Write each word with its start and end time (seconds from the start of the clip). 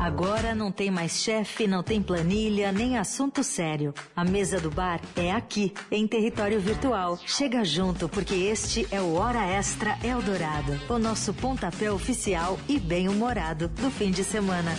Agora 0.00 0.54
não 0.54 0.72
tem 0.72 0.90
mais 0.90 1.20
chefe, 1.20 1.66
não 1.66 1.82
tem 1.82 2.02
planilha, 2.02 2.72
nem 2.72 2.96
assunto 2.96 3.44
sério. 3.44 3.92
A 4.16 4.24
mesa 4.24 4.58
do 4.58 4.70
bar 4.70 4.98
é 5.14 5.30
aqui, 5.30 5.74
em 5.90 6.06
território 6.06 6.58
virtual. 6.58 7.18
Chega 7.26 7.62
junto, 7.62 8.08
porque 8.08 8.34
este 8.34 8.88
é 8.90 8.98
o 8.98 9.12
Hora 9.12 9.44
Extra 9.44 9.98
Eldorado, 10.02 10.80
o 10.88 10.98
nosso 10.98 11.34
pontapé 11.34 11.92
oficial 11.92 12.58
e 12.66 12.78
bem-humorado 12.78 13.68
do 13.68 13.90
fim 13.90 14.10
de 14.10 14.24
semana. 14.24 14.72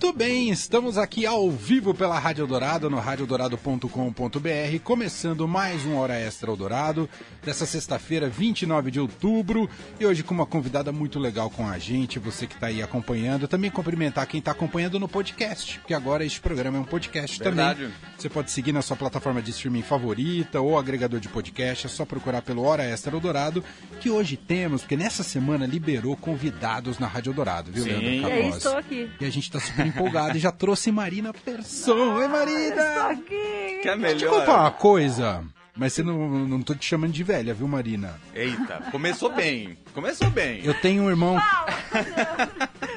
Muito 0.00 0.16
bem, 0.16 0.48
estamos 0.48 0.96
aqui 0.96 1.26
ao 1.26 1.50
vivo 1.50 1.92
pela 1.92 2.16
Rádio 2.20 2.46
Dourado, 2.46 2.88
no 2.88 3.00
radiodourado.com.br, 3.00 4.78
começando 4.84 5.48
mais 5.48 5.84
um 5.84 5.96
Hora 5.96 6.14
Extra 6.14 6.52
Eldorado, 6.52 7.10
dessa 7.44 7.66
sexta-feira, 7.66 8.28
29 8.28 8.92
de 8.92 9.00
outubro, 9.00 9.68
e 9.98 10.06
hoje 10.06 10.22
com 10.22 10.32
uma 10.32 10.46
convidada 10.46 10.92
muito 10.92 11.18
legal 11.18 11.50
com 11.50 11.66
a 11.66 11.80
gente, 11.80 12.20
você 12.20 12.46
que 12.46 12.54
está 12.54 12.68
aí 12.68 12.80
acompanhando, 12.80 13.48
também 13.48 13.72
cumprimentar 13.72 14.24
quem 14.28 14.38
está 14.38 14.52
acompanhando 14.52 15.00
no 15.00 15.08
podcast, 15.08 15.80
porque 15.80 15.92
agora 15.92 16.24
este 16.24 16.40
programa 16.40 16.78
é 16.78 16.80
um 16.80 16.84
podcast 16.84 17.36
Verdade. 17.36 17.80
também. 17.80 17.94
Você 18.16 18.28
pode 18.28 18.52
seguir 18.52 18.70
na 18.70 18.82
sua 18.82 18.96
plataforma 18.96 19.42
de 19.42 19.50
streaming 19.50 19.82
favorita 19.82 20.60
ou 20.60 20.78
agregador 20.78 21.18
de 21.18 21.28
podcast, 21.28 21.86
é 21.86 21.90
só 21.90 22.04
procurar 22.04 22.42
pelo 22.42 22.62
Hora 22.62 22.84
Extra 22.84 23.16
Eldorado, 23.16 23.64
que 23.98 24.10
hoje 24.10 24.36
temos, 24.36 24.82
porque 24.82 24.96
nessa 24.96 25.24
semana 25.24 25.66
liberou 25.66 26.16
convidados 26.16 27.00
na 27.00 27.08
Rádio 27.08 27.32
Dourado, 27.32 27.72
viu, 27.72 27.82
Sim. 27.82 27.90
Leandro 27.90 28.08
E 28.08 28.20
E 28.20 28.24
aí, 28.24 28.48
estou 28.50 28.76
aqui. 28.76 29.10
E 29.20 29.24
a 29.24 29.30
gente 29.30 29.50
tá 29.50 29.58
super 29.58 29.87
empolgado 29.88 30.36
e 30.36 30.40
já 30.40 30.52
trouxe 30.52 30.90
Marina 30.92 31.32
Persson. 31.32 32.14
Oi, 32.14 32.28
Marina! 32.28 33.08
aqui. 33.10 33.80
Que 33.82 33.88
é 33.88 33.96
Deixa 33.96 34.24
eu 34.26 34.30
contar 34.30 34.46
melhor. 34.46 34.60
uma 34.60 34.70
coisa. 34.70 35.44
Mas 35.76 35.92
você 35.92 36.02
não, 36.02 36.28
não 36.48 36.60
tô 36.60 36.74
te 36.74 36.84
chamando 36.84 37.12
de 37.12 37.22
velha, 37.22 37.54
viu, 37.54 37.68
Marina? 37.68 38.20
Eita, 38.34 38.82
começou 38.90 39.30
bem. 39.32 39.78
Começou 39.94 40.28
bem. 40.28 40.60
Eu 40.64 40.74
tenho 40.74 41.04
um 41.04 41.08
irmão. 41.08 41.38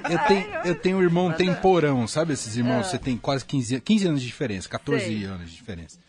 Eu 0.10 0.18
tenho, 0.28 0.48
eu 0.66 0.76
tenho 0.76 0.98
um 0.98 1.02
irmão 1.04 1.32
temporão, 1.32 2.08
sabe 2.08 2.34
esses 2.34 2.58
irmãos? 2.58 2.88
Você 2.88 2.98
tem 2.98 3.18
quase 3.18 3.46
15, 3.46 3.76
an- 3.76 3.80
15 3.82 4.08
anos 4.08 4.22
de 4.22 4.28
diferença, 4.28 4.68
14 4.68 5.04
Ah. 5.04 5.08
Sei. 5.08 5.24
anos 5.26 5.50
de 5.52 5.56
diferença. 5.56 6.00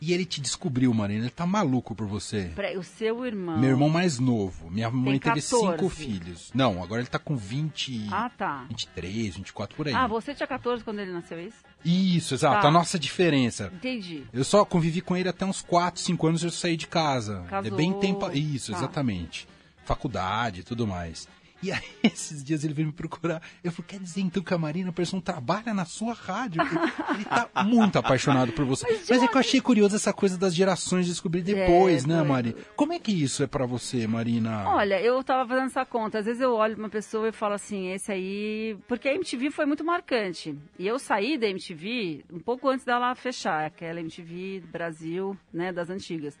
E 0.00 0.12
ele 0.12 0.24
te 0.26 0.40
descobriu, 0.40 0.92
Marina. 0.92 1.24
Ele 1.24 1.30
tá 1.30 1.46
maluco 1.46 1.94
por 1.94 2.06
você. 2.06 2.50
O 2.78 2.82
seu 2.82 3.24
irmão. 3.24 3.58
Meu 3.58 3.70
irmão 3.70 3.88
mais 3.88 4.18
novo. 4.18 4.70
Minha 4.70 4.90
mãe 4.90 5.18
teve 5.18 5.40
14. 5.40 5.48
cinco 5.48 5.88
filhos. 5.88 6.50
Não, 6.54 6.82
agora 6.82 7.00
ele 7.00 7.08
tá 7.08 7.18
com 7.18 7.34
20. 7.36 8.08
Ah, 8.10 8.28
tá. 8.30 8.66
23, 8.68 9.36
24 9.36 9.74
por 9.76 9.88
aí. 9.88 9.94
Ah, 9.94 10.06
você 10.06 10.34
tinha 10.34 10.46
14 10.46 10.84
quando 10.84 10.98
ele 11.00 11.12
nasceu, 11.12 11.38
é 11.38 11.44
isso? 11.44 11.56
Isso, 11.84 12.34
exato. 12.34 12.62
Tá. 12.62 12.68
A 12.68 12.70
nossa 12.70 12.98
diferença. 12.98 13.70
Entendi. 13.74 14.24
Eu 14.32 14.44
só 14.44 14.64
convivi 14.64 15.00
com 15.00 15.16
ele 15.16 15.28
até 15.28 15.46
uns 15.46 15.62
4, 15.62 16.00
5 16.00 16.26
anos 16.26 16.42
eu 16.42 16.50
saí 16.50 16.76
de 16.76 16.86
casa. 16.86 17.44
Casou. 17.48 17.72
É 17.72 17.74
bem 17.74 17.92
tempo. 17.94 18.30
Isso, 18.32 18.72
Tá. 18.72 18.78
exatamente. 18.78 19.48
Faculdade 19.84 20.60
e 20.60 20.62
tudo 20.62 20.86
mais. 20.86 21.28
E 21.62 21.72
aí, 21.72 21.82
esses 22.02 22.44
dias 22.44 22.64
ele 22.64 22.74
veio 22.74 22.88
me 22.88 22.92
procurar. 22.92 23.40
Eu 23.64 23.72
falei, 23.72 23.86
quer 23.88 24.00
dizer 24.00 24.20
então 24.20 24.42
que 24.42 24.52
a 24.52 24.58
Marina 24.58 24.92
Persson 24.92 25.20
trabalha 25.20 25.72
na 25.72 25.84
sua 25.84 26.12
rádio? 26.12 26.62
Ele 26.62 27.24
tá 27.24 27.64
muito 27.64 27.98
apaixonado 27.98 28.52
por 28.52 28.64
você. 28.64 28.86
Mas, 29.08 29.22
é 29.22 29.26
que 29.26 29.36
eu 29.36 29.40
achei 29.40 29.60
curioso 29.60 29.96
essa 29.96 30.12
coisa 30.12 30.36
das 30.38 30.54
gerações 30.54 31.06
descobrir 31.06 31.42
depois, 31.42 32.04
É, 32.04 32.08
né, 32.08 32.16
doido. 32.16 32.28
Mari? 32.28 32.56
Como 32.76 32.92
é 32.92 32.98
que 32.98 33.12
isso 33.12 33.42
é 33.42 33.46
pra 33.46 33.66
você, 33.66 34.06
Marina? 34.06 34.68
Olha, 34.68 35.00
eu 35.00 35.22
tava 35.24 35.48
fazendo 35.48 35.66
essa 35.66 35.84
conta. 35.84 36.18
Às 36.18 36.26
vezes 36.26 36.40
eu 36.40 36.54
olho 36.54 36.76
uma 36.76 36.88
pessoa 36.88 37.28
e 37.28 37.32
falo 37.32 37.54
assim, 37.54 37.88
esse 37.92 38.12
aí. 38.12 38.76
Porque 38.86 39.08
a 39.08 39.14
MTV 39.14 39.50
foi 39.50 39.66
muito 39.66 39.84
marcante. 39.84 40.56
E 40.78 40.86
eu 40.86 40.98
saí 40.98 41.38
da 41.38 41.46
MTV 41.48 42.24
um 42.32 42.38
pouco 42.40 42.68
antes 42.68 42.84
dela 42.84 43.14
fechar, 43.14 43.64
aquela 43.66 44.00
MTV 44.00 44.62
Brasil, 44.70 45.36
né, 45.52 45.72
das 45.72 45.90
antigas. 45.90 46.38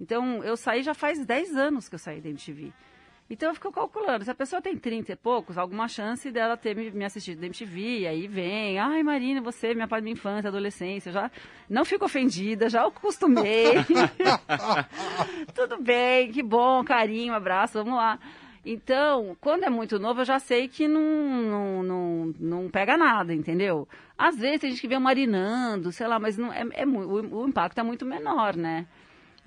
Então, 0.00 0.42
eu 0.44 0.56
saí 0.56 0.82
já 0.82 0.94
faz 0.94 1.24
10 1.24 1.56
anos 1.56 1.88
que 1.88 1.94
eu 1.94 1.98
saí 1.98 2.20
da 2.20 2.28
MTV. 2.28 2.72
Então 3.30 3.50
eu 3.50 3.54
fico 3.54 3.70
calculando, 3.70 4.24
se 4.24 4.30
a 4.30 4.34
pessoa 4.34 4.62
tem 4.62 4.74
30 4.74 5.12
e 5.12 5.16
poucos, 5.16 5.58
alguma 5.58 5.86
chance 5.86 6.30
dela 6.30 6.56
ter 6.56 6.74
me, 6.74 6.90
me 6.90 7.04
assistido 7.04 7.40
da 7.40 7.46
MTV, 7.46 8.06
aí 8.06 8.26
vem, 8.26 8.78
ai 8.78 9.02
Marina, 9.02 9.42
você, 9.42 9.74
minha 9.74 9.86
parte 9.86 10.00
da 10.00 10.04
minha 10.04 10.14
infância, 10.14 10.48
adolescência, 10.48 11.12
já 11.12 11.30
não 11.68 11.84
fico 11.84 12.06
ofendida, 12.06 12.70
já 12.70 12.86
acostumei. 12.86 13.74
Tudo 15.54 15.82
bem, 15.82 16.32
que 16.32 16.42
bom, 16.42 16.82
carinho, 16.82 17.34
abraço, 17.34 17.84
vamos 17.84 17.98
lá. 17.98 18.18
Então, 18.64 19.36
quando 19.40 19.64
é 19.64 19.70
muito 19.70 19.98
novo, 19.98 20.22
eu 20.22 20.24
já 20.24 20.38
sei 20.38 20.66
que 20.66 20.88
não, 20.88 21.02
não, 21.02 21.82
não, 21.82 22.34
não 22.38 22.70
pega 22.70 22.96
nada, 22.96 23.34
entendeu? 23.34 23.86
Às 24.16 24.36
vezes 24.36 24.60
tem 24.60 24.70
gente 24.70 24.80
que 24.80 24.88
vê 24.88 24.98
marinando, 24.98 25.92
sei 25.92 26.06
lá, 26.06 26.18
mas 26.18 26.36
não, 26.36 26.52
é, 26.52 26.66
é 26.72 26.86
o, 26.86 27.42
o 27.42 27.48
impacto 27.48 27.78
é 27.78 27.82
muito 27.82 28.04
menor, 28.04 28.56
né? 28.56 28.86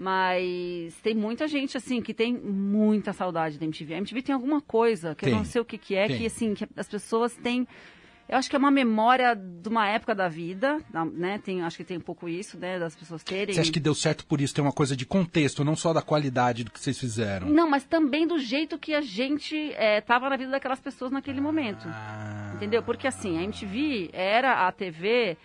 Mas 0.02 0.96
tem 1.04 1.14
muita 1.14 1.48
gente, 1.48 1.78
assim, 1.78 2.02
que 2.02 2.12
tem 2.12 2.34
muita 2.36 3.14
saudade 3.14 3.60
da 3.60 3.66
MTV. 3.66 3.94
A 3.94 3.98
MTV 4.00 4.24
tem 4.24 4.34
alguma 4.34 4.60
coisa, 4.60 5.14
que 5.14 5.26
Tem. 5.26 5.34
eu 5.34 5.38
não 5.38 5.46
sei 5.46 5.62
o 5.62 5.66
que, 5.66 5.78
que 5.78 5.94
é, 5.94 6.08
Tem. 6.08 6.18
que, 6.18 6.26
assim, 6.26 6.56
que 6.56 6.68
as 6.76 6.88
pessoas 6.90 7.36
têm... 7.36 7.68
Eu 8.28 8.38
acho 8.38 8.50
que 8.50 8.56
é 8.56 8.60
uma 8.60 8.72
memória 8.72 9.36
de 9.36 9.70
uma 9.70 9.88
época 9.88 10.16
da 10.16 10.28
vida, 10.28 10.80
da- 10.90 11.06
né? 11.06 11.38
Tem, 11.38 11.62
acho 11.62 11.78
que 11.78 11.84
tem 11.84 11.98
um 11.98 12.02
pouco 12.02 12.28
isso, 12.28 12.58
né? 12.58 12.80
Das 12.80 12.96
pessoas 12.96 13.24
terem... 13.24 13.54
Você 13.54 13.62
acha 13.62 13.72
que 13.72 13.80
deu 13.80 13.94
certo 13.94 14.26
por 14.26 14.42
isso? 14.42 14.56
Tem 14.56 14.64
uma 14.64 14.72
coisa 14.72 14.96
de 14.98 15.06
contexto, 15.06 15.64
não 15.64 15.76
só 15.76 15.94
da 15.94 16.02
qualidade 16.02 16.64
do 16.64 16.72
que 16.72 16.80
vocês 16.80 16.98
fizeram. 16.98 17.48
Não, 17.48 17.70
mas 17.70 17.84
também 17.84 18.26
do 18.26 18.40
jeito 18.40 18.80
que 18.80 18.96
a 18.96 19.02
gente 19.02 19.56
estava 19.78 20.30
na 20.32 20.36
vida 20.38 20.50
daquelas 20.50 20.80
pessoas 20.80 21.12
naquele 21.12 21.40
momento. 21.42 21.88
Ah. 21.88 22.54
Entendeu? 22.56 22.82
Porque 22.82 23.06
assim, 23.06 23.38
a 23.38 23.44
MTV 23.44 24.10
era 24.14 24.66
a 24.68 24.72
TV 24.72 25.38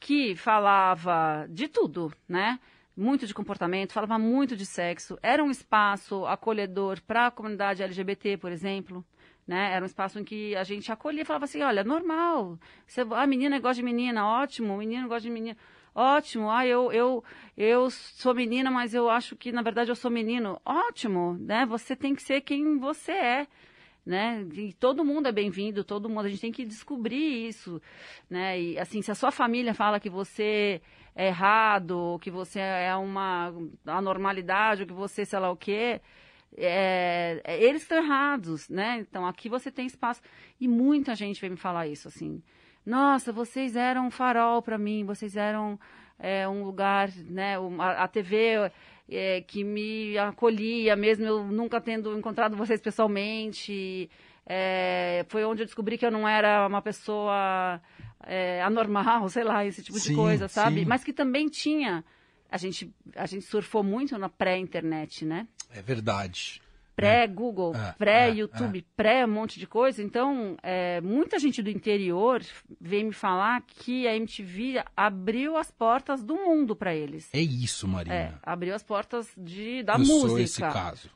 que 0.00 0.34
falava 0.34 1.46
de 1.50 1.68
tudo, 1.68 2.10
né? 2.26 2.58
Muito 3.00 3.28
de 3.28 3.32
comportamento, 3.32 3.92
falava 3.92 4.18
muito 4.18 4.56
de 4.56 4.66
sexo. 4.66 5.16
Era 5.22 5.44
um 5.44 5.52
espaço 5.52 6.26
acolhedor 6.26 7.00
para 7.02 7.28
a 7.28 7.30
comunidade 7.30 7.80
LGBT, 7.80 8.36
por 8.38 8.50
exemplo. 8.50 9.04
Né? 9.46 9.72
Era 9.72 9.84
um 9.84 9.86
espaço 9.86 10.18
em 10.18 10.24
que 10.24 10.56
a 10.56 10.64
gente 10.64 10.90
acolhia 10.90 11.24
falava 11.24 11.44
assim, 11.44 11.62
olha, 11.62 11.84
normal. 11.84 12.58
Você, 12.84 13.02
a 13.02 13.24
menina 13.24 13.60
gosta 13.60 13.76
de 13.76 13.84
menina, 13.84 14.26
ótimo. 14.26 14.74
O 14.74 14.78
menino 14.78 15.06
gosta 15.06 15.20
de 15.20 15.30
menina, 15.30 15.56
ótimo. 15.94 16.50
Ah, 16.50 16.66
eu, 16.66 16.90
eu, 16.90 17.22
eu 17.56 17.88
sou 17.88 18.34
menina, 18.34 18.68
mas 18.68 18.92
eu 18.92 19.08
acho 19.08 19.36
que, 19.36 19.52
na 19.52 19.62
verdade, 19.62 19.92
eu 19.92 19.96
sou 19.96 20.10
menino. 20.10 20.60
Ótimo, 20.64 21.38
né? 21.38 21.64
Você 21.66 21.94
tem 21.94 22.16
que 22.16 22.22
ser 22.22 22.40
quem 22.40 22.78
você 22.78 23.12
é 23.12 23.46
né? 24.04 24.44
E 24.54 24.72
todo 24.72 25.04
mundo 25.04 25.28
é 25.28 25.32
bem-vindo, 25.32 25.84
todo 25.84 26.08
mundo. 26.08 26.24
A 26.24 26.28
gente 26.30 26.40
tem 26.40 26.50
que 26.50 26.64
descobrir 26.64 27.46
isso, 27.46 27.80
né? 28.28 28.58
E 28.58 28.78
assim, 28.78 29.02
se 29.02 29.10
a 29.10 29.14
sua 29.14 29.30
família 29.30 29.74
fala 29.74 30.00
que 30.00 30.08
você 30.08 30.80
é 31.18 31.26
errado, 31.26 32.16
que 32.22 32.30
você 32.30 32.60
é 32.60 32.94
uma 32.94 33.52
anormalidade, 33.84 34.82
ou 34.82 34.86
que 34.86 34.94
você 34.94 35.24
sei 35.24 35.38
lá 35.40 35.50
o 35.50 35.56
quê, 35.56 36.00
é, 36.56 37.40
é, 37.44 37.60
eles 37.60 37.82
estão 37.82 37.98
errados, 37.98 38.68
né? 38.68 38.98
Então 39.00 39.26
aqui 39.26 39.48
você 39.48 39.68
tem 39.70 39.84
espaço. 39.84 40.20
E 40.60 40.68
muita 40.68 41.16
gente 41.16 41.40
vem 41.40 41.50
me 41.50 41.56
falar 41.56 41.88
isso, 41.88 42.06
assim. 42.06 42.40
Nossa, 42.86 43.32
vocês 43.32 43.74
eram 43.74 44.06
um 44.06 44.10
farol 44.12 44.62
para 44.62 44.78
mim, 44.78 45.04
vocês 45.04 45.36
eram 45.36 45.78
é, 46.20 46.48
um 46.48 46.62
lugar, 46.64 47.10
né? 47.28 47.58
um- 47.58 47.82
A, 47.82 48.04
a 48.04 48.08
TV 48.08 48.70
é, 49.10 49.40
que 49.40 49.64
me 49.64 50.16
acolhia, 50.18 50.94
mesmo 50.94 51.24
eu 51.26 51.44
nunca 51.44 51.80
tendo 51.80 52.16
encontrado 52.16 52.56
vocês 52.56 52.80
pessoalmente. 52.80 54.08
É, 54.46 55.26
foi 55.28 55.44
onde 55.44 55.62
eu 55.62 55.66
descobri 55.66 55.98
que 55.98 56.06
eu 56.06 56.12
não 56.12 56.26
era 56.28 56.64
uma 56.66 56.80
pessoa 56.80 57.80
é, 58.26 58.62
anormal, 58.62 59.28
sei 59.28 59.44
lá, 59.44 59.64
esse 59.64 59.82
tipo 59.82 59.98
Sim, 59.98 60.10
de 60.10 60.14
coisa, 60.16 60.48
sabe? 60.48 60.80
sim. 60.80 60.84
Mas 60.86 61.04
que 61.04 61.12
também 61.12 61.48
tinha. 61.48 62.04
A 62.50 62.56
gente, 62.56 62.92
a 63.14 63.26
gente 63.26 63.44
surfou 63.44 63.82
muito 63.82 64.16
na 64.16 64.28
pré-internet, 64.28 65.24
né? 65.24 65.46
É 65.70 65.82
verdade. 65.82 66.62
Pré-Google, 66.98 67.74
É, 67.76 67.94
pré-YouTube, 67.96 68.84
pré 68.96 69.24
um 69.24 69.28
monte 69.28 69.58
de 69.58 69.66
coisa. 69.66 70.02
Então, 70.02 70.56
é, 70.62 71.00
muita 71.00 71.38
gente 71.38 71.62
do 71.62 71.70
interior 71.70 72.42
vem 72.80 73.04
me 73.04 73.12
falar 73.12 73.62
que 73.66 74.06
a 74.08 74.16
MTV 74.16 74.82
abriu 74.96 75.56
as 75.56 75.70
portas 75.70 76.22
do 76.24 76.34
mundo 76.34 76.74
para 76.74 76.94
eles. 76.94 77.28
É 77.32 77.40
isso, 77.40 77.86
Marina. 77.86 78.14
É, 78.14 78.34
abriu 78.42 78.74
as 78.74 78.82
portas 78.82 79.28
de, 79.36 79.82
da 79.84 79.94
eu 79.94 80.00
música. 80.00 80.28
sou 80.28 80.38
esse 80.40 80.60
caso. 80.60 81.10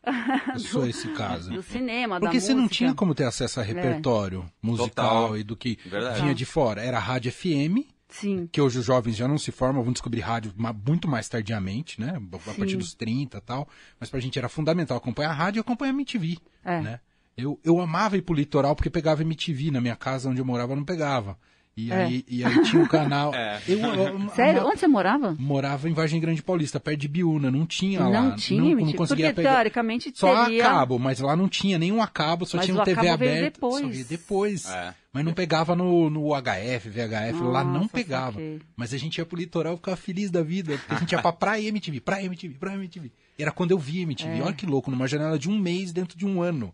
Eu 0.54 0.58
sou 0.60 0.86
esse 0.88 1.08
caso. 1.14 1.50
Do 1.50 1.62
cinema, 1.62 2.20
Porque 2.20 2.38
da 2.38 2.40
você 2.40 2.54
não 2.54 2.68
tinha 2.68 2.94
como 2.94 3.14
ter 3.14 3.24
acesso 3.24 3.58
a 3.60 3.62
repertório 3.62 4.44
musical 4.62 4.88
Total. 5.28 5.36
e 5.36 5.42
do 5.42 5.56
que 5.56 5.78
Verdade. 5.84 6.20
vinha 6.20 6.34
de 6.34 6.44
fora. 6.44 6.80
Era 6.82 6.98
rádio 6.98 7.32
FM, 7.32 7.86
Sim, 8.12 8.48
que 8.52 8.60
hoje 8.60 8.78
os 8.78 8.84
jovens 8.84 9.16
já 9.16 9.26
não 9.26 9.38
se 9.38 9.50
formam, 9.50 9.82
vão 9.82 9.92
descobrir 9.92 10.20
rádio 10.20 10.52
muito 10.86 11.08
mais 11.08 11.28
tardiamente, 11.28 12.00
né? 12.00 12.20
A 12.32 12.38
partir 12.54 12.72
Sim. 12.72 12.78
dos 12.78 12.94
30 12.94 13.38
e 13.38 13.40
tal. 13.40 13.68
Mas 13.98 14.10
pra 14.10 14.20
gente 14.20 14.38
era 14.38 14.48
fundamental 14.48 14.96
acompanhar 14.96 15.30
a 15.30 15.34
rádio 15.34 15.58
e 15.58 15.62
acompanhar 15.62 15.92
a 15.92 15.94
MTV, 15.94 16.38
É. 16.64 16.80
né? 16.80 17.00
Eu, 17.36 17.58
eu 17.64 17.80
amava 17.80 18.16
ir 18.18 18.22
pro 18.22 18.34
litoral 18.34 18.76
porque 18.76 18.90
pegava 18.90 19.22
MTV 19.22 19.70
na 19.70 19.80
minha 19.80 19.96
casa 19.96 20.28
onde 20.28 20.40
eu 20.40 20.44
morava, 20.44 20.76
não 20.76 20.84
pegava. 20.84 21.38
E, 21.74 21.90
É. 21.90 21.94
aí, 22.04 22.24
e 22.28 22.44
aí 22.44 22.62
tinha 22.64 22.82
um 22.82 22.86
canal. 22.86 23.32
É. 23.34 23.60
Eu, 23.66 23.78
eu- 23.78 24.28
Sério? 24.30 24.60
eu- 24.60 24.66
Onde 24.66 24.78
você 24.78 24.86
morava? 24.86 25.34
morava 25.38 25.88
em 25.88 25.94
Vargem 25.94 26.20
Grande 26.20 26.42
Paulista, 26.42 26.78
perto 26.78 27.00
de 27.00 27.08
Biúna, 27.08 27.50
não 27.50 27.64
tinha 27.64 28.00
lá. 28.04 28.22
Não 28.22 28.36
tinha, 28.36 28.60
não, 28.76 28.84
não 28.86 28.92
conseguia 28.92 29.26
Porque 29.28 29.36
pegar. 29.42 29.54
teoricamente 29.54 30.12
Só 30.14 30.44
teria. 30.44 30.66
a 30.66 30.70
cabo, 30.70 30.98
mas 30.98 31.18
lá 31.20 31.34
não 31.34 31.48
tinha 31.48 31.78
nenhum 31.78 32.02
a 32.02 32.06
cabo, 32.06 32.44
só 32.44 32.58
Mas 32.58 32.66
tinha 32.66 32.76
o 32.76 32.80
um 32.80 32.84
TV 32.84 32.96
cabo 33.06 33.18
veio 33.18 33.30
aberto. 33.32 33.54
depois. 33.54 33.80
Só 33.82 33.88
veio 33.88 34.04
depois. 34.04 34.66
É. 34.68 34.94
Mas 35.14 35.24
não 35.24 35.32
pegava 35.32 35.74
no, 35.76 36.08
no 36.10 36.34
HF, 36.34 36.88
VHF, 36.90 37.40
lá 37.42 37.62
não 37.64 37.72
Nossa, 37.80 37.88
pegava. 37.88 38.32
saquei. 38.32 38.60
Mas 38.76 38.92
a 38.94 38.98
gente 38.98 39.16
ia 39.18 39.26
pro 39.26 39.36
litoral 39.38 39.74
e 39.74 39.76
ficava 39.76 39.96
feliz 39.96 40.30
da 40.30 40.42
vida, 40.42 40.76
porque 40.78 40.94
a 40.94 40.98
gente 40.98 41.12
ia 41.12 41.20
pra 41.22 41.32
praia 41.32 41.62
e 41.62 41.68
MTV, 41.68 42.00
praia 42.00 42.24
MTV, 42.26 42.54
praia 42.58 42.76
MTV. 42.76 43.10
E 43.38 43.42
era 43.42 43.50
quando 43.50 43.70
eu 43.72 43.78
vi 43.78 44.00
MTV. 44.02 44.38
É. 44.38 44.42
Olha 44.42 44.52
que 44.54 44.66
louco, 44.66 44.90
numa 44.90 45.06
janela 45.08 45.38
de 45.38 45.48
um 45.50 45.58
mês 45.58 45.92
dentro 45.92 46.16
de 46.18 46.24
um 46.26 46.42
ano. 46.42 46.72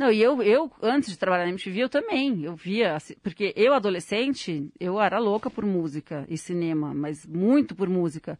Não, 0.00 0.10
e 0.10 0.22
eu, 0.22 0.42
eu, 0.42 0.72
antes 0.80 1.10
de 1.10 1.18
trabalhar 1.18 1.44
na 1.44 1.50
MTV, 1.50 1.80
eu 1.80 1.88
também, 1.90 2.42
eu 2.42 2.56
via, 2.56 2.96
assim, 2.96 3.12
porque 3.22 3.52
eu, 3.54 3.74
adolescente, 3.74 4.72
eu 4.80 4.98
era 4.98 5.18
louca 5.18 5.50
por 5.50 5.62
música 5.66 6.24
e 6.26 6.38
cinema, 6.38 6.94
mas 6.94 7.26
muito 7.26 7.74
por 7.74 7.86
música. 7.86 8.38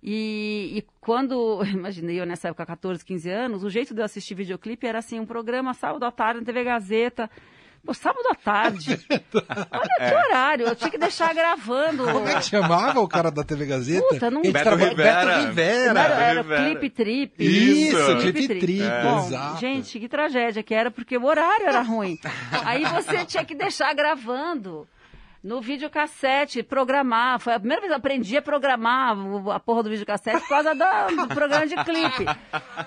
E, 0.00 0.70
e 0.72 0.84
quando, 1.00 1.64
imaginei 1.66 2.20
eu 2.20 2.24
nessa 2.24 2.46
época, 2.46 2.64
14, 2.64 3.04
15 3.04 3.28
anos, 3.28 3.64
o 3.64 3.68
jeito 3.68 3.92
de 3.92 4.00
eu 4.00 4.04
assistir 4.04 4.36
videoclipe 4.36 4.86
era 4.86 5.00
assim, 5.00 5.18
um 5.18 5.26
programa 5.26 5.74
sábado 5.74 6.04
à 6.04 6.12
tarde 6.12 6.38
na 6.38 6.46
TV 6.46 6.62
Gazeta. 6.62 7.28
Pô, 7.84 7.94
sábado 7.94 8.26
à 8.30 8.34
tarde. 8.34 8.98
Olha 9.08 10.08
que 10.10 10.14
horário, 10.14 10.66
eu 10.66 10.76
tinha 10.76 10.90
que 10.90 10.98
deixar 10.98 11.34
gravando. 11.34 12.04
Como 12.04 12.28
é 12.28 12.34
que 12.34 12.42
chamava 12.44 13.00
o 13.00 13.08
cara 13.08 13.30
da 13.30 13.42
TV 13.42 13.64
Gazeta? 13.66 14.06
Puta, 14.08 14.30
não- 14.30 14.42
Beto 14.42 14.70
Rivera. 14.76 14.94
Beto 14.94 15.46
Rivera. 15.48 16.00
Era, 16.00 16.14
era 16.22 16.42
Rivera. 16.42 16.64
clipe 16.64 16.90
trip. 16.90 17.34
Isso, 17.44 18.16
clipe 18.20 18.48
trip, 18.60 18.82
Bom, 19.02 19.26
exato. 19.26 19.60
gente, 19.60 19.98
que 19.98 20.08
tragédia 20.08 20.62
que 20.62 20.74
era, 20.74 20.90
porque 20.90 21.16
o 21.16 21.24
horário 21.24 21.66
era 21.66 21.80
ruim. 21.80 22.18
Aí 22.64 22.84
você 22.84 23.24
tinha 23.24 23.44
que 23.44 23.54
deixar 23.54 23.92
gravando. 23.94 24.86
No 25.42 25.60
videocassete, 25.62 26.62
programar. 26.62 27.40
Foi 27.40 27.54
a 27.54 27.58
primeira 27.58 27.80
vez 27.80 27.88
que 27.90 27.94
eu 27.94 27.98
aprendi 27.98 28.36
a 28.36 28.42
programar 28.42 29.16
a 29.54 29.58
porra 29.58 29.82
do 29.82 29.88
videocassete 29.88 30.38
por 30.40 30.48
causa 30.48 30.74
da- 30.74 31.06
do 31.06 31.28
programa 31.28 31.66
de 31.66 31.76
clipe. 31.76 32.26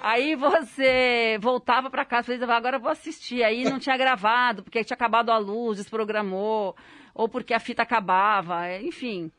Aí 0.01 0.35
você 0.35 1.37
voltava 1.41 1.89
pra 1.89 2.05
casa 2.05 2.31
e 2.33 2.37
falava, 2.37 2.57
agora 2.57 2.75
eu 2.77 2.81
vou 2.81 2.91
assistir. 2.91 3.43
Aí 3.43 3.63
não 3.63 3.79
tinha 3.79 3.97
gravado, 3.97 4.61
porque 4.61 4.83
tinha 4.83 4.93
acabado 4.95 5.31
a 5.31 5.37
luz, 5.39 5.77
desprogramou, 5.79 6.75
ou 7.15 7.27
porque 7.27 7.55
a 7.55 7.59
fita 7.59 7.81
acabava, 7.81 8.71
enfim. 8.81 9.31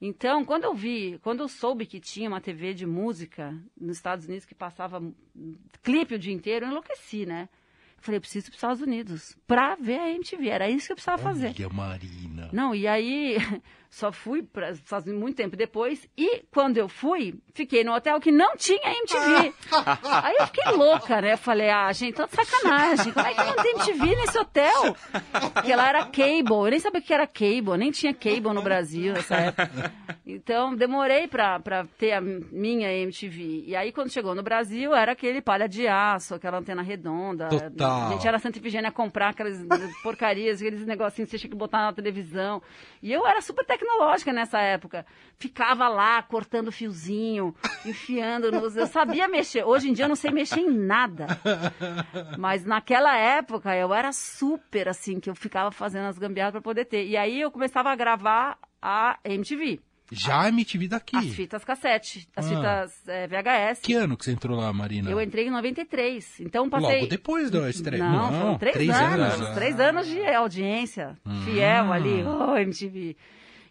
Então, 0.00 0.44
quando 0.44 0.64
eu 0.64 0.74
vi, 0.74 1.18
quando 1.22 1.40
eu 1.40 1.48
soube 1.48 1.86
que 1.86 1.98
tinha 1.98 2.28
uma 2.28 2.40
TV 2.40 2.74
de 2.74 2.86
música 2.86 3.54
nos 3.80 3.96
Estados 3.96 4.26
Unidos 4.26 4.44
que 4.44 4.54
passava 4.54 5.02
clipe 5.82 6.14
o 6.14 6.18
dia 6.18 6.32
inteiro, 6.34 6.66
eu 6.66 6.70
enlouqueci, 6.70 7.24
né? 7.24 7.48
Eu 7.98 8.02
falei, 8.02 8.16
eu 8.16 8.20
preciso 8.20 8.46
ir 8.46 8.50
para 8.50 8.52
os 8.52 8.56
Estados 8.56 8.82
Unidos 8.82 9.36
pra 9.46 9.74
ver 9.74 9.98
a 9.98 10.10
MTV. 10.10 10.48
Era 10.48 10.70
isso 10.70 10.86
que 10.86 10.92
eu 10.92 10.96
precisava 10.96 11.20
fazer. 11.20 11.54
Olha, 11.58 11.68
Marina. 11.68 12.48
Não, 12.52 12.74
e 12.74 12.86
aí 12.86 13.36
só 13.90 14.12
fui 14.12 14.46
Estados 14.72 15.06
Unidos 15.06 15.20
muito 15.20 15.36
tempo 15.36 15.56
depois. 15.56 16.06
E 16.16 16.44
quando 16.50 16.76
eu 16.76 16.88
fui, 16.88 17.34
fiquei 17.54 17.82
no 17.82 17.94
hotel 17.94 18.20
que 18.20 18.30
não 18.30 18.56
tinha 18.56 18.80
MTV. 18.84 19.54
aí 20.22 20.36
eu 20.38 20.46
fiquei 20.46 20.72
louca, 20.72 21.20
né? 21.22 21.36
Falei, 21.36 21.70
ah, 21.70 21.90
gente, 21.92 22.14
tá 22.14 22.26
de 22.26 22.34
sacanagem. 22.34 23.12
Como 23.12 23.26
é 23.26 23.34
que 23.34 23.42
não 23.42 23.56
tem 23.56 23.72
MTV 23.72 24.16
nesse 24.16 24.38
hotel? 24.38 24.96
Porque 25.54 25.74
lá 25.74 25.88
era 25.88 26.04
cable. 26.04 26.66
Eu 26.66 26.70
nem 26.70 26.80
sabia 26.80 27.00
o 27.00 27.02
que 27.02 27.14
era 27.14 27.26
cable. 27.26 27.78
Nem 27.78 27.90
tinha 27.90 28.12
cable 28.12 28.52
no 28.52 28.62
Brasil 28.62 29.14
nessa 29.14 29.36
época. 29.36 29.92
Então, 30.26 30.76
demorei 30.76 31.26
pra, 31.26 31.58
pra 31.58 31.86
ter 31.96 32.12
a 32.12 32.20
minha 32.20 32.92
MTV. 32.92 33.64
E 33.66 33.74
aí, 33.74 33.90
quando 33.90 34.12
chegou 34.12 34.34
no 34.34 34.42
Brasil, 34.42 34.94
era 34.94 35.12
aquele 35.12 35.40
palha 35.40 35.66
de 35.66 35.88
aço, 35.88 36.34
aquela 36.34 36.58
antena 36.58 36.82
redonda. 36.82 37.48
Total. 37.48 38.08
A 38.08 38.12
gente 38.12 38.28
era 38.28 38.38
Santa 38.38 38.58
Ifigênia 38.58 38.92
comprar 38.92 39.30
aquelas 39.30 39.58
porcarias, 40.02 40.60
aqueles 40.60 40.84
negocinhos 40.84 41.30
que 41.30 41.36
você 41.36 41.40
tinha 41.40 41.50
que 41.50 41.56
botar 41.56 41.78
na 41.78 41.92
televisão. 41.92 42.62
E 43.02 43.12
eu 43.12 43.26
era 43.26 43.40
super 43.40 43.64
tecnológica 43.64 44.32
nessa 44.32 44.60
época. 44.60 45.06
Ficava 45.36 45.88
lá, 45.88 46.22
cortando 46.22 46.72
fiozinho, 46.72 47.54
enfiando 47.84 48.50
nos... 48.50 48.76
Eu 48.76 48.86
sabia 48.86 49.28
mexer. 49.28 49.64
Hoje 49.64 49.88
em 49.88 49.92
dia 49.92 50.04
eu 50.04 50.08
não 50.08 50.16
sei 50.16 50.30
mexer 50.30 50.60
em 50.60 50.70
nada. 50.70 51.26
Mas 52.38 52.64
naquela 52.64 53.16
época 53.16 53.74
eu 53.76 53.92
era 53.94 54.12
super 54.12 54.88
assim, 54.88 55.20
que 55.20 55.30
eu 55.30 55.34
ficava 55.34 55.70
fazendo 55.70 56.06
as 56.06 56.18
gambiarras 56.18 56.52
para 56.52 56.60
poder 56.60 56.84
ter. 56.84 57.06
E 57.06 57.16
aí 57.16 57.40
eu 57.40 57.50
começava 57.50 57.90
a 57.90 57.96
gravar 57.96 58.58
a 58.82 59.18
MTV. 59.24 59.80
Já 60.10 60.42
a 60.42 60.48
MTV 60.48 60.88
daqui. 60.88 61.16
As 61.16 61.26
fitas 61.34 61.64
cassete, 61.64 62.26
as 62.34 62.46
Ah. 62.46 62.48
fitas 62.48 63.08
eh, 63.08 63.26
VHS. 63.26 63.80
Que 63.82 63.94
ano 63.94 64.16
que 64.16 64.24
você 64.24 64.32
entrou 64.32 64.56
lá, 64.58 64.72
Marina? 64.72 65.10
Eu 65.10 65.20
entrei 65.20 65.46
em 65.48 65.50
93. 65.50 66.40
Então 66.40 66.68
passei. 66.70 66.96
Logo 67.00 67.06
depois 67.08 67.50
da 67.50 67.68
estreia. 67.68 68.02
Não, 68.08 68.32
foram 68.32 68.58
três, 68.58 68.88
anos. 68.90 69.40
ah. 69.42 69.52
Três 69.54 69.78
anos 69.80 70.06
de 70.06 70.22
audiência. 70.26 71.16
Fiel 71.44 71.92
ali. 71.92 72.22
Oh, 72.24 72.56
MTV. 72.56 73.16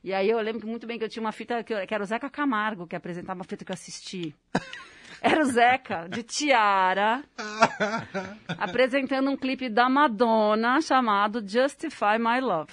E 0.03 0.13
aí 0.13 0.29
eu 0.29 0.39
lembro 0.39 0.67
muito 0.67 0.85
bem 0.87 0.97
que 0.97 1.03
eu 1.03 1.09
tinha 1.09 1.21
uma 1.23 1.31
fita 1.31 1.63
que, 1.63 1.73
eu- 1.73 1.85
que 1.85 1.93
era 1.93 2.03
o 2.03 2.05
Zeca 2.05 2.29
Camargo, 2.29 2.85
que 2.87 2.95
apresentava 2.95 3.39
uma 3.39 3.43
fita 3.43 3.65
que 3.65 3.71
eu 3.71 3.73
assisti. 3.73 4.33
Era 5.19 5.41
o 5.41 5.45
Zeca, 5.45 6.07
de 6.07 6.21
tiara, 6.21 7.23
apresentando 8.57 9.29
um 9.31 9.35
clipe 9.35 9.67
da 9.69 9.89
Madonna 9.89 10.79
chamado 10.81 11.41
Justify 11.47 12.17
My 12.19 12.39
Love. 12.39 12.71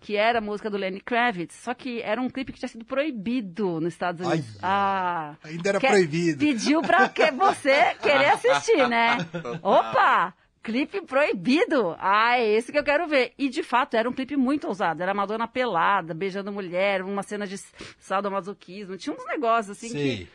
Que 0.00 0.16
era 0.16 0.38
a 0.38 0.40
música 0.40 0.70
do 0.70 0.76
Lenny 0.78 1.00
Kravitz. 1.00 1.54
Só 1.54 1.74
que 1.74 2.00
era 2.00 2.20
um 2.20 2.30
clipe 2.30 2.52
que 2.52 2.58
tinha 2.58 2.68
sido 2.68 2.84
proibido 2.84 3.80
nos 3.80 3.92
Estados 3.92 4.26
Unidos. 4.26 4.56
Ai, 4.56 4.60
ah, 4.62 5.36
ainda 5.44 5.68
era 5.68 5.80
quer- 5.80 5.90
proibido. 5.90 6.38
Pediu 6.38 6.80
pra 6.80 7.08
que 7.08 7.30
você 7.30 7.94
querer 8.02 8.30
assistir, 8.30 8.88
né? 8.88 9.18
Opa! 9.62 10.34
Clipe 10.62 11.00
proibido! 11.02 11.94
Ah, 11.98 12.38
é 12.38 12.46
esse 12.48 12.70
que 12.72 12.78
eu 12.78 12.84
quero 12.84 13.06
ver. 13.06 13.32
E 13.38 13.48
de 13.48 13.62
fato 13.62 13.96
era 13.96 14.08
um 14.08 14.12
clipe 14.12 14.36
muito 14.36 14.66
ousado. 14.66 15.02
Era 15.02 15.12
Madonna 15.14 15.46
pelada, 15.48 16.12
beijando 16.14 16.52
mulher, 16.52 17.02
uma 17.02 17.22
cena 17.22 17.46
de 17.46 17.56
sadomasoquismo. 17.98 18.96
Tinha 18.96 19.14
uns 19.14 19.26
negócios 19.26 19.76
assim 19.76 19.88
que 19.88 19.92
Sei. 20.16 20.28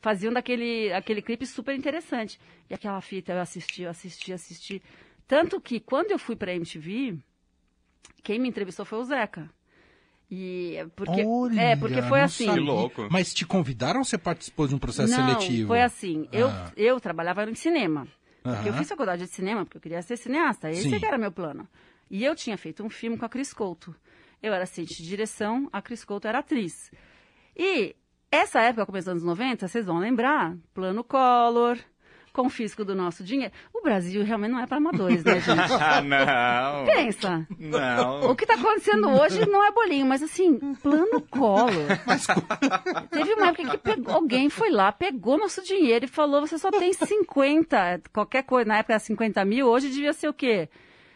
faziam 0.00 0.32
daquele 0.32 0.92
aquele 0.92 1.22
clipe 1.22 1.46
super 1.46 1.74
interessante. 1.76 2.40
E 2.70 2.74
aquela 2.74 3.00
fita 3.00 3.32
eu 3.32 3.40
assisti, 3.40 3.82
eu 3.82 3.90
assisti, 3.90 4.32
assisti. 4.32 4.82
Tanto 5.26 5.60
que 5.60 5.80
quando 5.80 6.10
eu 6.12 6.18
fui 6.18 6.36
pra 6.36 6.54
MTV, 6.54 7.18
quem 8.22 8.38
me 8.38 8.48
entrevistou 8.48 8.84
foi 8.84 8.98
o 8.98 9.04
Zeca. 9.04 9.48
E 10.30 10.74
é 10.76 10.86
porque 10.96 11.22
Olha, 11.26 11.60
é 11.60 11.76
porque 11.76 12.00
foi 12.02 12.20
assim. 12.22 12.52
Que 12.52 12.58
louco. 12.58 13.06
Mas 13.10 13.32
te 13.34 13.44
convidaram 13.46 14.00
ou 14.00 14.04
você 14.04 14.16
participou 14.18 14.66
de 14.66 14.74
um 14.74 14.78
processo 14.78 15.12
Não, 15.16 15.38
seletivo? 15.38 15.68
foi 15.68 15.82
assim. 15.82 16.26
Eu, 16.32 16.48
Ah. 16.48 16.72
eu 16.76 16.98
trabalhava 16.98 17.48
em 17.48 17.54
cinema. 17.54 18.08
Porque 18.42 18.68
eu 18.68 18.74
fiz 18.74 18.88
faculdade 18.88 19.24
de 19.24 19.30
cinema, 19.30 19.64
porque 19.64 19.78
eu 19.78 19.80
queria 19.82 20.02
ser 20.02 20.16
cineasta. 20.18 20.70
Esse 20.70 20.82
Sim. 20.90 20.98
que 20.98 21.06
era 21.06 21.16
meu 21.16 21.32
plano. 21.32 21.66
E 22.10 22.24
eu 22.24 22.34
tinha 22.34 22.58
feito 22.58 22.82
um 22.84 22.90
filme 22.90 23.16
com 23.16 23.24
a 23.24 23.28
Cris 23.28 23.52
Couto. 23.54 23.94
Eu 24.42 24.52
era 24.52 24.64
assistente 24.64 25.02
de 25.02 25.08
direção, 25.08 25.68
a 25.72 25.80
Cris 25.80 26.04
Couto 26.04 26.28
era 26.28 26.40
atriz. 26.40 26.90
E 27.56 27.94
essa 28.30 28.60
época, 28.60 28.84
começando 28.84 29.14
dos 29.14 29.22
anos 29.26 29.38
90, 29.38 29.66
vocês 29.68 29.86
vão 29.86 29.98
lembrar, 29.98 30.54
plano 30.74 31.02
Collor, 31.02 31.78
confisco 32.34 32.84
do 32.84 32.94
nosso 32.94 33.22
dinheiro. 33.24 33.52
O 33.72 33.80
Brasil 33.80 34.22
realmente 34.24 34.50
não 34.50 34.58
é 34.60 34.66
para 34.66 34.76
amadores, 34.76 35.22
né, 35.24 35.40
gente? 35.40 35.54
Ah, 35.80 36.02
não. 36.02 36.84
Pensa. 36.84 37.46
Não. 37.58 38.30
O 38.30 38.34
que 38.36 38.44
está 38.44 38.54
acontecendo 38.54 39.08
hoje 39.08 39.48
não 39.48 39.64
é 39.64 39.70
bolinho, 39.70 40.04
mas 40.04 40.22
assim, 40.22 40.58
plano 40.82 41.20
colo. 41.30 41.70
Teve 43.10 43.34
uma 43.34 43.48
época 43.48 43.70
que 43.70 43.78
pegou- 43.78 44.14
alguém 44.14 44.50
foi 44.50 44.70
lá, 44.70 44.90
pegou 44.92 45.38
nosso 45.38 45.62
dinheiro 45.62 46.04
e 46.04 46.08
falou: 46.08 46.40
você 46.40 46.58
só 46.58 46.70
tem 46.70 46.92
50, 46.92 48.02
qualquer 48.12 48.42
coisa. 48.42 48.68
Na 48.68 48.78
época 48.78 48.94
era 48.94 49.00
50 49.00 49.44
mil, 49.44 49.66
hoje 49.68 49.88
devia 49.88 50.12
ser 50.12 50.28
o 50.28 50.34
quê? 50.34 50.68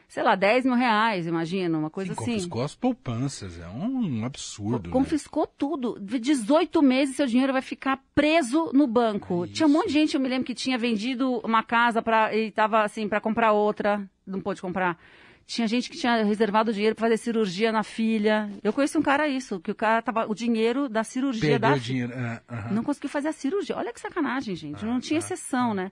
Sei 0.09 0.23
lá, 0.23 0.35
10 0.35 0.65
mil 0.65 0.75
reais, 0.75 1.27
imagina, 1.27 1.77
uma 1.79 1.91
coisa 1.91 2.15
Sim, 2.15 2.21
assim. 2.23 2.33
confiscou 2.33 2.63
as 2.63 2.75
poupanças. 2.75 3.61
É 3.61 3.69
um 3.69 4.25
absurdo. 4.25 4.89
né? 4.89 4.93
Confiscou 4.93 5.47
tudo. 5.47 5.99
De 6.01 6.19
18 6.19 6.83
meses 6.83 7.15
seu 7.17 7.27
dinheiro 7.27 7.53
vai 7.53 7.61
ficar 7.61 8.03
preso 8.15 8.71
no 8.73 8.87
banco. 8.87 9.45
É 9.45 9.49
tinha 9.49 9.67
um 9.67 9.71
monte 9.71 9.89
de 9.89 9.93
gente, 9.93 10.15
eu 10.15 10.21
me 10.21 10.29
lembro, 10.29 10.47
que 10.47 10.55
tinha 10.55 10.79
vendido 10.79 11.39
uma 11.45 11.63
casa 11.63 12.01
pra, 12.01 12.35
e 12.35 12.51
tava 12.51 12.83
assim, 12.83 13.07
para 13.07 13.21
comprar 13.21 13.53
outra. 13.53 14.09
Não 14.27 14.41
pôde 14.41 14.63
comprar. 14.63 14.99
Tinha 15.47 15.67
gente 15.69 15.91
que 15.91 15.97
tinha 15.99 16.23
reservado 16.25 16.73
dinheiro 16.73 16.95
para 16.97 17.07
fazer 17.07 17.17
cirurgia 17.19 17.71
na 17.71 17.83
filha. 17.83 18.51
Eu 18.63 18.73
conheci 18.73 18.97
um 18.99 19.03
cara 19.03 19.29
isso, 19.29 19.61
que 19.61 19.71
o 19.71 19.75
cara 19.75 20.01
tava. 20.03 20.27
O 20.27 20.35
dinheiro 20.35 20.89
da 20.89 21.05
cirurgia 21.05 21.51
Perdeu 21.59 21.71
da 21.71 21.77
o 21.77 21.81
dinheiro. 21.81 22.13
é, 22.15 22.41
aham. 22.51 22.75
não 22.75 22.83
conseguiu 22.83 23.09
fazer 23.11 23.29
a 23.29 23.33
cirurgia. 23.33 23.77
Olha 23.77 23.93
que 23.93 24.01
sacanagem, 24.01 24.55
gente. 24.57 24.85
Não 24.85 24.97
Ah, 24.97 25.01
tinha 25.01 25.19
ah, 25.19 25.21
exceção, 25.21 25.73
né? 25.75 25.91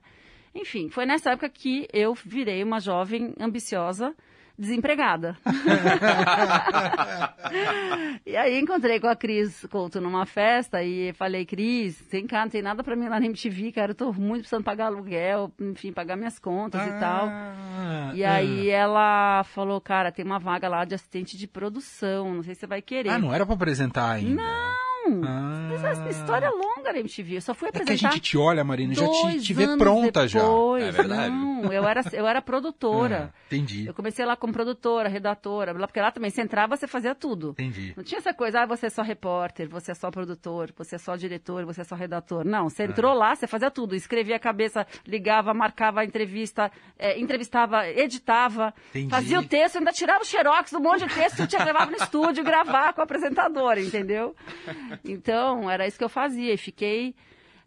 Enfim, 0.57 0.89
foi 0.89 1.05
nessa 1.05 1.31
época 1.31 1.49
que 1.49 1.87
eu 1.93 2.13
virei 2.15 2.63
uma 2.63 2.79
jovem 2.79 3.33
ambiciosa, 3.39 4.13
desempregada. 4.57 5.37
e 8.25 8.35
aí 8.35 8.59
encontrei 8.59 8.99
com 8.99 9.07
a 9.07 9.15
Cris 9.15 9.65
Couto 9.69 10.01
numa 10.01 10.25
festa 10.25 10.81
e 10.83 11.13
falei, 11.13 11.45
Cris, 11.45 12.01
tem 12.09 12.25
cá, 12.25 12.41
não 12.41 12.49
tem 12.49 12.61
nada 12.63 12.83
pra 12.83 12.95
mim 12.95 13.07
lá 13.07 13.19
na 13.19 13.25
MTV, 13.27 13.71
cara. 13.71 13.91
Eu 13.91 13.95
tô 13.95 14.11
muito 14.13 14.41
precisando 14.41 14.63
pagar 14.63 14.87
aluguel, 14.87 15.51
enfim, 15.59 15.93
pagar 15.93 16.15
minhas 16.15 16.39
contas 16.39 16.81
e 16.81 16.99
tal. 16.99 17.27
Ah, 17.29 18.11
E 18.15 18.23
aí 18.23 18.69
ela 18.69 19.43
falou, 19.43 19.79
cara, 19.79 20.11
tem 20.11 20.25
uma 20.25 20.39
vaga 20.39 20.67
lá 20.67 20.85
de 20.85 20.95
assistente 20.95 21.37
de 21.37 21.45
produção, 21.47 22.33
não 22.33 22.41
sei 22.43 22.55
se 22.55 22.61
você 22.61 22.67
vai 22.67 22.81
querer. 22.81 23.09
Ah, 23.09 23.19
não 23.19 23.31
era 23.33 23.45
pra 23.45 23.53
apresentar 23.53 24.09
ainda. 24.11 24.41
Não! 24.41 24.86
Ah. 25.23 25.67
Mas 25.69 25.83
essa 25.83 26.09
história 26.09 26.49
longa 26.49 26.91
da 26.93 26.99
MTV. 26.99 27.37
Eu 27.37 27.41
só 27.41 27.53
fui 27.53 27.69
É 27.69 27.71
que 27.71 27.77
a 27.79 27.81
apresentar 27.83 28.11
gente 28.11 28.21
te 28.21 28.37
olha, 28.37 28.63
Marina, 28.63 28.93
já 28.93 29.07
te, 29.07 29.39
te 29.41 29.53
vê 29.53 29.77
pronta 29.77 30.27
já. 30.27 30.39
depois. 30.39 30.83
É 30.83 30.91
verdade. 30.91 31.35
Não, 31.35 31.56
Não, 31.61 31.73
eu 31.73 31.87
era, 31.87 32.01
eu 32.13 32.27
era 32.27 32.41
produtora. 32.41 33.33
Ah, 33.33 33.39
entendi. 33.47 33.87
Eu 33.87 33.93
comecei 33.93 34.25
lá 34.25 34.35
como 34.35 34.53
produtora, 34.53 35.09
redatora, 35.09 35.73
porque 35.73 35.99
lá 35.99 36.11
também 36.11 36.29
você 36.29 36.41
entrava, 36.41 36.75
você 36.75 36.87
fazia 36.87 37.15
tudo. 37.15 37.51
Entendi. 37.51 37.93
Não 37.95 38.03
tinha 38.03 38.19
essa 38.19 38.33
coisa, 38.33 38.61
ah, 38.61 38.65
você 38.65 38.87
é 38.87 38.89
só 38.89 39.01
repórter, 39.01 39.67
você 39.67 39.91
é 39.91 39.95
só 39.95 40.11
produtor, 40.11 40.73
você 40.75 40.95
é 40.95 40.97
só 40.97 41.15
diretor, 41.15 41.65
você 41.65 41.81
é 41.81 41.83
só 41.83 41.95
redator. 41.95 42.45
Não, 42.45 42.69
você 42.69 42.83
entrou 42.83 43.13
lá, 43.13 43.35
você 43.35 43.47
fazia 43.47 43.71
tudo. 43.71 43.95
Escrevia 43.95 44.35
a 44.35 44.39
cabeça, 44.39 44.85
ligava, 45.05 45.53
marcava 45.53 46.01
a 46.01 46.05
entrevista, 46.05 46.71
eh, 46.97 47.19
entrevistava, 47.19 47.87
editava, 47.87 48.73
Entendi. 48.89 49.09
fazia 49.09 49.39
o 49.39 49.47
texto, 49.47 49.77
ainda 49.77 49.91
tirava 49.91 50.21
o 50.21 50.25
xerox 50.25 50.71
do 50.71 50.79
monte 50.79 51.07
de 51.07 51.13
texto 51.13 51.37
que 51.37 51.47
tinha 51.47 51.63
levar 51.63 51.87
no 51.87 51.95
estúdio 51.95 52.43
gravar 52.45 52.93
com 52.93 53.01
a 53.01 53.03
apresentadora, 53.03 53.81
entendeu? 53.81 54.35
Então, 55.03 55.69
era 55.69 55.87
isso 55.87 55.97
que 55.97 56.03
eu 56.03 56.09
fazia. 56.09 56.53
E 56.53 56.57
fiquei 56.57 57.15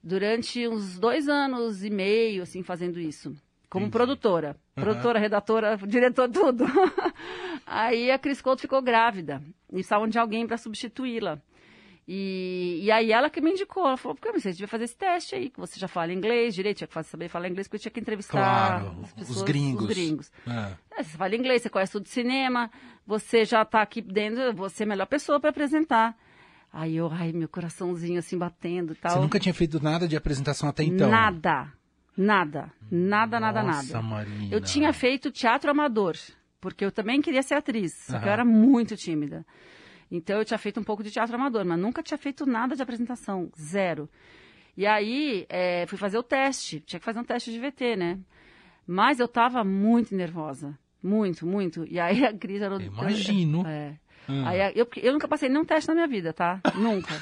durante 0.02 0.66
uns 0.66 0.98
dois 0.98 1.28
anos 1.28 1.84
e 1.84 1.90
meio, 1.90 2.42
assim, 2.42 2.62
fazendo 2.62 2.98
isso. 2.98 3.34
Como 3.70 3.86
Entendi. 3.86 3.92
produtora. 3.92 4.56
Produtora, 4.74 5.20
redatora, 5.20 5.76
diretor, 5.86 6.28
tudo. 6.28 6.64
aí 7.64 8.10
a 8.10 8.18
Cris 8.18 8.42
Couto 8.42 8.60
ficou 8.62 8.82
grávida. 8.82 9.40
E 9.68 9.74
precisavam 9.74 10.08
de 10.08 10.18
alguém 10.18 10.44
para 10.44 10.58
substituí-la. 10.58 11.40
E, 12.12 12.80
e 12.82 12.90
aí 12.90 13.12
ela 13.12 13.30
que 13.30 13.40
me 13.40 13.52
indicou. 13.52 13.86
Ela 13.86 13.96
falou, 13.96 14.16
porque 14.16 14.32
você 14.32 14.50
devia 14.50 14.66
fazer 14.66 14.84
esse 14.84 14.96
teste 14.96 15.36
aí, 15.36 15.48
que 15.48 15.60
você 15.60 15.78
já 15.78 15.86
fala 15.86 16.12
inglês 16.12 16.52
direito, 16.52 16.78
tinha 16.78 16.88
que 16.88 17.02
saber 17.04 17.28
falar 17.28 17.48
inglês, 17.48 17.68
porque 17.68 17.76
eu 17.76 17.80
tinha 17.82 17.92
que 17.92 18.00
entrevistar 18.00 18.32
Claro, 18.32 18.96
as 19.02 19.08
os 19.08 19.12
pessoas, 19.12 19.42
gringos. 19.42 19.84
Os 19.84 19.88
gringos. 19.88 20.32
Ah, 20.44 20.72
É, 20.98 21.04
você 21.04 21.16
fala 21.16 21.36
inglês, 21.36 21.62
você 21.62 21.70
conhece 21.70 21.92
tudo 21.92 22.02
de 22.02 22.08
cinema, 22.10 22.68
você 23.06 23.44
já 23.44 23.62
está 23.62 23.80
aqui 23.80 24.02
dentro, 24.02 24.52
você 24.52 24.82
é 24.82 24.86
a 24.86 24.88
melhor 24.88 25.06
pessoa 25.06 25.38
para 25.38 25.50
apresentar. 25.50 26.16
Aí 26.72 26.96
eu, 26.96 27.08
ai, 27.12 27.30
meu 27.30 27.48
coraçãozinho 27.48 28.18
assim 28.18 28.36
batendo 28.36 28.94
e 28.94 28.96
tal. 28.96 29.12
Você 29.12 29.20
nunca 29.20 29.38
tinha 29.38 29.54
feito 29.54 29.80
nada 29.80 30.08
de 30.08 30.16
apresentação 30.16 30.68
até 30.68 30.82
então? 30.82 31.08
Nada. 31.08 31.72
Nada. 32.16 32.72
Nada, 32.90 33.38
nada, 33.38 33.62
Nossa, 33.62 33.94
nada. 33.94 34.02
Marina. 34.06 34.54
Eu 34.54 34.60
tinha 34.60 34.92
feito 34.92 35.30
teatro 35.30 35.70
amador, 35.70 36.16
porque 36.60 36.84
eu 36.84 36.90
também 36.90 37.22
queria 37.22 37.42
ser 37.42 37.54
atriz, 37.54 37.94
só 37.94 38.18
que 38.18 38.26
eu 38.26 38.32
era 38.32 38.44
muito 38.44 38.96
tímida. 38.96 39.46
Então 40.10 40.38
eu 40.38 40.44
tinha 40.44 40.58
feito 40.58 40.80
um 40.80 40.82
pouco 40.82 41.02
de 41.04 41.10
teatro 41.10 41.34
amador, 41.36 41.64
mas 41.64 41.78
nunca 41.78 42.02
tinha 42.02 42.18
feito 42.18 42.44
nada 42.44 42.74
de 42.74 42.82
apresentação, 42.82 43.50
zero. 43.58 44.08
E 44.76 44.86
aí 44.86 45.46
eh, 45.48 45.84
fui 45.86 45.96
fazer 45.96 46.18
o 46.18 46.22
teste, 46.22 46.80
tinha 46.80 46.98
que 46.98 47.04
fazer 47.04 47.20
um 47.20 47.24
teste 47.24 47.52
de 47.52 47.58
VT, 47.60 47.96
né? 47.96 48.18
Mas 48.86 49.20
eu 49.20 49.28
tava 49.28 49.62
muito 49.62 50.14
nervosa, 50.14 50.76
muito, 51.02 51.46
muito. 51.46 51.84
E 51.88 52.00
aí 52.00 52.24
a 52.24 52.36
Cris 52.36 52.60
era... 52.60 52.82
Imagino. 52.82 53.64
É. 53.66 53.94
Hum. 54.28 54.46
Aí 54.46 54.72
eu, 54.74 54.88
eu 54.96 55.12
nunca 55.12 55.28
passei 55.28 55.48
nenhum 55.48 55.64
teste 55.64 55.88
na 55.88 55.94
minha 55.94 56.06
vida, 56.08 56.32
tá? 56.32 56.60
Nunca. 56.74 57.14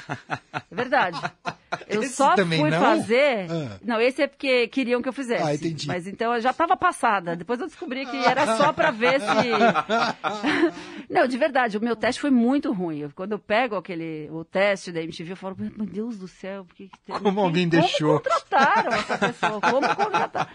É 0.69 0.75
verdade. 0.75 1.19
Eu 1.89 2.03
Esse 2.03 2.13
só 2.15 2.35
fui 2.37 2.69
não? 2.69 2.79
fazer. 2.79 3.47
Ah. 3.49 3.77
Não, 3.83 3.99
esse 3.99 4.21
é 4.21 4.27
porque 4.27 4.67
queriam 4.67 5.01
que 5.01 5.09
eu 5.09 5.13
fizesse. 5.13 5.43
Ah, 5.43 5.55
entendi. 5.55 5.87
Mas 5.87 6.05
então 6.07 6.33
eu 6.35 6.39
já 6.41 6.51
estava 6.51 6.77
passada. 6.77 7.35
Depois 7.35 7.59
eu 7.59 7.65
descobri 7.65 8.05
que 8.05 8.15
era 8.17 8.55
só 8.57 8.71
para 8.71 8.91
ver 8.91 9.19
se. 9.19 9.27
não, 11.09 11.27
de 11.27 11.37
verdade, 11.37 11.77
o 11.77 11.81
meu 11.81 11.95
teste 11.95 12.21
foi 12.21 12.29
muito 12.29 12.71
ruim. 12.71 12.99
Eu- 12.99 13.11
Quando 13.15 13.31
eu 13.33 13.39
pego 13.39 13.75
aquele 13.75 14.29
o 14.31 14.43
teste 14.45 14.91
da 14.91 15.01
MTV, 15.01 15.31
eu 15.31 15.35
falo, 15.37 15.55
meu 15.57 15.85
Deus 15.85 16.17
do 16.17 16.27
céu, 16.27 16.63
por 16.65 16.75
que 16.75 16.87
que 16.87 16.99
tem- 16.99 17.19
Como 17.19 17.39
alguém 17.39 17.67
como 17.69 17.81
deixou? 17.81 18.19
contrataram 18.19 18.91
essa 18.93 19.17
pessoa? 19.17 19.59
Como 19.61 19.95
contrataram? 19.95 20.51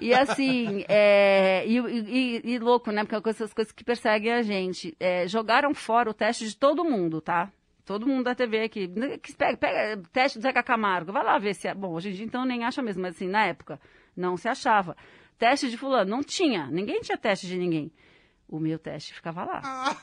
E 0.00 0.12
assim, 0.14 0.84
é, 0.88 1.64
e, 1.66 1.78
e- 1.78 2.40
e- 2.54 2.58
louco, 2.58 2.90
né? 2.90 3.04
Porque 3.04 3.28
essas 3.30 3.52
coisas 3.52 3.72
que 3.72 3.84
perseguem 3.84 4.32
a 4.32 4.42
gente. 4.42 4.96
É, 4.98 5.26
jogaram 5.28 5.74
fora 5.74 6.10
o 6.10 6.14
teste 6.14 6.46
de 6.48 6.56
todo 6.56 6.84
mundo, 6.84 7.20
tá? 7.20 7.50
Todo 7.84 8.06
mundo 8.06 8.24
da 8.24 8.34
TV 8.34 8.62
aqui. 8.62 8.88
Que 9.22 9.34
Pega, 9.34 9.56
pega 9.56 10.02
teste 10.12 10.38
do 10.38 10.42
Zeca 10.42 10.62
Camargo, 10.62 11.12
vai 11.12 11.24
lá 11.24 11.38
ver 11.38 11.54
se 11.54 11.68
é. 11.68 11.74
Bom, 11.74 11.92
hoje 11.92 12.10
em 12.10 12.12
dia 12.12 12.24
então 12.24 12.44
nem 12.44 12.64
acha 12.64 12.82
mesmo, 12.82 13.02
mas 13.02 13.16
assim, 13.16 13.28
na 13.28 13.46
época, 13.46 13.80
não 14.16 14.36
se 14.36 14.48
achava. 14.48 14.96
Teste 15.38 15.68
de 15.68 15.76
fulano, 15.76 16.10
não 16.10 16.22
tinha. 16.22 16.68
Ninguém 16.68 17.00
tinha 17.00 17.18
teste 17.18 17.46
de 17.46 17.58
ninguém. 17.58 17.92
O 18.48 18.60
meu 18.60 18.78
teste 18.78 19.14
ficava 19.14 19.44
lá. 19.44 19.96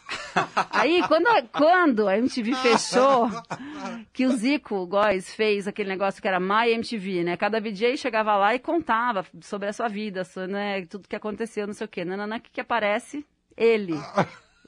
Aí, 0.71 1.07
quando, 1.07 1.27
quando 1.51 2.07
a 2.07 2.17
MTV 2.17 2.55
fechou, 2.55 3.29
que 4.11 4.25
o 4.25 4.31
Zico 4.31 4.87
Góes 4.87 5.33
fez 5.35 5.67
aquele 5.67 5.89
negócio 5.89 6.19
que 6.19 6.27
era 6.27 6.39
My 6.39 6.71
MTV, 6.71 7.23
né? 7.23 7.37
Cada 7.37 7.61
VJ 7.61 7.95
chegava 7.95 8.35
lá 8.35 8.55
e 8.55 8.59
contava 8.59 9.23
sobre 9.41 9.69
a 9.69 9.73
sua 9.73 9.87
vida, 9.87 10.23
sua, 10.23 10.47
né? 10.47 10.83
Tudo 10.87 11.07
que 11.07 11.15
aconteceu, 11.15 11.67
não 11.67 11.73
sei 11.75 11.85
o 11.85 11.87
quê. 11.87 12.03
Nanana, 12.03 12.37
o 12.37 12.41
que, 12.41 12.49
que 12.49 12.61
aparece? 12.61 13.23
Ele. 13.55 13.93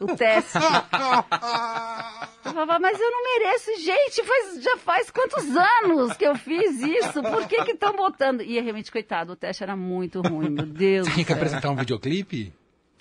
O 0.02 0.16
teste. 0.16 0.58
Eu 2.44 2.54
falava, 2.54 2.80
mas 2.80 3.00
eu 3.00 3.12
não 3.12 3.24
mereço. 3.24 3.70
Gente, 3.82 4.24
faz- 4.26 4.64
já 4.64 4.76
faz 4.78 5.12
quantos 5.12 5.46
anos 5.56 6.18
que 6.18 6.26
eu 6.26 6.36
fiz 6.36 6.82
isso? 6.82 7.22
Por 7.22 7.48
que 7.48 7.64
que 7.64 7.72
estão 7.72 7.94
botando? 7.96 8.42
E 8.42 8.60
realmente, 8.60 8.92
coitado, 8.92 9.34
o 9.34 9.36
teste 9.36 9.62
era 9.64 9.76
muito 9.76 10.22
ruim, 10.22 10.50
meu 10.50 10.66
Deus 10.66 11.08
Você 11.08 11.14
tinha 11.14 11.26
que 11.26 11.34
apresentar 11.34 11.70
um 11.70 11.76
videoclipe? 11.76 12.52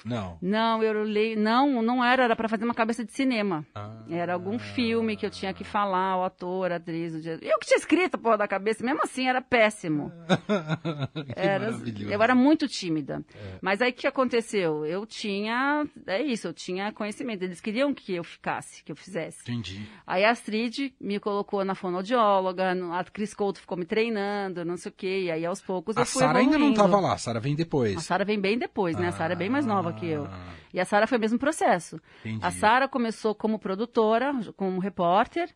Não. 0.04 0.38
Não, 0.40 0.82
eu 0.82 1.02
leio. 1.02 1.38
Não, 1.38 1.82
não 1.82 2.04
era, 2.04 2.24
era 2.24 2.36
para 2.36 2.48
fazer 2.48 2.64
uma 2.64 2.74
cabeça 2.74 3.04
de 3.04 3.12
cinema. 3.12 3.64
Ah. 3.74 4.02
Era 4.08 4.34
algum 4.34 4.58
filme 4.58 5.16
que 5.16 5.24
eu 5.26 5.30
tinha 5.30 5.52
que 5.52 5.64
falar, 5.64 6.16
o 6.18 6.24
ator, 6.24 6.72
a 6.72 6.76
atriz. 6.76 7.14
o 7.14 7.20
diretor. 7.20 7.44
Eu 7.46 7.58
que 7.58 7.66
tinha 7.66 7.78
escrito 7.78 8.14
a 8.14 8.18
porra 8.18 8.38
da 8.38 8.48
cabeça, 8.48 8.84
mesmo 8.84 9.00
assim 9.02 9.28
era 9.28 9.40
péssimo. 9.40 10.12
Era, 11.36 11.70
maravilhoso. 11.70 12.12
eu 12.12 12.22
era 12.22 12.34
muito 12.34 12.66
tímida. 12.68 13.22
Mas 13.60 13.80
aí 13.80 13.90
o 13.90 13.94
que 13.94 14.06
aconteceu? 14.06 14.84
Eu 14.86 15.06
tinha. 15.06 15.86
É 16.06 16.20
isso, 16.22 16.46
eu 16.48 16.52
tinha 16.52 16.92
conhecimento. 16.92 17.42
Eles 17.42 17.60
queriam 17.60 17.92
que 17.94 18.14
eu 18.14 18.24
ficasse, 18.24 18.82
que 18.84 18.92
eu 18.92 18.96
fizesse. 18.96 19.40
Entendi. 19.42 19.86
Aí 20.06 20.24
a 20.24 20.30
Astrid 20.30 20.92
me 21.00 21.18
colocou 21.18 21.64
na 21.64 21.74
fonoaudióloga, 21.74 22.74
no- 22.74 22.92
a 22.92 23.04
Cris 23.04 23.34
Couto 23.34 23.60
ficou 23.60 23.76
me 23.76 23.84
treinando, 23.84 24.64
não 24.64 24.76
sei 24.76 24.90
o 24.90 24.94
quê. 24.94 25.20
E 25.24 25.30
aí 25.30 25.44
aos 25.46 25.60
poucos 25.60 25.96
A 25.96 26.02
eu 26.02 26.06
fui 26.06 26.20
Sara 26.22 26.38
ainda 26.38 26.58
não 26.58 26.70
estava 26.70 26.98
lá, 27.00 27.14
a 27.14 27.18
Sara 27.18 27.40
vem 27.40 27.54
depois. 27.54 27.96
A 27.96 28.00
Sara 28.00 28.24
vem 28.24 28.40
bem 28.40 28.58
depois, 28.58 28.96
né? 28.96 29.08
A 29.08 29.12
Sara 29.12 29.32
é 29.32 29.36
bem 29.36 29.48
mais 29.48 29.66
nova 29.66 29.89
que 29.94 30.06
eu. 30.06 30.26
Ah. 30.26 30.50
E 30.72 30.80
a 30.80 30.84
Sara 30.84 31.06
foi 31.06 31.18
o 31.18 31.20
mesmo 31.20 31.38
processo. 31.38 32.00
Entendi. 32.24 32.44
A 32.44 32.50
Sara 32.50 32.88
começou 32.88 33.34
como 33.34 33.58
produtora, 33.58 34.32
como 34.56 34.78
repórter, 34.80 35.50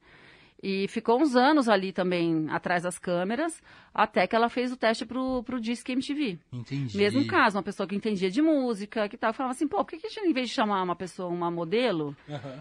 e 0.67 0.89
ficou 0.89 1.21
uns 1.21 1.37
anos 1.37 1.69
ali 1.69 1.93
também 1.93 2.47
atrás 2.49 2.85
das 2.85 2.99
câmeras, 2.99 3.63
até 3.93 4.27
que 4.27 4.35
ela 4.35 4.49
fez 4.49 4.73
o 4.73 4.79
teste 4.79 5.05
pro, 5.05 5.43
pro 5.43 5.61
Disque 5.61 5.93
MTV. 5.93 6.39
Entendi. 6.51 6.97
Mesmo 6.97 7.27
caso, 7.27 7.59
uma 7.59 7.63
pessoa 7.63 7.87
que 7.87 7.95
entendia 7.95 8.31
de 8.31 8.41
música, 8.41 9.07
que 9.07 9.19
tal, 9.19 9.35
falava 9.35 9.53
assim, 9.53 9.69
pô, 9.69 9.85
por 9.85 9.91
que, 9.91 10.07
a 10.07 10.09
gente, 10.09 10.27
em 10.27 10.33
vez 10.33 10.49
de 10.49 10.55
chamar 10.55 10.83
uma 10.83 10.97
pessoa, 10.97 11.29
uma 11.29 11.51
modelo, 11.51 12.17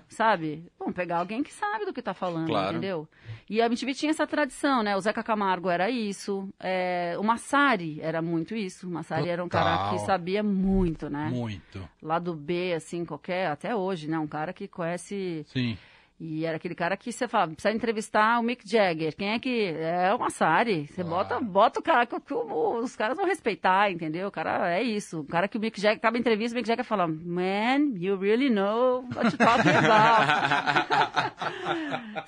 sabe? 0.10 0.65
Vamos 0.77 0.93
pegar 0.93 1.19
alguém 1.19 1.41
que 1.41 1.53
sabe 1.53 1.86
do 1.86 1.93
que 1.93 2.01
tá 2.01 2.13
falando, 2.13 2.48
Claro. 2.48 2.72
entendeu? 2.72 3.07
E 3.50 3.62
a 3.62 3.67
MTV 3.67 3.93
tinha 3.93 4.10
essa 4.12 4.27
tradição, 4.27 4.83
né? 4.83 4.98
O 4.98 5.00
Zeca 5.00 5.24
Camargo 5.24 5.69
era 5.69 5.89
isso, 5.89 6.50
é, 6.60 7.15
o 7.17 7.24
Massari 7.24 8.01
era 8.01 8.22
muito 8.22 8.53
isso. 8.53 8.86
O 8.88 8.91
Massari 8.91 9.29
era 9.29 9.41
um 9.43 9.48
cara 9.48 9.77
Total. 9.77 9.93
que 9.93 10.05
sabia 10.05 10.43
muito, 10.43 11.10
né? 11.10 11.29
Muito. 11.31 11.88
Lá 12.01 12.19
do 12.19 12.33
B, 12.36 12.74
assim, 12.74 13.05
qualquer, 13.05 13.48
até 13.48 13.74
hoje, 13.74 14.10
né? 14.10 14.19
Um 14.19 14.27
cara 14.27 14.51
que 14.51 14.67
conhece. 14.67 15.45
Sim. 15.48 15.77
E 16.20 16.46
era 16.46 16.55
aquele 16.55 16.75
cara 16.75 16.96
que 16.96 17.12
você 17.12 17.27
fala, 17.27 17.48
precisa 17.51 17.74
entrevistar 17.75 18.39
o 18.39 18.43
Mick 18.43 18.70
Jagger. 18.70 19.13
Quem 19.15 19.32
é 19.34 19.39
que. 19.39 19.65
É 19.77 20.13
o 20.13 20.20
Massari. 20.20 20.88
Você 20.88 21.03
bota, 21.03 21.39
bota 21.41 21.79
o 21.79 21.84
cara 21.84 22.05
que, 22.05 22.15
os 22.34 22.96
caras 22.96 23.17
vão 23.17 23.25
respeitar, 23.25 23.91
entendeu? 23.91 24.27
O 24.29 24.32
cara 24.32 24.74
é 24.74 24.82
isso. 24.82 25.20
O 25.22 25.25
cara 25.25 25.48
que 25.50 25.58
o 25.58 25.60
Mick 25.62 25.82
Jagger 25.82 25.98
acaba 25.98 26.15
a 26.15 26.20
entrevista, 26.20 26.55
o 26.55 26.58
Mick 26.58 26.67
Jagger 26.67 26.86
fala, 26.86 27.08
Man, 27.08 27.96
you 27.98 28.15
really 28.17 28.50
know 28.50 29.03
what 29.15 29.25
you're 29.25 29.38
talking 29.38 29.70
about. 29.70 31.34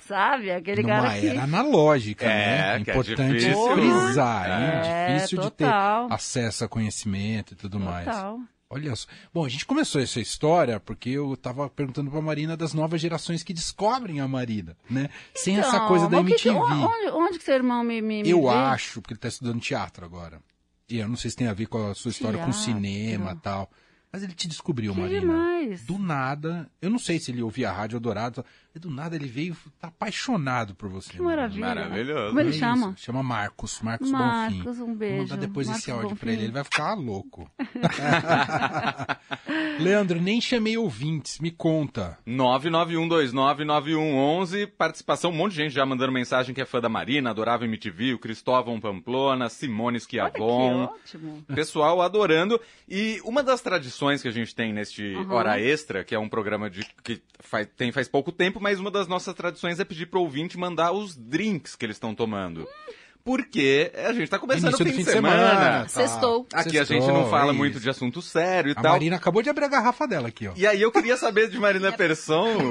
Sabe? 0.00 0.50
Aquele 0.50 0.82
Numa 0.82 0.94
cara 1.02 1.20
que. 1.20 1.28
era 1.28 1.42
analógica, 1.44 2.26
É, 2.26 2.78
né? 2.78 2.84
que 2.84 2.90
é 2.90 2.94
Importante 2.94 3.38
difícil. 3.38 3.72
frisar, 3.72 4.46
hein? 4.60 4.90
É, 4.90 5.14
difícil 5.14 5.40
de 5.40 5.50
ter 5.52 5.64
total. 5.64 6.08
acesso 6.10 6.64
a 6.64 6.68
conhecimento 6.68 7.52
e 7.54 7.56
tudo 7.56 7.78
mais. 7.80 8.06
Olha 8.76 8.94
só. 8.94 9.08
Bom, 9.32 9.44
a 9.44 9.48
gente 9.48 9.64
começou 9.64 10.00
essa 10.00 10.20
história 10.20 10.78
porque 10.78 11.08
eu 11.10 11.36
tava 11.36 11.68
perguntando 11.70 12.10
pra 12.10 12.20
Marina 12.20 12.56
das 12.56 12.74
novas 12.74 13.00
gerações 13.00 13.42
que 13.42 13.54
descobrem 13.54 14.20
a 14.20 14.28
Marina, 14.28 14.76
né? 14.88 15.08
Sem 15.34 15.58
essa 15.58 15.76
Então, 15.76 15.88
coisa 15.88 16.08
da 16.08 16.18
MTV. 16.20 16.42
que- 16.42 16.48
onde, 16.50 17.10
onde 17.10 17.38
que 17.38 17.44
seu 17.44 17.54
irmão 17.54 17.82
me, 17.82 18.00
me, 18.02 18.28
Eu 18.28 18.48
acho, 18.50 19.00
porque 19.00 19.14
ele 19.14 19.20
tá 19.20 19.28
estudando 19.28 19.60
teatro 19.60 20.04
agora. 20.04 20.40
E 20.88 20.98
eu 20.98 21.08
não 21.08 21.16
sei 21.16 21.30
se 21.30 21.36
tem 21.36 21.48
a 21.48 21.52
ver 21.54 21.66
com 21.66 21.90
a 21.90 21.94
sua 21.94 22.10
história 22.10 22.38
com 22.38 22.50
Teatro. 22.50 22.60
cinema 22.62 23.32
e 23.32 23.36
tal. 23.42 23.70
Mas 24.12 24.22
ele 24.22 24.32
te 24.32 24.48
descobriu, 24.48 24.94
Que 24.94 25.00
Marina. 25.00 25.20
demais. 25.20 25.84
Do 25.84 25.98
nada, 25.98 26.70
eu 26.80 26.88
não 26.88 26.98
sei 26.98 27.18
se 27.18 27.30
ele 27.30 27.42
ouvia 27.42 27.68
a 27.68 27.72
Rádio 27.72 28.00
Dourado, 28.00 28.42
do 28.74 28.88
nada 28.88 29.14
ele 29.16 29.26
veio, 29.26 29.54
tá 29.78 29.88
apaixonado 29.88 30.74
por 30.74 30.88
você. 30.88 31.10
Que 31.12 31.20
Marina. 31.20 31.42
maravilha. 31.58 31.66
Maravilhoso. 31.84 32.26
Como 32.28 32.40
ele 32.40 32.48
É 32.48 32.50
isso, 32.50 32.58
chama? 32.60 32.94
Chama 32.96 33.22
Marcos, 33.22 33.80
Marcos, 33.82 34.10
Bonfim. 34.10 34.22
Marcos, 34.58 34.80
um 34.80 34.94
beijo. 34.94 35.16
Vou 35.16 35.24
mandar 35.28 35.36
depois 35.36 35.68
esse 35.68 35.90
Marcos 35.90 36.04
áudio 36.04 36.16
pra 36.16 36.26
Bonfim. 36.26 36.32
ele, 36.38 36.44
ele 36.46 36.52
vai 36.52 36.64
ficar 36.64 36.94
louco. 36.94 37.50
Leandro, 39.78 40.18
nem 40.20 40.40
chamei 40.40 40.76
ouvintes, 40.78 41.38
me 41.38 41.50
conta. 41.50 42.18
991299111, 42.26 44.66
participação, 44.66 45.30
um 45.30 45.34
monte 45.34 45.52
de 45.52 45.58
gente 45.58 45.74
já 45.74 45.84
mandando 45.84 46.10
mensagem 46.12 46.54
que 46.54 46.60
é 46.60 46.64
fã 46.64 46.80
da 46.80 46.88
Marina, 46.88 47.28
adorava 47.30 47.64
MTV, 47.66 48.14
o 48.14 48.18
Cristóvão 48.18 48.80
Pamplona, 48.80 49.48
Simone 49.50 49.98
Olha 49.98 50.00
que 50.00 50.06
Schiavon. 50.16 50.84
ótimo. 50.84 51.44
Pessoal 51.54 52.00
adorando. 52.00 52.58
E 52.88 53.20
uma 53.24 53.42
das 53.42 53.60
tradições 53.60 54.22
que 54.22 54.28
a 54.28 54.32
gente 54.32 54.54
tem 54.54 54.72
neste 54.72 55.14
Uhum. 55.14 55.30
Hora 55.32 55.60
Extra, 55.60 56.02
que 56.04 56.14
é 56.14 56.18
um 56.18 56.28
programa 56.28 56.70
de, 56.70 56.80
que 57.04 57.20
faz, 57.40 57.68
tem 57.76 57.92
faz 57.92 58.08
pouco 58.08 58.32
tempo, 58.32 58.58
mas 58.60 58.80
uma 58.80 58.90
das 58.90 59.06
nossas 59.06 59.34
tradições 59.34 59.78
é 59.78 59.84
pedir 59.84 60.06
pro 60.06 60.20
ouvinte 60.20 60.56
mandar 60.58 60.92
os 60.92 61.14
drinks 61.16 61.76
que 61.76 61.84
eles 61.84 61.96
estão 61.96 62.14
tomando. 62.14 62.66
Porque 63.26 63.90
a 64.06 64.12
gente 64.12 64.28
tá 64.30 64.38
começando 64.38 64.66
Início 64.68 64.84
o 64.86 64.88
do 64.88 64.92
fim 64.94 65.02
de 65.02 65.10
semana. 65.10 65.80
tá. 65.82 65.88
Sextou. 65.88 66.46
Aqui 66.54 66.78
a 66.78 66.86
Sextou, 66.86 66.96
gente 67.08 67.12
não 67.12 67.28
fala 67.28 67.50
é 67.50 67.56
muito 67.56 67.80
de 67.80 67.90
assunto 67.90 68.22
sério 68.22 68.68
e 68.68 68.72
A 68.72 68.80
tal. 68.80 68.92
Marina 68.92 69.16
acabou 69.16 69.42
de 69.42 69.50
abrir 69.50 69.64
a 69.64 69.68
garrafa 69.68 70.06
dela 70.06 70.28
aqui, 70.28 70.46
ó. 70.46 70.52
E 70.54 70.64
aí 70.64 70.80
eu 70.80 70.92
queria 70.92 71.16
saber 71.16 71.50
de 71.50 71.58
Marina 71.58 71.90
Persson. 71.90 72.46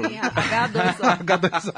H2O. 1.20 1.72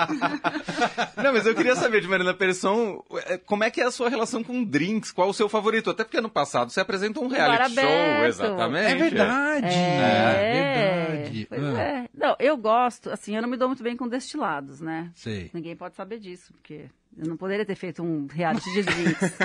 Não, 1.20 1.32
mas 1.32 1.44
eu 1.44 1.56
queria 1.56 1.74
saber 1.74 2.00
de 2.00 2.06
Marina 2.06 2.32
Persson 2.32 3.02
é, 3.26 3.36
como 3.38 3.64
é 3.64 3.70
que 3.70 3.80
é 3.80 3.84
a 3.84 3.90
sua 3.90 4.08
relação 4.08 4.44
com 4.44 4.62
drinks, 4.62 5.10
qual 5.10 5.28
o 5.28 5.34
seu 5.34 5.48
favorito? 5.48 5.90
Até 5.90 6.04
porque 6.04 6.18
ano 6.18 6.30
passado 6.30 6.70
você 6.70 6.80
apresentou 6.80 7.24
um 7.24 7.28
reality 7.28 7.74
show, 7.74 8.24
exatamente. 8.26 8.92
É 8.92 8.94
verdade. 8.94 9.66
É, 9.74 11.16
verdade. 11.16 11.46
Pois 11.48 11.62
Ah, 11.64 11.80
é. 11.82 12.08
Não, 12.14 12.36
eu 12.38 12.56
gosto, 12.56 13.10
assim, 13.10 13.34
eu 13.34 13.42
não 13.42 13.48
me 13.48 13.56
dou 13.56 13.66
muito 13.66 13.82
bem 13.82 13.96
com 13.96 14.06
destilados, 14.06 14.80
né? 14.80 15.10
Sei. 15.16 15.50
Ninguém 15.52 15.74
pode 15.74 15.96
saber 15.96 16.20
disso, 16.20 16.52
porque 16.52 16.86
eu 17.16 17.26
não 17.28 17.36
poderia 17.36 17.64
ter 17.64 17.74
feito 17.74 18.02
um 18.02 18.26
reality 18.26 18.72
de 18.72 18.82
drinks. 18.82 19.32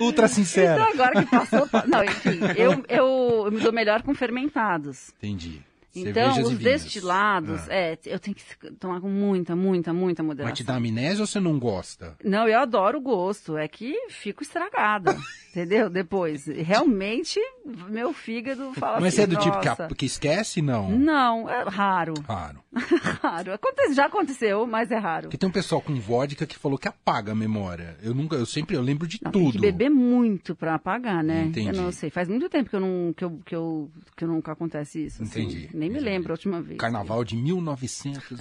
Ultra 0.00 0.28
sincera. 0.28 0.80
então 0.82 0.92
agora 0.92 1.24
que 1.24 1.30
passou. 1.30 1.66
pa- 1.68 1.84
Não, 1.86 2.04
enfim, 2.04 2.38
eu, 2.56 2.84
eu, 2.88 3.42
eu 3.46 3.50
me 3.50 3.60
dou 3.60 3.72
melhor 3.72 4.02
com 4.02 4.14
fermentados. 4.14 5.10
Entendi. 5.18 5.62
Então, 5.96 6.32
Cervejas 6.34 6.52
os 6.52 6.58
destilados, 6.58 7.60
Ah. 7.68 7.74
é, 7.74 7.98
eu 8.06 8.20
tenho 8.20 8.36
que 8.36 8.44
tomar 8.78 9.00
com 9.00 9.08
muita, 9.08 9.56
muita, 9.56 9.92
muita 9.92 10.22
Vai 10.22 10.28
moderação. 10.28 10.54
te 10.54 10.62
dar 10.62 10.76
amnésia 10.76 11.22
ou 11.22 11.26
você 11.26 11.40
não 11.40 11.58
gosta? 11.58 12.14
Não, 12.22 12.46
eu 12.46 12.58
adoro 12.60 12.98
o 12.98 13.00
gosto, 13.00 13.56
é 13.56 13.66
que 13.66 13.94
fico 14.10 14.42
estragada, 14.42 15.16
entendeu? 15.58 15.90
Depois, 15.90 16.46
realmente, 16.46 17.40
meu 17.88 18.12
fígado 18.12 18.72
fala 18.74 19.00
Mas 19.00 19.14
assim, 19.14 19.22
é 19.22 19.26
do 19.26 19.36
tipo 19.36 19.58
que, 19.88 19.94
que 19.94 20.06
esquece? 20.06 20.62
Não. 20.62 20.90
Não, 20.90 21.48
é 21.48 21.64
raro, 21.68 22.14
raro. 22.26 22.62
Acontece, 23.52 23.94
já 23.94 24.06
aconteceu, 24.06 24.66
mas 24.66 24.90
é 24.90 24.96
raro. 24.96 25.22
Porque 25.24 25.36
tem 25.38 25.48
um 25.48 25.52
pessoal 25.52 25.80
com 25.80 25.94
vodka 25.98 26.46
que 26.46 26.56
falou 26.58 26.78
que 26.78 26.86
apaga 26.88 27.32
a 27.32 27.34
memória. 27.34 27.96
Eu 28.02 28.14
nunca, 28.14 28.36
eu 28.36 28.46
sempre, 28.46 28.76
eu 28.76 28.82
lembro 28.82 29.06
de 29.06 29.18
Não, 29.22 29.30
tem 29.32 29.42
tudo. 29.44 29.54
que 29.54 29.60
beber 29.60 29.90
muito 29.90 30.54
pra 30.54 30.74
apagar, 30.74 31.24
né? 31.24 31.44
Entendi. 31.46 31.68
Eu 31.68 31.74
não 31.74 31.90
sei, 31.90 32.10
faz 32.10 32.28
muito 32.28 32.48
tempo 32.48 32.70
que 32.70 32.76
eu 32.76 32.80
não 32.80 33.12
que 33.16 33.24
eu, 33.24 33.40
que 33.44 33.54
eu, 33.54 33.90
que 34.16 34.24
eu 34.24 34.28
nunca 34.28 34.52
acontece 34.52 35.04
isso. 35.04 35.22
assim. 35.22 35.42
Entendi, 35.42 35.70
Nem 35.72 35.88
me 35.90 35.96
entendi. 35.96 36.04
lembro 36.04 36.32
a 36.32 36.34
última 36.34 36.60
vez. 36.62 36.78
Carnaval 36.78 37.24
de 37.24 37.36
1900. 37.36 38.22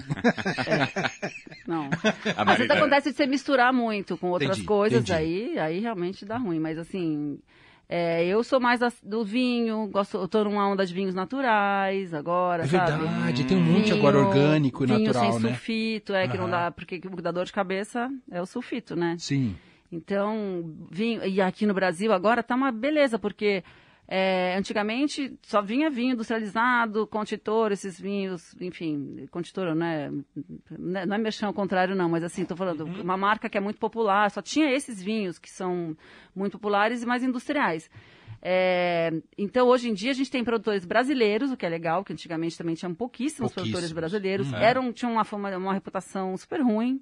Não. 1.68 1.90
A 2.38 2.42
Às 2.52 2.58
vezes 2.58 2.72
acontece 2.72 3.12
de 3.12 3.18
você 3.18 3.28
misturar 3.28 3.74
muito 3.74 4.18
com 4.18 4.30
outras 4.32 4.52
Entendi, 4.58 4.68
coisas, 4.68 5.02
entendi. 5.04 5.14
aí, 5.14 5.60
aí 5.60 5.80
realmente 5.80 6.24
dá 6.26 6.38
ruim. 6.38 6.60
Mas 6.60 6.78
assim, 6.78 7.40
é, 7.90 8.26
eu 8.26 8.42
sou 8.44 8.60
mais 8.60 8.80
da- 8.80 8.92
do 9.04 9.24
vinho, 9.26 9.88
gosto, 9.92 10.18
eu 10.18 10.28
tô 10.28 10.44
numa 10.46 10.68
onda 10.68 10.86
de 10.86 10.94
vinhos 10.94 11.14
naturais 11.14 12.14
agora, 12.14 12.64
É 12.64 12.68
sabe? 12.68 13.04
verdade, 13.04 13.44
tem 13.44 13.58
um 13.58 13.62
monte 13.62 13.84
Vinho- 13.92 13.96
agora 13.98 14.18
orgânico 14.18 14.84
e 14.84 14.88
vinho 14.88 15.00
natural, 15.08 15.32
sem 15.34 15.42
né? 15.42 15.50
sulfito, 15.50 16.14
é 16.14 16.28
que 16.28 16.38
não 16.38 16.50
dá, 16.50 16.72
porque 16.72 17.02
o 17.06 17.22
dá 17.22 17.32
dor 17.32 17.46
de 17.46 17.52
cabeça 17.54 18.10
é 18.32 18.42
o 18.42 18.46
sulfito, 18.46 18.96
né? 18.96 19.16
Sim. 19.20 19.56
Então, 19.92 20.76
vinho, 20.92 21.26
e 21.26 21.42
aqui 21.42 21.66
no 21.66 21.74
Brasil 21.74 22.12
agora 22.12 22.44
tá 22.44 22.56
uma 22.56 22.72
beleza, 22.72 23.18
porque 23.18 23.64
é, 24.08 24.56
antigamente 24.58 25.38
só 25.42 25.62
vinha 25.62 25.90
vinho 25.90 26.14
industrializado, 26.14 27.06
contitor, 27.08 27.72
esses 27.72 28.00
vinhos, 28.00 28.56
enfim, 28.62 29.28
contitor, 29.32 29.76
né? 29.76 30.10
Não 30.78 31.00
é- 31.02 31.06
não 31.06 31.16
é 31.16 31.18
merchan 31.20 31.48
ao 31.48 31.54
contrário, 31.54 31.96
não, 31.96 32.08
mas 32.08 32.24
assim, 32.24 32.46
tô 32.46 32.56
falando, 32.56 32.86
uma 32.86 33.18
marca 33.18 33.50
que 33.50 33.58
é 33.58 33.62
muito 33.62 33.80
popular, 33.80 34.32
só 34.32 34.42
tinha 34.42 34.72
esses 34.72 35.02
vinhos 35.04 35.38
que 35.38 35.50
são 35.50 35.96
muito 36.36 36.54
populares 36.58 37.04
e 37.04 37.06
mais 37.06 37.22
industriais. 37.24 37.90
É, 38.42 39.12
então, 39.38 39.68
hoje 39.68 39.90
em 39.90 39.94
dia, 39.94 40.12
a 40.12 40.14
gente 40.14 40.30
tem 40.30 40.44
produtores 40.44 40.86
brasileiros, 40.86 41.52
o 41.52 41.58
que 41.58 41.66
é 41.66 41.70
legal, 41.70 42.04
que 42.04 42.14
antigamente 42.14 42.58
também 42.58 42.76
tinham 42.76 42.94
pouquíssimos, 42.94 43.52
produtores 43.52 43.92
Pouquíssimos. 43.92 43.94
brasileiros. 43.94 44.48
Hum. 44.54 44.56
Eram, 44.56 44.94
tinham 44.94 45.12
uma, 45.12 45.24
fama, 45.26 45.58
uma 45.58 45.74
reputação 45.74 46.38
super 46.38 46.62
ruim. 46.62 47.02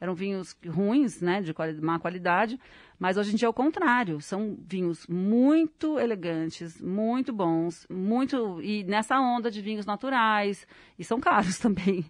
Eram 0.00 0.14
vinhos 0.14 0.56
ruins, 0.66 1.20
né, 1.20 1.42
de 1.42 1.52
quali- 1.52 1.80
má 1.80 1.98
qualidade, 1.98 2.58
mas 2.98 3.16
hoje 3.18 3.32
em 3.32 3.36
dia 3.36 3.46
é 3.46 3.48
o 3.50 3.52
contrário. 3.52 4.20
São 4.20 4.56
vinhos 4.66 5.06
muito 5.06 5.98
elegantes, 5.98 6.80
muito 6.80 7.32
bons, 7.32 7.86
muito 7.90 8.60
e 8.62 8.82
nessa 8.84 9.20
onda 9.20 9.50
de 9.50 9.60
vinhos 9.60 9.84
naturais 9.84 10.66
e 10.98 11.04
são 11.04 11.20
caros 11.20 11.58
também. 11.60 12.04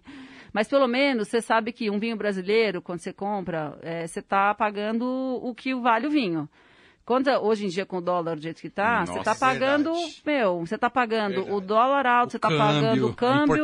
Mas 0.53 0.67
pelo 0.67 0.87
menos 0.87 1.27
você 1.27 1.41
sabe 1.41 1.71
que 1.71 1.89
um 1.89 1.99
vinho 1.99 2.15
brasileiro, 2.17 2.81
quando 2.81 2.99
você 2.99 3.13
compra, 3.13 3.77
eh, 3.81 4.07
você 4.07 4.19
está 4.19 4.53
pagando 4.53 5.05
o 5.41 5.53
que 5.53 5.73
vale 5.75 6.07
o 6.07 6.09
vinho. 6.09 6.49
Quando, 7.11 7.27
hoje 7.27 7.65
em 7.65 7.67
dia, 7.67 7.85
com 7.85 7.97
o 7.97 8.01
dólar 8.01 8.37
do 8.37 8.41
jeito 8.41 8.61
que 8.61 8.67
está, 8.67 9.03
você 9.05 9.19
está 9.19 9.35
pagando, 9.35 9.91
verdade. 9.91 10.21
meu, 10.25 10.59
você 10.61 10.75
está 10.75 10.89
pagando 10.89 11.33
Verdade. 11.33 11.51
o 11.51 11.59
dólar 11.59 12.07
alto, 12.07 12.31
você 12.31 12.37
está 12.37 12.47
pagando 12.47 13.07
o 13.09 13.13
câmbio, 13.13 13.63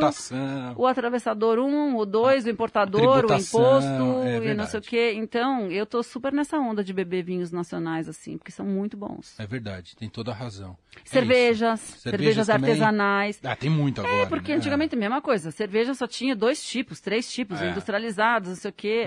o 0.76 0.86
atravessador 0.86 1.58
um, 1.58 1.96
o 1.96 2.04
dois, 2.04 2.44
o 2.44 2.50
importador, 2.50 3.24
o 3.24 3.34
imposto 3.34 4.22
é 4.22 4.50
e 4.50 4.54
não 4.54 4.66
sei 4.66 4.80
o 4.80 4.82
quê. 4.82 5.14
Então, 5.16 5.70
eu 5.70 5.86
tô 5.86 6.02
super 6.02 6.30
nessa 6.30 6.58
onda 6.58 6.84
de 6.84 6.92
beber 6.92 7.22
vinhos 7.22 7.50
nacionais, 7.50 8.06
assim, 8.06 8.36
porque 8.36 8.52
são 8.52 8.66
muito 8.66 8.98
bons. 8.98 9.40
É 9.40 9.46
verdade, 9.46 9.96
tem 9.96 10.10
toda 10.10 10.30
a 10.30 10.34
razão. 10.34 10.76
É 10.94 11.08
cervejas, 11.08 11.80
isso. 11.80 11.98
cervejas, 12.00 12.48
também? 12.48 12.68
artesanais. 12.68 13.40
Ah, 13.42 13.56
tem 13.56 13.70
muito 13.70 14.02
agora. 14.02 14.24
É, 14.24 14.26
porque 14.26 14.52
né? 14.52 14.58
antigamente 14.58 14.94
a 14.94 14.98
mesma 14.98 15.22
coisa. 15.22 15.50
Cerveja 15.50 15.94
só 15.94 16.06
tinha 16.06 16.36
dois 16.36 16.62
tipos, 16.62 17.00
três 17.00 17.32
tipos, 17.32 17.62
É. 17.62 17.70
industrializados, 17.70 18.50
não 18.50 18.56
sei 18.56 18.70
o 18.70 18.74
quê. 18.74 19.06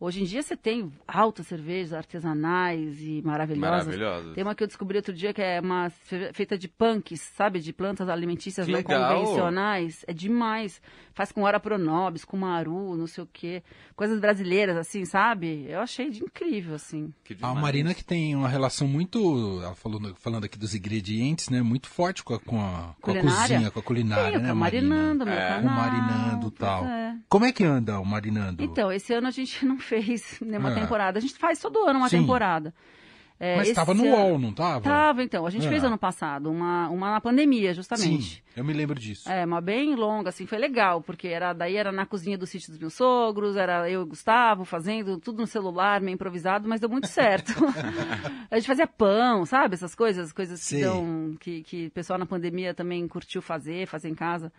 Hoje 0.00 0.22
em 0.22 0.24
dia 0.24 0.42
você 0.42 0.56
tem 0.56 0.90
altas 1.06 1.46
cervejas 1.46 1.92
artesanais 1.92 3.00
e 3.02 3.20
maravilhosas. 3.22 3.86
Maravilhosas. 3.86 4.34
Tem 4.34 4.42
uma 4.42 4.54
que 4.54 4.62
eu 4.62 4.66
descobri 4.66 4.96
outro 4.96 5.12
dia 5.12 5.34
que 5.34 5.42
é 5.42 5.60
uma 5.60 5.90
fe- 5.90 6.32
feita 6.32 6.56
de 6.56 6.68
punks, 6.68 7.20
sabe? 7.36 7.60
De 7.60 7.70
plantas 7.70 8.08
alimentícias 8.08 8.64
Que 8.64 8.72
não 8.72 8.78
legal. 8.78 9.20
convencionais. 9.20 10.02
É 10.08 10.14
demais. 10.14 10.80
Faz 11.12 11.30
com 11.32 11.42
ora 11.42 11.60
pronobis, 11.60 12.24
com 12.24 12.36
maru, 12.38 12.96
não 12.96 13.06
sei 13.06 13.24
o 13.24 13.28
quê. 13.30 13.62
Coisas 13.94 14.18
brasileiras, 14.18 14.74
assim, 14.76 15.04
sabe? 15.04 15.66
Eu 15.68 15.80
achei 15.80 16.08
de 16.08 16.22
incrível, 16.24 16.76
assim. 16.76 17.12
Que 17.22 17.36
A. 17.42 17.54
Marina 17.54 17.92
que 17.92 18.02
tem 18.02 18.34
uma 18.34 18.48
relação 18.48 18.88
muito, 18.88 19.60
ela 19.62 19.74
falou, 19.74 20.00
falando 20.16 20.44
aqui 20.44 20.58
dos 20.58 20.74
ingredientes, 20.74 21.50
né? 21.50 21.60
Muito 21.60 21.88
forte 21.88 22.24
com 22.24 22.32
a, 22.34 22.40
com 22.40 22.58
a, 22.58 22.94
com 23.02 23.10
a 23.10 23.14
Culinária? 23.14 23.54
cozinha, 23.56 23.70
com 23.70 23.78
a 23.78 23.82
culinária, 23.82 24.32
Tem, 24.38 24.42
né, 24.46 24.52
o 24.52 24.56
Marina? 24.56 24.88
Marinando, 24.88 25.24
meu 25.26 25.34
É. 25.34 25.48
canal. 25.48 25.62
O 25.62 25.76
marinando 25.76 26.46
e 26.46 26.50
pois 26.50 26.58
tal. 26.58 26.84
é. 26.86 27.16
Como 27.28 27.44
é 27.44 27.52
que 27.52 27.64
anda 27.64 28.00
o 28.00 28.04
marinando? 28.06 28.62
Então, 28.62 28.90
esse 28.90 29.12
ano 29.12 29.26
a 29.26 29.30
gente 29.30 29.62
não 29.66 29.78
fez 29.90 30.38
nenhuma 30.40 30.70
Ah. 30.70 30.74
temporada. 30.74 31.18
A 31.18 31.20
gente 31.22 31.34
faz 31.34 31.58
todo 31.60 31.80
ano 31.86 31.98
uma 31.98 32.08
Sim. 32.08 32.20
temporada. 32.20 32.72
É, 33.42 33.56
Mas 33.56 33.68
estava 33.68 33.94
no 33.94 34.04
UOL, 34.04 34.38
não 34.38 34.50
estava? 34.50 34.82
Tava, 34.82 35.22
então. 35.22 35.46
A 35.46 35.50
gente 35.50 35.66
Ah. 35.66 35.70
fez 35.70 35.82
ano 35.82 35.96
passado, 35.96 36.50
uma, 36.50 36.90
uma 36.90 37.10
na 37.12 37.22
pandemia, 37.22 37.72
justamente. 37.72 38.34
Sim, 38.34 38.40
eu 38.54 38.62
me 38.62 38.74
lembro 38.74 39.00
disso. 39.00 39.30
É, 39.30 39.46
uma 39.46 39.62
bem 39.62 39.94
longa, 39.94 40.28
assim, 40.28 40.44
foi 40.44 40.58
legal, 40.58 41.00
porque 41.00 41.26
era, 41.28 41.54
daí 41.54 41.74
era 41.74 41.90
na 41.90 42.04
cozinha 42.04 42.36
do 42.36 42.46
sítio 42.46 42.68
dos 42.70 42.78
meus 42.78 42.92
sogros, 42.92 43.56
era 43.56 43.88
eu 43.88 44.00
e 44.00 44.02
o 44.02 44.06
Gustavo 44.06 44.66
fazendo 44.66 45.16
tudo 45.18 45.40
no 45.40 45.46
celular, 45.46 46.02
meio 46.02 46.16
improvisado, 46.16 46.68
mas 46.68 46.80
deu 46.80 46.90
muito 46.90 47.06
certo. 47.08 47.50
a 48.50 48.56
gente 48.56 48.66
fazia 48.66 48.86
pão, 48.86 49.46
sabe? 49.46 49.72
Essas 49.72 49.94
coisas, 49.94 50.34
coisas 50.34 50.62
que, 50.68 50.82
dão, 50.82 51.34
que, 51.40 51.62
que 51.62 51.86
o 51.86 51.90
pessoal 51.92 52.18
na 52.18 52.26
pandemia 52.26 52.74
também 52.74 53.08
curtiu 53.08 53.40
fazer, 53.40 53.86
fazer 53.86 54.10
em 54.10 54.14
casa. 54.14 54.52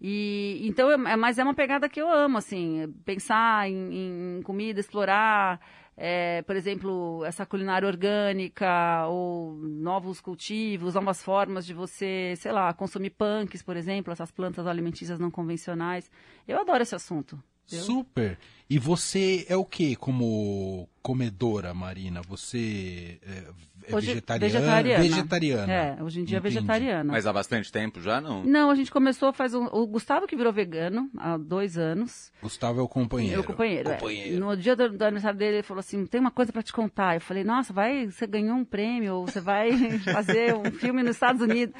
E 0.00 0.60
então, 0.64 0.90
é, 0.90 1.16
mas 1.16 1.38
é 1.38 1.44
uma 1.44 1.54
pegada 1.54 1.88
que 1.88 2.00
eu 2.00 2.10
amo, 2.10 2.38
assim, 2.38 2.92
pensar 3.04 3.68
em, 3.68 4.38
em 4.38 4.42
comida, 4.42 4.80
explorar, 4.80 5.60
é, 5.96 6.40
por 6.42 6.56
exemplo, 6.56 7.22
essa 7.26 7.44
culinária 7.44 7.86
orgânica 7.86 9.06
ou 9.08 9.52
novos 9.56 10.18
cultivos, 10.18 10.94
novas 10.94 11.22
formas 11.22 11.66
de 11.66 11.74
você, 11.74 12.32
sei 12.36 12.52
lá, 12.52 12.72
consumir 12.72 13.10
punks, 13.10 13.62
por 13.62 13.76
exemplo, 13.76 14.10
essas 14.10 14.30
plantas 14.30 14.66
alimentícias 14.66 15.18
não 15.18 15.30
convencionais. 15.30 16.10
Eu 16.48 16.58
adoro 16.58 16.82
esse 16.82 16.94
assunto. 16.94 17.38
Super. 17.66 18.38
E 18.70 18.78
você 18.78 19.44
é 19.48 19.56
o 19.56 19.64
que 19.64 19.96
como 19.96 20.88
comedora, 21.02 21.74
Marina? 21.74 22.20
Você 22.28 23.18
é, 23.26 23.90
é 23.90 23.96
Hoje- 23.96 24.08
vegetariana? 24.08 24.48
vegetariana. 24.60 25.02
Vegetariana. 25.02 25.72
É, 25.72 26.02
hoje 26.02 26.20
em 26.20 26.24
dia 26.24 26.36
é 26.36 26.38
Entendi. 26.38 26.54
vegetariana. 26.54 27.12
Mas 27.12 27.26
há 27.26 27.32
bastante 27.32 27.72
tempo 27.72 28.00
já, 28.00 28.20
não? 28.20 28.44
Não, 28.44 28.70
a 28.70 28.74
gente 28.76 28.92
começou 28.92 29.32
faz 29.32 29.54
um. 29.54 29.64
O 29.72 29.86
Gustavo 29.88 30.26
que 30.28 30.36
virou 30.36 30.52
vegano 30.52 31.10
há 31.18 31.36
dois 31.36 31.76
anos. 31.76 32.30
Gustavo 32.40 32.78
é 32.78 32.82
o 32.82 32.88
companheiro. 32.88 33.38
Meu 33.38 33.44
companheiro. 33.44 33.88
é. 33.90 33.94
Companheiro. 33.96 34.38
No 34.38 34.56
dia 34.56 34.76
do, 34.76 34.88
do 34.90 35.02
aniversário 35.02 35.38
dele, 35.38 35.56
ele 35.56 35.62
falou 35.64 35.80
assim: 35.80 36.06
tem 36.06 36.20
uma 36.20 36.30
coisa 36.30 36.52
pra 36.52 36.62
te 36.62 36.72
contar. 36.72 37.16
Eu 37.16 37.20
falei: 37.20 37.42
nossa, 37.42 37.72
vai, 37.72 38.06
você 38.06 38.24
ganhou 38.26 38.54
um 38.56 38.64
prêmio, 38.64 39.14
ou 39.16 39.26
você 39.26 39.40
vai 39.40 39.72
fazer 40.12 40.54
um 40.54 40.70
filme 40.70 41.02
nos 41.02 41.16
Estados 41.16 41.42
Unidos. 41.42 41.74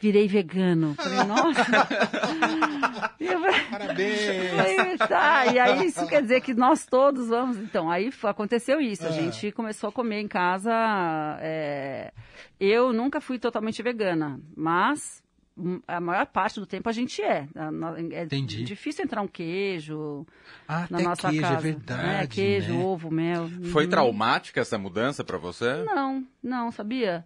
Virei 0.00 0.28
vegano. 0.28 0.94
Falei, 0.94 1.24
nossa. 1.24 1.88
E 3.20 3.26
eu 3.26 3.40
falei, 3.40 3.60
Parabéns! 3.68 4.58
Aí, 4.60 4.98
tá, 4.98 5.46
e 5.46 5.58
aí 5.58 5.86
isso 5.86 6.06
quer 6.06 6.22
dizer 6.28 6.40
que 6.42 6.54
nós 6.54 6.84
todos 6.86 7.28
vamos. 7.28 7.56
Então, 7.58 7.90
aí 7.90 8.10
aconteceu 8.24 8.80
isso. 8.80 9.04
A 9.06 9.08
Ah. 9.08 9.12
gente 9.12 9.50
começou 9.52 9.88
a 9.88 9.92
comer 9.92 10.20
em 10.20 10.28
casa. 10.28 10.72
é, 11.40 12.12
Eu 12.60 12.92
nunca 12.92 13.20
fui 13.20 13.38
totalmente 13.38 13.82
vegana, 13.82 14.38
mas 14.56 15.22
hum, 15.56 15.80
a 15.88 16.00
maior 16.00 16.26
parte 16.26 16.60
do 16.60 16.66
tempo 16.66 16.88
a 16.88 16.92
gente 16.92 17.20
é. 17.22 17.48
A 17.56 17.70
É 18.12 18.24
Entendi. 18.24 18.62
difícil 18.64 19.04
entrar 19.04 19.22
um 19.22 19.26
queijo 19.28 20.26
Ah, 20.68 20.86
na 20.90 20.98
nossa 21.00 21.30
queijo, 21.30 21.42
casa. 21.42 21.54
é 21.54 21.60
verdade. 21.60 22.02
né? 22.06 22.26
Queijo, 22.28 22.72
né? 22.74 22.84
ovo, 22.84 23.10
mel. 23.10 23.48
Foi 23.72 23.84
Uhum. 23.84 23.90
traumática 23.90 24.60
essa 24.60 24.78
mudança 24.78 25.24
pra 25.24 25.38
você? 25.38 25.82
Não, 25.84 26.24
não, 26.42 26.70
sabia? 26.70 27.24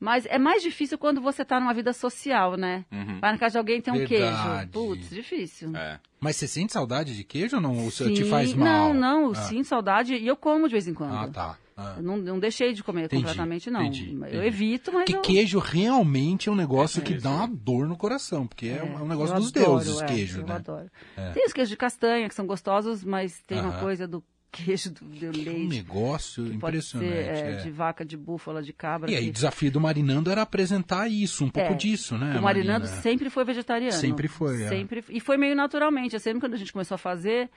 Mas 0.00 0.24
é 0.26 0.38
mais 0.38 0.62
difícil 0.62 0.96
quando 0.98 1.20
você 1.20 1.44
tá 1.44 1.58
numa 1.58 1.74
vida 1.74 1.92
social, 1.92 2.56
né? 2.56 2.84
Uhum. 2.92 3.18
Vai 3.20 3.32
na 3.32 3.38
casa 3.38 3.52
de 3.52 3.58
alguém 3.58 3.78
e 3.78 3.82
tem 3.82 3.92
um 3.92 3.98
Verdade. 4.06 4.70
queijo. 4.70 4.86
Putz, 4.88 5.10
difícil. 5.10 5.76
É. 5.76 5.98
Mas 6.20 6.36
você 6.36 6.46
sente 6.46 6.72
saudade 6.72 7.16
de 7.16 7.24
queijo 7.24 7.56
ou 7.56 7.62
não? 7.62 7.86
O 7.86 7.90
seu 7.90 8.12
te 8.12 8.22
Sim. 8.24 8.30
faz 8.30 8.54
mal? 8.54 8.92
Não, 8.92 8.94
não, 8.94 9.22
eu 9.26 9.32
Ah. 9.32 9.34
sinto 9.34 9.66
saudade 9.66 10.14
e 10.14 10.26
eu 10.26 10.36
como 10.36 10.68
de 10.68 10.72
vez 10.72 10.86
em 10.86 10.94
quando. 10.94 11.14
Ah, 11.14 11.28
tá. 11.28 11.58
Ah. 11.76 11.94
Eu 11.96 12.02
não, 12.02 12.16
não 12.16 12.38
deixei 12.40 12.72
de 12.72 12.82
comer 12.82 13.04
Entendi, 13.04 13.22
completamente, 13.22 13.70
não. 13.70 13.82
entendi, 13.82 14.10
eu 14.12 14.18
entendi. 14.18 14.36
evito, 14.46 14.92
mas 14.92 15.04
Porque 15.04 15.16
eu... 15.16 15.20
queijo 15.22 15.58
realmente 15.60 16.48
é 16.48 16.52
um 16.52 16.56
negócio 16.56 17.00
É, 17.00 17.04
que 17.04 17.14
dá 17.14 17.30
uma 17.30 17.46
dor 17.48 17.86
no 17.86 17.96
coração, 17.96 18.48
porque 18.48 18.66
é, 18.66 18.82
um- 18.82 18.98
é 18.98 19.02
um 19.02 19.06
negócio 19.06 19.34
eu 19.36 19.40
dos 19.40 19.56
adoro, 19.56 19.84
deuses, 19.84 20.00
é, 20.02 20.06
queijo, 20.06 20.40
eu 20.40 20.46
né? 20.46 20.54
adoro. 20.56 20.90
É. 21.16 21.30
Tem 21.30 21.46
os 21.46 21.52
queijos 21.52 21.70
de 21.70 21.76
castanha 21.76 22.28
que 22.28 22.34
são 22.34 22.46
gostosos, 22.46 23.04
mas 23.04 23.40
tem 23.46 23.60
uma 23.60 23.70
Aham. 23.70 23.80
coisa 23.80 24.08
do 24.08 24.24
queijo 24.50 24.90
do, 24.92 25.04
do 25.04 25.26
Um 25.26 25.30
leite. 25.30 25.68
negócio 25.68 26.44
que 26.44 26.58
pode 26.58 26.82
ser 26.82 26.96
impressionante. 26.98 27.28
é, 27.28 27.50
é. 27.52 27.56
de 27.56 27.70
vaca, 27.70 28.04
de 28.04 28.16
búfala, 28.16 28.62
de 28.62 28.72
cabra. 28.72 29.10
E 29.10 29.14
aí, 29.16 29.24
que- 29.24 29.30
o 29.30 29.32
desafio 29.32 29.70
do 29.70 29.80
Marinando 29.80 30.30
era 30.30 30.42
apresentar 30.42 31.08
isso, 31.08 31.44
um 31.44 31.50
pouco 31.50 31.72
É, 31.72 31.76
disso, 31.76 32.16
né? 32.16 32.38
o 32.38 32.42
Marinando 32.42 32.86
Marina? 32.86 33.02
sempre 33.02 33.30
foi 33.30 33.44
vegetariano. 33.44 33.92
Sempre 33.92 34.28
foi, 34.28 34.62
é. 34.62 34.68
Sempre, 34.68 35.04
E 35.08 35.20
foi 35.20 35.36
meio 35.36 35.54
naturalmente. 35.54 36.16
Assim, 36.16 36.24
Sempre 36.30 36.40
quando 36.40 36.54
a 36.54 36.58
gente 36.58 36.72
começou 36.72 36.94
a 36.94 36.98
fazer, 36.98 37.48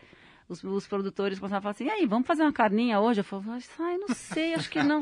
os, 0.49 0.63
os 0.63 0.85
produtores 0.87 1.39
começaram 1.39 1.59
a 1.59 1.61
falar 1.61 1.71
assim, 1.71 1.85
e 1.85 1.89
aí, 1.89 2.05
vamos 2.05 2.27
fazer 2.27 2.41
uma 2.43 2.51
carninha 2.53 2.99
hoje? 2.99 3.21
Eu 3.21 3.23
falei, 3.23 3.61
ai, 3.79 3.97
não 3.97 4.09
sei, 4.13 4.53
acho 4.53 4.69
que 4.69 4.83
não. 4.83 4.99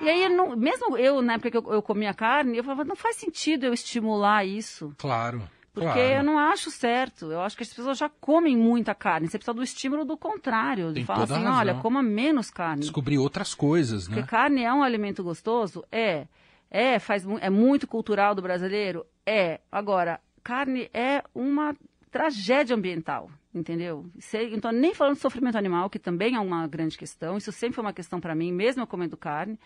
e 0.00 0.08
aí, 0.08 0.28
não- 0.28 0.56
mesmo 0.56 0.96
eu, 0.98 1.22
na 1.22 1.34
época 1.34 1.50
que 1.50 1.56
eu, 1.56 1.72
eu 1.72 1.80
comia 1.82 2.12
carne, 2.12 2.58
eu 2.58 2.64
falava, 2.64 2.84
não 2.84 2.96
faz 2.96 3.16
sentido 3.16 3.64
eu 3.66 3.72
estimular 3.72 4.44
isso. 4.44 4.92
Claro. 4.98 5.42
Porque 5.72 5.86
claro. 5.86 6.00
eu 6.00 6.22
não 6.24 6.38
acho 6.38 6.70
certo. 6.70 7.30
Eu 7.30 7.40
acho 7.40 7.56
que 7.56 7.62
as 7.62 7.72
pessoas 7.72 7.96
já 7.96 8.08
comem 8.08 8.56
muita 8.56 8.94
carne. 8.94 9.28
Você 9.28 9.38
precisa 9.38 9.54
do 9.54 9.62
estímulo 9.62 10.04
do 10.04 10.16
contrário. 10.16 10.92
De 10.92 11.04
falar 11.04 11.24
assim, 11.24 11.34
razão. 11.34 11.54
olha, 11.54 11.74
coma 11.74 12.02
menos 12.02 12.50
carne. 12.50 12.82
Descobrir 12.82 13.18
outras 13.18 13.54
coisas, 13.54 14.08
né? 14.08 14.16
Porque 14.16 14.28
carne 14.28 14.64
é 14.64 14.72
um 14.72 14.82
alimento 14.82 15.22
gostoso? 15.22 15.84
É. 15.90 16.26
É, 16.70 16.98
faz, 16.98 17.24
é 17.40 17.50
muito 17.50 17.86
cultural 17.86 18.34
do 18.34 18.42
brasileiro? 18.42 19.06
É. 19.24 19.60
Agora, 19.70 20.20
carne 20.42 20.90
é 20.92 21.22
uma 21.34 21.74
tragédia 22.10 22.74
ambiental, 22.74 23.30
entendeu? 23.54 24.06
Estou 24.16 24.72
nem 24.72 24.92
falando 24.94 25.14
de 25.14 25.20
sofrimento 25.20 25.56
animal, 25.56 25.88
que 25.88 25.98
também 25.98 26.34
é 26.34 26.40
uma 26.40 26.66
grande 26.66 26.98
questão. 26.98 27.36
Isso 27.36 27.52
sempre 27.52 27.76
foi 27.76 27.84
uma 27.84 27.92
questão 27.92 28.20
para 28.20 28.34
mim, 28.34 28.52
mesmo 28.52 28.82
eu 28.82 28.86
comendo 28.86 29.16
carne. 29.16 29.58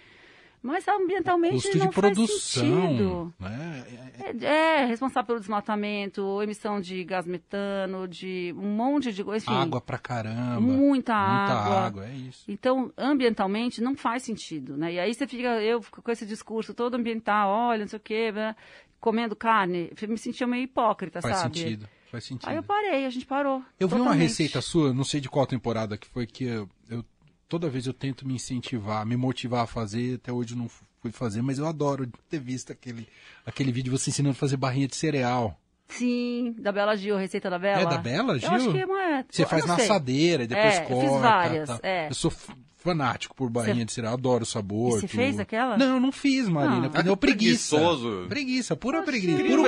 Mas 0.66 0.88
ambientalmente 0.88 1.57
Custo 1.57 1.77
não 1.77 1.88
de 1.88 1.92
faz 1.92 1.94
produção, 2.14 2.64
sentido. 2.64 3.35
né? 3.38 3.85
É- 3.87 4.31
é- 4.31 4.46
É, 4.46 4.83
é 4.83 4.85
responsável 4.87 5.27
pelo 5.27 5.38
desmatamento, 5.40 6.40
emissão 6.42 6.81
de 6.81 7.05
gás 7.05 7.27
metano, 7.27 8.09
de 8.09 8.55
um 8.57 8.68
monte 8.74 9.12
de 9.12 9.22
coisa. 9.22 9.50
água 9.50 9.79
pra 9.79 9.98
caramba. 9.98 10.59
muita 10.61 10.87
Muita 10.88 11.12
água. 11.12 11.81
água, 11.87 12.07
é 12.07 12.14
isso. 12.14 12.44
Então, 12.48 12.90
ambientalmente, 12.96 13.83
não 13.83 13.94
faz 13.94 14.22
sentido, 14.22 14.74
né? 14.77 14.94
E 14.94 14.98
aí 14.98 15.12
você 15.12 15.27
fica, 15.27 15.61
eu 15.62 15.83
fico 15.83 16.00
com 16.00 16.11
esse 16.11 16.24
discurso 16.24 16.72
todo 16.72 16.94
ambiental, 16.94 17.50
olha, 17.50 17.81
não 17.81 17.88
sei 17.88 17.98
o 17.98 18.03
quê, 18.03 18.33
né? 18.33 18.57
comendo 19.00 19.37
carne, 19.37 19.92
eu 20.00 20.09
me 20.09 20.16
sentia 20.16 20.46
meio 20.46 20.62
hipócrita, 20.62 21.20
Faz 21.20 21.37
sabe? 21.37 21.59
sentido. 21.59 21.87
Faz 22.11 22.24
sentido. 22.24 22.48
Aí 22.48 22.57
eu 22.57 22.62
parei, 22.62 23.05
a 23.05 23.11
gente 23.11 23.27
parou. 23.27 23.62
Eu 23.79 23.87
vi 23.87 23.96
uma 23.96 24.05
totalmente. 24.05 24.22
receita 24.29 24.62
sua, 24.62 24.94
não 24.94 25.05
sei 25.05 25.20
de 25.20 25.29
qual 25.29 25.46
temporada 25.46 25.98
que 25.98 26.07
foi, 26.07 26.27
que 26.27 26.44
eu, 26.44 26.66
eu- 26.88 27.05
toda 27.48 27.68
vez 27.68 27.87
eu 27.87 27.92
tento 27.92 28.26
me 28.26 28.35
incentivar, 28.35 29.04
me 29.07 29.16
motivar 29.16 29.64
a 29.64 29.66
fazer, 29.66 30.16
até 30.16 30.33
hoje 30.33 30.54
eu 30.54 30.59
não 30.59 30.68
fui 31.00 31.12
fazer, 31.12 31.42
mas 31.42 31.59
eu 31.59 31.66
adoro 31.66 32.09
ter 32.30 32.38
visto 32.40 32.72
aquele, 32.72 33.07
aquele 33.46 33.70
vídeo 33.72 33.92
de 33.92 33.98
você 33.98 34.11
ensinando 34.11 34.33
a 34.33 34.38
fazer 34.38 34.57
barrinha 34.57 34.88
de 34.88 34.96
cereal. 34.96 35.59
Sim, 35.88 36.54
da 36.59 36.72
Bela 36.72 36.96
Gil, 36.96 37.16
a 37.16 37.20
receita 37.20 37.50
da 37.50 37.59
Bela. 37.59 37.83
É 37.83 37.87
da 37.87 37.98
Bela, 37.98 38.38
Gil? 38.38 38.48
Eu 38.48 38.54
acho 38.54 38.72
que 38.72 38.78
é 38.78 38.87
uma... 38.87 39.24
Você 39.30 39.42
eu 39.42 39.46
faz 39.48 39.66
na 39.66 39.76
sei. 39.76 39.85
assadeira 39.85 40.44
e 40.44 40.46
depois 40.46 40.74
É, 40.74 40.83
eu 40.83 40.87
corta. 40.88 41.11
fiz 41.11 41.20
várias, 41.20 41.68
tal. 41.68 41.80
é. 41.83 42.09
Eu 42.09 42.14
sou 42.14 42.33
fanático 42.78 43.35
por 43.35 43.50
barrinha 43.50 43.76
Você- 43.76 43.85
de 43.85 43.92
cereal, 43.92 44.14
adoro 44.14 44.42
o 44.42 44.46
sabor. 44.46 44.96
E 44.98 45.00
você 45.00 45.07
tudo. 45.07 45.16
fez 45.16 45.38
aquela? 45.38 45.76
Não, 45.76 45.94
eu 45.96 46.00
não 46.00 46.11
fiz, 46.12 46.48
Marina. 46.48 46.87
Ah. 46.87 46.90
porque 46.90 47.02
deu 47.02 47.16
preguiça. 47.16 47.76
Preguiçoso. 47.76 48.26
Preguiça, 48.28 48.76
pura 48.76 48.98
Oxi. 49.00 49.07
preguiça. 49.11 49.44
Puro 49.44 49.62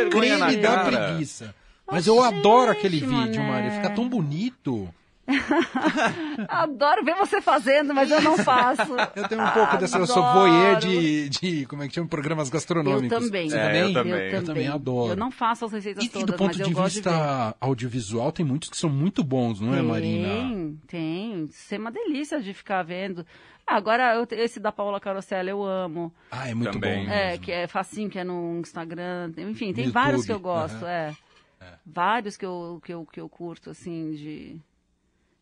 dá 0.61 0.61
cara. 0.75 1.09
preguiça. 1.09 1.55
Mas 1.87 2.09
Oxi, 2.09 2.09
eu 2.09 2.23
adoro 2.23 2.73
aquele 2.73 2.99
vídeo. 3.01 3.43
Maria. 3.43 3.71
Fica 3.73 3.91
tão 3.91 4.09
bonito. 4.09 4.89
Adoro 6.49 7.05
ver 7.05 7.15
você 7.17 7.41
fazendo, 7.41 7.93
mas 7.95 8.11
eu 8.11 8.21
não 8.23 8.37
faço. 8.39 8.93
Eu 9.15 9.29
tenho 9.29 9.43
um 9.43 9.51
pouco 9.51 9.77
dessa. 9.77 9.99
Eu 9.99 10.07
sou 10.07 10.23
Adoro. 10.23 10.51
voyeur 10.51 10.77
de, 10.79 11.29
de. 11.29 11.67
Como 11.67 11.83
é 11.83 11.89
que 11.89 11.95
chama? 11.95 12.09
Programas 12.09 12.49
gastronômicos. 12.49 13.13
Eu 13.13 13.21
também. 13.21 13.49
Você 13.51 13.57
É, 13.57 13.63
também? 13.67 13.81
eu 13.83 13.93
também. 13.95 14.31
Eu 14.33 14.45
também 14.45 14.69
adoro. 14.69 15.13
Eu 15.13 15.17
não 15.17 15.31
faço 15.31 15.65
as 15.65 15.73
receitas 15.73 16.03
E, 16.05 16.07
e 16.07 16.11
todas, 16.11 16.27
do 16.27 16.37
ponto 16.37 16.57
de 16.57 16.73
gosto 16.73 16.89
de 16.95 17.01
vista 17.01 17.57
audiovisual, 17.61 18.33
tem 18.33 18.45
muitos 18.47 18.69
que 18.69 18.77
são 18.77 18.91
muito 18.91 19.23
bons, 19.25 19.61
não 19.61 19.75
é, 19.75 19.83
Marina? 19.83 20.29
Tem, 20.29 20.81
tem. 20.87 21.45
Isso 21.45 21.75
é 21.75 21.79
uma 21.79 21.91
delícia 21.91 22.41
de 22.41 22.53
ficar 22.55 22.83
vendo. 22.83 23.27
Agora, 23.67 24.15
eu- 24.15 24.27
esse 24.39 24.61
da 24.61 24.71
Paula 24.71 25.01
Carosella 25.01 25.51
eu 25.51 25.65
amo. 25.65 26.15
Ah, 26.31 26.49
é 26.49 26.55
muito 26.55 26.73
Também. 26.73 27.05
bom. 27.07 27.13
É, 27.13 27.31
mesmo. 27.31 27.45
que 27.45 27.51
é 27.53 27.67
facinho, 27.67 28.09
que 28.09 28.19
é 28.19 28.23
no 28.25 28.61
Instagram. 28.61 29.33
Enfim, 29.39 29.73
tem 29.73 29.87
No 29.87 29.93
vários 29.93 30.27
YouTube, 30.27 30.27
que 30.27 30.33
eu 30.49 30.53
gosto, 30.53 30.85
aham. 30.85 30.89
é. 30.89 31.15
Vários 31.85 32.37
que 32.37 32.47
eu, 32.47 32.81
que, 32.85 32.93
eu, 32.95 33.05
que 33.13 33.21
eu 33.21 33.29
curto, 33.29 33.71
assim, 33.71 34.13
de... 34.13 34.57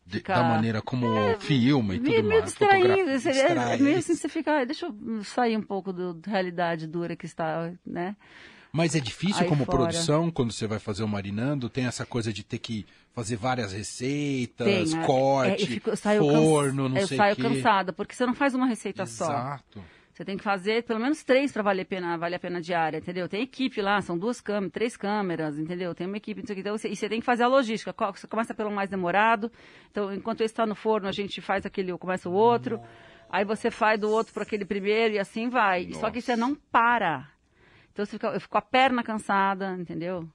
De- 0.05 0.21
Da 0.21 0.43
maneira 0.43 0.81
como 0.83 1.07
filma 1.39 1.95
e 1.95 1.97
tudo 1.97 2.09
meio, 2.11 2.23
meio 2.23 2.39
mais. 2.41 2.45
distraindo. 2.45 2.87
fotografia, 2.89 3.19
Você, 3.19 3.31
distrai, 3.31 3.73
é, 3.73 3.77
meio 3.77 3.95
é 3.95 3.99
assim, 3.99 4.15
você 4.15 4.29
fica, 4.29 4.59
"Ah, 4.61 4.63
deixa 4.63 4.85
eu 4.85 5.23
sair 5.23 5.57
um 5.57 5.63
pouco 5.63 5.91
do- 5.91 6.13
da 6.13 6.29
realidade 6.31 6.85
dura 6.85 7.15
que 7.15 7.25
está, 7.25 7.71
né? 7.85 8.15
Mas 8.71 8.93
é 8.93 8.99
difícil 8.99 9.41
Aí 9.43 9.49
como 9.49 9.65
fora. 9.65 9.77
produção, 9.79 10.29
quando 10.29 10.51
você 10.51 10.67
vai 10.67 10.77
fazer 10.79 11.01
o 11.03 11.07
marinando, 11.07 11.69
tem 11.69 11.85
essa 11.87 12.05
coisa 12.05 12.31
de 12.31 12.43
ter 12.43 12.59
que 12.59 12.85
fazer 13.13 13.35
várias 13.37 13.71
receitas, 13.71 14.91
Tem, 14.91 14.99
é, 15.01 15.05
corte, 15.05 15.61
é, 15.61 15.63
eu 15.63 15.67
fico- 15.67 15.89
eu 15.89 15.97
saio 15.97 16.21
forno, 16.21 16.83
cansa- 16.83 16.89
não 16.93 16.97
eu 17.01 17.07
sei 17.07 17.17
saio 17.17 17.33
o 17.33 17.35
quê. 17.37 17.41
cansada, 17.41 17.93
porque 17.93 18.13
você 18.13 18.25
não 18.25 18.35
faz 18.35 18.53
uma 18.53 18.67
receita 18.67 19.05
só. 19.05 19.25
Exato. 19.25 19.83
Você 20.15 20.23
tem 20.23 20.37
que 20.37 20.43
fazer 20.45 20.83
pelo 20.83 21.01
menos 21.01 21.25
três 21.25 21.51
para 21.51 21.61
valer 21.61 21.81
a 21.81 21.85
pena, 21.85 22.17
valer 22.17 22.37
a 22.37 22.39
pena 22.39 22.61
diária, 22.61 22.99
entendeu? 22.99 23.27
Tem 23.27 23.41
equipe 23.41 23.81
lá, 23.81 23.99
são 23.99 24.17
duas 24.17 24.39
câmeras, 24.39 24.71
três 24.71 24.95
câmeras, 24.95 25.59
entendeu? 25.59 25.93
Tem 25.93 26.07
uma 26.07 26.15
equipe, 26.15 26.39
não 26.39 26.47
sei 26.47 26.53
o 26.53 26.55
que. 26.55 26.61
Então, 26.61 26.77
você, 26.77 26.87
e 26.87 26.95
você 26.95 27.09
tem 27.09 27.19
que 27.19 27.25
fazer 27.25 27.43
a 27.43 27.47
logística. 27.47 27.93
Você 28.13 28.25
começa 28.25 28.53
pelo 28.53 28.71
mais 28.71 28.89
demorado. 28.89 29.51
Então, 29.91 30.13
enquanto 30.13 30.39
esse 30.39 30.53
está 30.53 30.65
no 30.65 30.73
forno, 30.73 31.09
a 31.09 31.11
gente 31.11 31.41
faz 31.41 31.65
aquele, 31.65 31.91
começa 31.97 32.29
o 32.29 32.31
outro. 32.31 32.79
Aí 33.29 33.43
você 33.43 33.69
faz 33.69 33.99
do 33.99 34.09
outro 34.09 34.33
para 34.33 34.43
aquele 34.43 34.63
primeiro 34.63 35.15
e 35.15 35.19
assim 35.19 35.49
vai. 35.49 35.91
Só 35.91 36.09
que 36.09 36.21
você 36.21 36.37
não 36.37 36.55
para. 36.55 37.29
Então, 37.91 38.05
você 38.05 38.11
fica, 38.11 38.27
eu 38.27 38.39
fico 38.39 38.53
com 38.53 38.57
a 38.57 38.61
perna 38.61 39.03
cansada, 39.03 39.75
entendeu? 39.77 40.29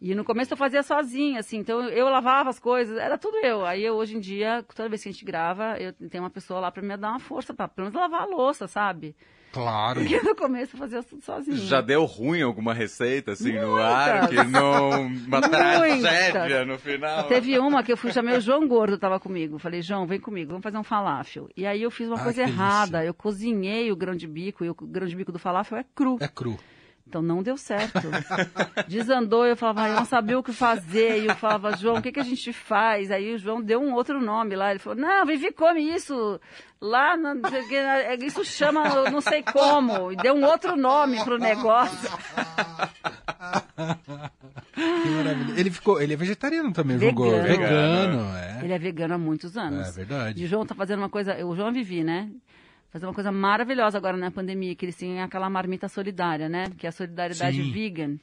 E 0.00 0.14
no 0.14 0.24
começo 0.24 0.52
eu 0.52 0.56
fazia 0.56 0.82
sozinha, 0.82 1.40
assim, 1.40 1.58
então 1.58 1.82
eu, 1.88 2.08
lavava 2.08 2.50
as 2.50 2.60
coisas, 2.60 2.96
era 2.96 3.18
tudo 3.18 3.36
eu. 3.38 3.66
Aí 3.66 3.84
eu, 3.84 3.94
hoje 3.94 4.16
em 4.16 4.20
dia, 4.20 4.64
toda 4.74 4.88
vez 4.88 5.02
que 5.02 5.08
a 5.08 5.12
gente 5.12 5.24
grava, 5.24 5.76
eu 5.78 5.92
tenho 5.92 6.22
uma 6.22 6.30
pessoa 6.30 6.60
lá 6.60 6.70
pra 6.70 6.82
me 6.82 6.96
dar 6.96 7.10
uma 7.10 7.18
força, 7.18 7.52
pra 7.52 7.66
pelo 7.66 7.86
menos 7.88 8.00
lavar 8.00 8.22
a 8.22 8.26
louça, 8.26 8.68
sabe? 8.68 9.16
Claro. 9.50 10.00
Porque 10.00 10.20
no 10.20 10.36
começo 10.36 10.76
eu 10.76 10.78
fazia 10.78 11.02
tudo 11.02 11.24
sozinha. 11.24 11.56
Já 11.56 11.80
deu 11.80 12.04
ruim 12.04 12.42
alguma 12.42 12.72
receita, 12.74 13.32
assim, 13.32 13.54
no 13.54 13.70
Muitas. 13.72 13.84
ar? 13.92 14.28
Que 14.28 14.44
não... 14.44 14.90
Uma 15.06 15.40
Muitas. 15.40 15.50
tragédia 15.50 16.64
no 16.66 16.78
final? 16.78 17.24
Teve 17.26 17.58
uma 17.58 17.82
que 17.82 17.90
eu 17.90 17.96
fui, 17.96 18.12
chamei 18.12 18.36
o 18.36 18.40
João 18.40 18.68
Gordo, 18.68 18.98
tava 18.98 19.18
comigo. 19.18 19.58
Falei, 19.58 19.80
João, 19.82 20.06
vem 20.06 20.20
comigo, 20.20 20.50
vamos 20.50 20.62
fazer 20.62 20.76
um 20.78 20.84
falafel. 20.84 21.48
E 21.56 21.66
aí 21.66 21.82
eu 21.82 21.90
fiz 21.90 22.06
uma 22.08 22.18
Ah, 22.20 22.22
coisa 22.24 22.42
errada. 22.42 23.04
Eu 23.04 23.14
cozinhei 23.14 23.90
o 23.90 23.96
grão 23.96 24.14
de 24.14 24.28
bico, 24.28 24.64
e 24.64 24.70
o 24.70 24.74
grão 24.74 25.06
de 25.08 25.16
bico 25.16 25.32
do 25.32 25.38
falafel 25.38 25.78
é 25.78 25.84
cru. 25.94 26.18
É 26.20 26.28
cru. 26.28 26.56
Então 27.08 27.22
não 27.22 27.42
deu 27.42 27.56
certo. 27.56 28.02
Desandou, 28.86 29.46
eu 29.46 29.56
falava, 29.56 29.80
"Ai, 29.82 29.92
eu 29.92 29.96
não 29.96 30.04
sabia 30.04 30.38
o 30.38 30.42
que 30.42 30.52
fazer. 30.52 31.22
E 31.22 31.26
eu 31.26 31.34
falava, 31.36 31.74
João, 31.74 31.96
o 31.96 32.02
que, 32.02 32.12
que 32.12 32.20
a 32.20 32.24
gente 32.24 32.52
faz? 32.52 33.10
Aí 33.10 33.32
o 33.34 33.38
João 33.38 33.62
deu 33.62 33.80
um 33.80 33.94
outro 33.94 34.20
nome 34.20 34.54
lá. 34.54 34.70
Ele 34.70 34.78
falou, 34.78 34.98
não, 35.00 35.24
Vivi, 35.24 35.50
come 35.50 35.80
isso. 35.80 36.38
Lá, 36.80 37.16
na- 37.16 37.34
isso 38.20 38.44
chama 38.44 39.10
não 39.10 39.22
sei 39.22 39.42
como. 39.42 40.12
E 40.12 40.16
deu 40.16 40.34
um 40.34 40.44
outro 40.44 40.76
nome 40.76 41.22
pro 41.24 41.38
negócio. 41.38 42.10
Que 44.74 45.08
maravilha. 45.10 45.58
Ele 45.60 45.70
ficou, 45.70 46.00
ele 46.00 46.12
é 46.14 46.16
vegetariano 46.16 46.72
também, 46.72 46.96
Vegano. 46.96 47.14
Gordo. 47.30 47.42
Vegano, 47.42 48.36
é. 48.36 48.60
Ele 48.62 48.72
é 48.72 48.78
vegano 48.78 49.14
há 49.14 49.18
muitos 49.18 49.56
anos. 49.56 49.88
É 49.88 49.90
verdade. 49.92 50.40
E 50.40 50.44
o 50.44 50.48
João 50.48 50.64
tá 50.64 50.74
fazendo 50.74 51.00
uma 51.00 51.08
coisa, 51.08 51.44
o 51.44 51.56
João 51.56 51.72
Vivi, 51.72 52.04
né? 52.04 52.28
Fazer 52.90 53.04
uma 53.06 53.14
coisa 53.14 53.30
maravilhosa 53.30 53.98
agora 53.98 54.16
na 54.16 54.30
pandemia, 54.30 54.74
que 54.74 54.84
eles 54.86 54.96
têm 54.96 55.20
aquela 55.20 55.50
marmita 55.50 55.88
solidária, 55.88 56.48
né? 56.48 56.64
Que 56.76 56.86
é 56.86 56.88
a 56.88 56.92
solidariedade 56.92 57.62
Sim. 57.62 57.70
vegan. 57.70 58.16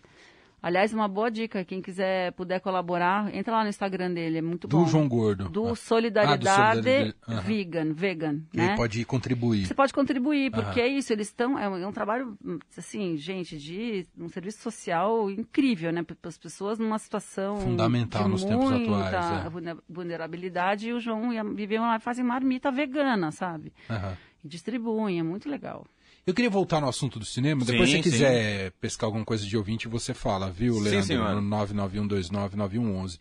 Aliás, 0.63 0.91
uma 0.91 1.08
boa 1.08 1.30
dica, 1.30 1.63
quem 1.63 1.80
quiser 1.80 2.32
puder 2.32 2.60
colaborar, 2.60 3.32
entra 3.36 3.54
lá 3.58 3.62
no 3.62 3.69
Instagram 3.69 4.12
dele, 4.12 4.39
é 4.39 4.41
muito 4.41 4.67
Do 4.67 4.78
bom. 4.80 4.88
João 4.88 5.08
Gordo. 5.08 5.47
Do 5.47 5.67
Ah. 5.67 5.75
Solidariedade, 5.75 6.47
Ah, 6.47 6.69
do 6.69 6.73
Solidariedade, 6.82 7.15
aham. 7.30 7.41
Vegan, 7.41 7.93
vegan, 7.93 8.39
né? 8.51 8.75
pode 8.75 9.06
contribuir. 9.06 9.67
Você 9.67 9.75
pode 9.75 9.93
contribuir, 9.93 10.49
porque 10.49 10.82
é 10.82 10.88
isso, 10.88 11.13
eles 11.13 11.28
estão. 11.28 11.60
É, 11.60 11.69
um- 11.69 11.78
é 11.78 11.86
um 11.86 11.91
trabalho, 11.91 12.36
assim, 12.75 13.15
gente, 13.15 13.60
de 13.60 14.08
um 14.17 14.28
serviço 14.28 14.60
social 14.63 15.30
incrível, 15.30 15.91
né? 15.91 16.01
Para 16.01 16.17
as 16.23 16.38
pessoas 16.39 16.80
numa 16.80 16.97
situação. 16.97 17.58
Fundamental 17.58 18.28
nos 18.28 18.43
tempos 18.43 18.71
atuais, 18.71 19.45
é. 19.45 19.49
vulne- 19.51 19.78
vulnerabilidade, 19.88 20.88
e 20.89 20.93
o 20.93 20.99
João 20.99 21.32
e 21.32 21.38
a 21.38 21.43
Vivian 21.43 21.82
lá 21.82 21.97
e 21.97 21.99
fazem 21.99 22.25
marmita 22.25 22.71
vegana, 22.71 23.30
sabe? 23.32 23.71
Aham. 23.88 24.17
E 24.45 24.47
distribuem, 24.47 25.17
é 25.19 25.23
muito 25.23 25.49
legal. 25.49 25.88
Eu 26.23 26.31
queria 26.34 26.51
voltar 26.51 26.79
no 26.79 26.88
assunto 26.88 27.17
do 27.17 27.25
cinema. 27.25 27.65
Sim, 27.65 27.71
Depois, 27.71 27.89
se 27.89 27.97
você 27.97 28.03
sim. 28.03 28.10
quiser 28.12 28.71
pescar 28.79 29.08
alguma 29.08 29.25
coisa 29.25 29.43
de 29.43 29.58
ouvinte, 29.58 29.88
você 29.88 30.13
fala, 30.13 30.51
viu, 30.51 30.75
Sim, 30.75 30.81
Leandro? 30.84 31.03
senhor. 31.08 31.41
no 31.41 31.58
991299111. 31.58 33.19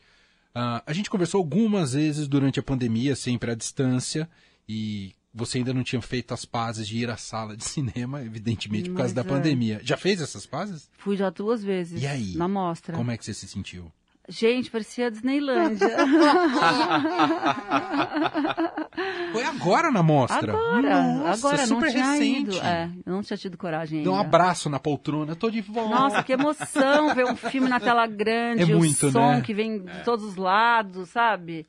Ah, 0.54 0.82
a 0.87 0.92
gente 0.92 1.08
conversou 1.08 1.38
algumas 1.38 1.94
vezes 1.94 2.28
durante 2.28 2.60
a 2.60 2.62
pandemia, 2.62 3.16
sempre 3.16 3.50
à 3.50 3.54
distância. 3.54 4.28
E 4.68 5.14
você 5.32 5.58
ainda 5.58 5.72
não 5.74 5.82
tinha 5.82 6.00
feito 6.02 6.32
as 6.34 6.44
pazes 6.44 6.87
de 6.87 6.98
ir 6.98 7.10
à 7.10 7.16
sala 7.16 7.56
de 7.56 7.64
cinema, 7.68 8.22
evidentemente, 8.22 8.90
por 8.90 8.96
causa 8.96 9.14
Mas 9.14 9.14
da 9.14 9.22
é. 9.22 9.37
pandemia. 9.37 9.80
Já 9.82 9.96
fez 9.96 10.20
essas 10.20 10.44
pazes? 10.46 10.90
Fui 10.98 11.16
já 11.16 11.30
duas 11.30 11.64
vezes. 11.64 12.02
E 12.02 12.06
aí? 12.06 12.34
Na 12.37 12.48
mostra. 12.48 12.96
Como 12.96 13.10
é 13.10 13.16
que 13.16 13.24
você 13.24 13.34
se 13.34 13.48
sentiu? 13.48 13.90
Gente, 14.26 14.70
parecia 14.70 15.08
a 15.08 15.10
Disneylândia. 15.10 15.87
Foi 19.32 19.44
agora 19.44 19.90
na 19.90 20.02
mostra. 20.02 20.52
agora, 20.52 21.02
Nossa, 21.14 21.46
agora, 21.46 21.66
super 21.66 21.84
não 21.87 21.90
tinha 21.92 22.12
recente. 22.12 22.40
ido. 22.56 22.56
É, 22.60 22.90
eu 23.04 23.12
não 23.12 23.22
tinha 23.22 23.37
tido 23.37 23.58
coragem 23.58 23.98
ainda. 23.98 24.10
Deu 24.10 24.16
um 24.16 24.20
abraço 24.20 24.70
na 24.70 24.78
poltrona, 24.78 25.34
tô 25.37 25.50
de 25.50 25.60
volta. 25.60 25.94
Nossa, 25.94 26.22
que 26.22 26.32
emoção 26.32 27.14
ver 27.14 27.26
um 27.26 27.37
filme 27.37 27.68
na 27.68 27.78
tela 27.80 28.06
grande, 28.06 28.62
É 28.62 28.66
muito, 28.74 29.08
o 29.08 29.12
som 29.12 29.32
né? 29.32 29.40
que 29.42 29.52
vem 29.52 29.80
de 29.82 30.04
todos 30.04 30.24
os 30.24 30.37
lados, 30.37 31.10
sabe? 31.10 31.66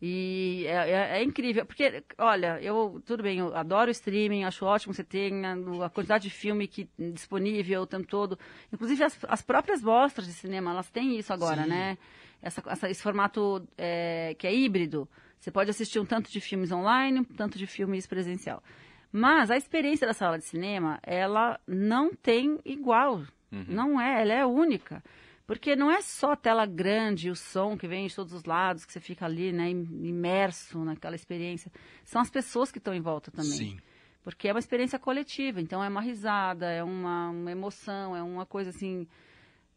E 0.00 0.64
é, 0.66 0.90
é- 0.90 1.18
é 1.18 1.22
incrível, 1.24 1.66
porque, 1.66 2.04
olha, 2.18 2.60
eu, 2.62 3.02
tudo 3.04 3.22
bem, 3.22 3.38
eu 3.40 3.54
adoro 3.56 3.90
streaming, 3.90 4.44
acho 4.44 4.64
ótimo 4.64 4.94
você 4.94 5.02
tenha 5.02 5.56
no- 5.56 5.82
a 5.82 5.90
quantidade 5.90 6.24
de 6.24 6.30
filme 6.30 6.68
que, 6.68 6.88
disponível 6.96 7.82
o 7.82 7.86
tempo 7.86 8.06
todo. 8.06 8.38
Inclusive, 8.72 9.02
as, 9.02 9.18
as 9.28 9.42
próprias 9.42 9.82
mostras 9.82 10.26
de 10.26 10.32
cinema, 10.32 10.70
elas 10.70 10.88
têm 10.88 11.18
isso 11.18 11.32
agora, 11.32 11.64
Sim. 11.64 11.68
né? 11.70 11.98
Essa, 12.40 12.62
essa- 12.66 12.88
esse 12.90 13.02
formato 13.02 13.66
é, 13.76 14.36
que 14.38 14.46
é 14.46 14.54
híbrido. 14.54 15.08
Você 15.40 15.50
pode 15.50 15.70
assistir 15.70 15.98
um 15.98 16.04
tanto 16.06 16.30
de 16.30 16.40
filmes 16.40 16.70
online, 16.70 17.20
um 17.20 17.24
tanto 17.24 17.58
de 17.58 17.66
filmes 17.66 18.06
presencial. 18.06 18.62
Mas 19.10 19.50
a 19.50 19.56
experiência 19.56 20.06
da 20.06 20.12
sala 20.12 20.38
de 20.38 20.44
cinema, 20.44 21.00
ela 21.02 21.58
não 21.66 22.14
tem 22.14 22.58
igual. 22.64 23.22
Não 23.50 24.00
é, 24.00 24.20
ela 24.22 24.32
é 24.34 24.44
única. 24.46 25.02
Porque 25.48 25.74
não 25.74 25.90
é 25.90 26.02
só 26.02 26.32
a 26.32 26.36
tela 26.36 26.66
grande, 26.66 27.30
o 27.30 27.34
som 27.34 27.74
que 27.76 27.88
vem 27.88 28.06
de 28.06 28.14
todos 28.14 28.34
os 28.34 28.44
lados, 28.44 28.84
que 28.84 28.92
você 28.92 29.00
fica 29.00 29.24
ali, 29.24 29.50
né, 29.50 29.70
im- 29.70 30.06
imerso 30.06 30.84
naquela 30.84 31.16
experiência. 31.16 31.72
São 32.04 32.20
as 32.20 32.28
pessoas 32.28 32.70
que 32.70 32.76
estão 32.76 32.92
em 32.94 33.00
volta 33.00 33.30
também. 33.30 33.50
Sim. 33.50 33.78
Porque 34.22 34.46
é 34.46 34.52
uma 34.52 34.58
experiência 34.58 34.98
coletiva, 34.98 35.58
então 35.58 35.82
é 35.82 35.88
uma 35.88 36.02
risada, 36.02 36.70
é 36.70 36.84
uma, 36.84 37.30
uma 37.30 37.50
emoção, 37.50 38.14
é 38.14 38.22
uma 38.22 38.44
coisa 38.44 38.68
assim. 38.68 39.08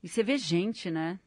E 0.03 0.09
você 0.09 0.21
vê 0.21 0.37
gente, 0.37 0.91
né? 0.91 1.17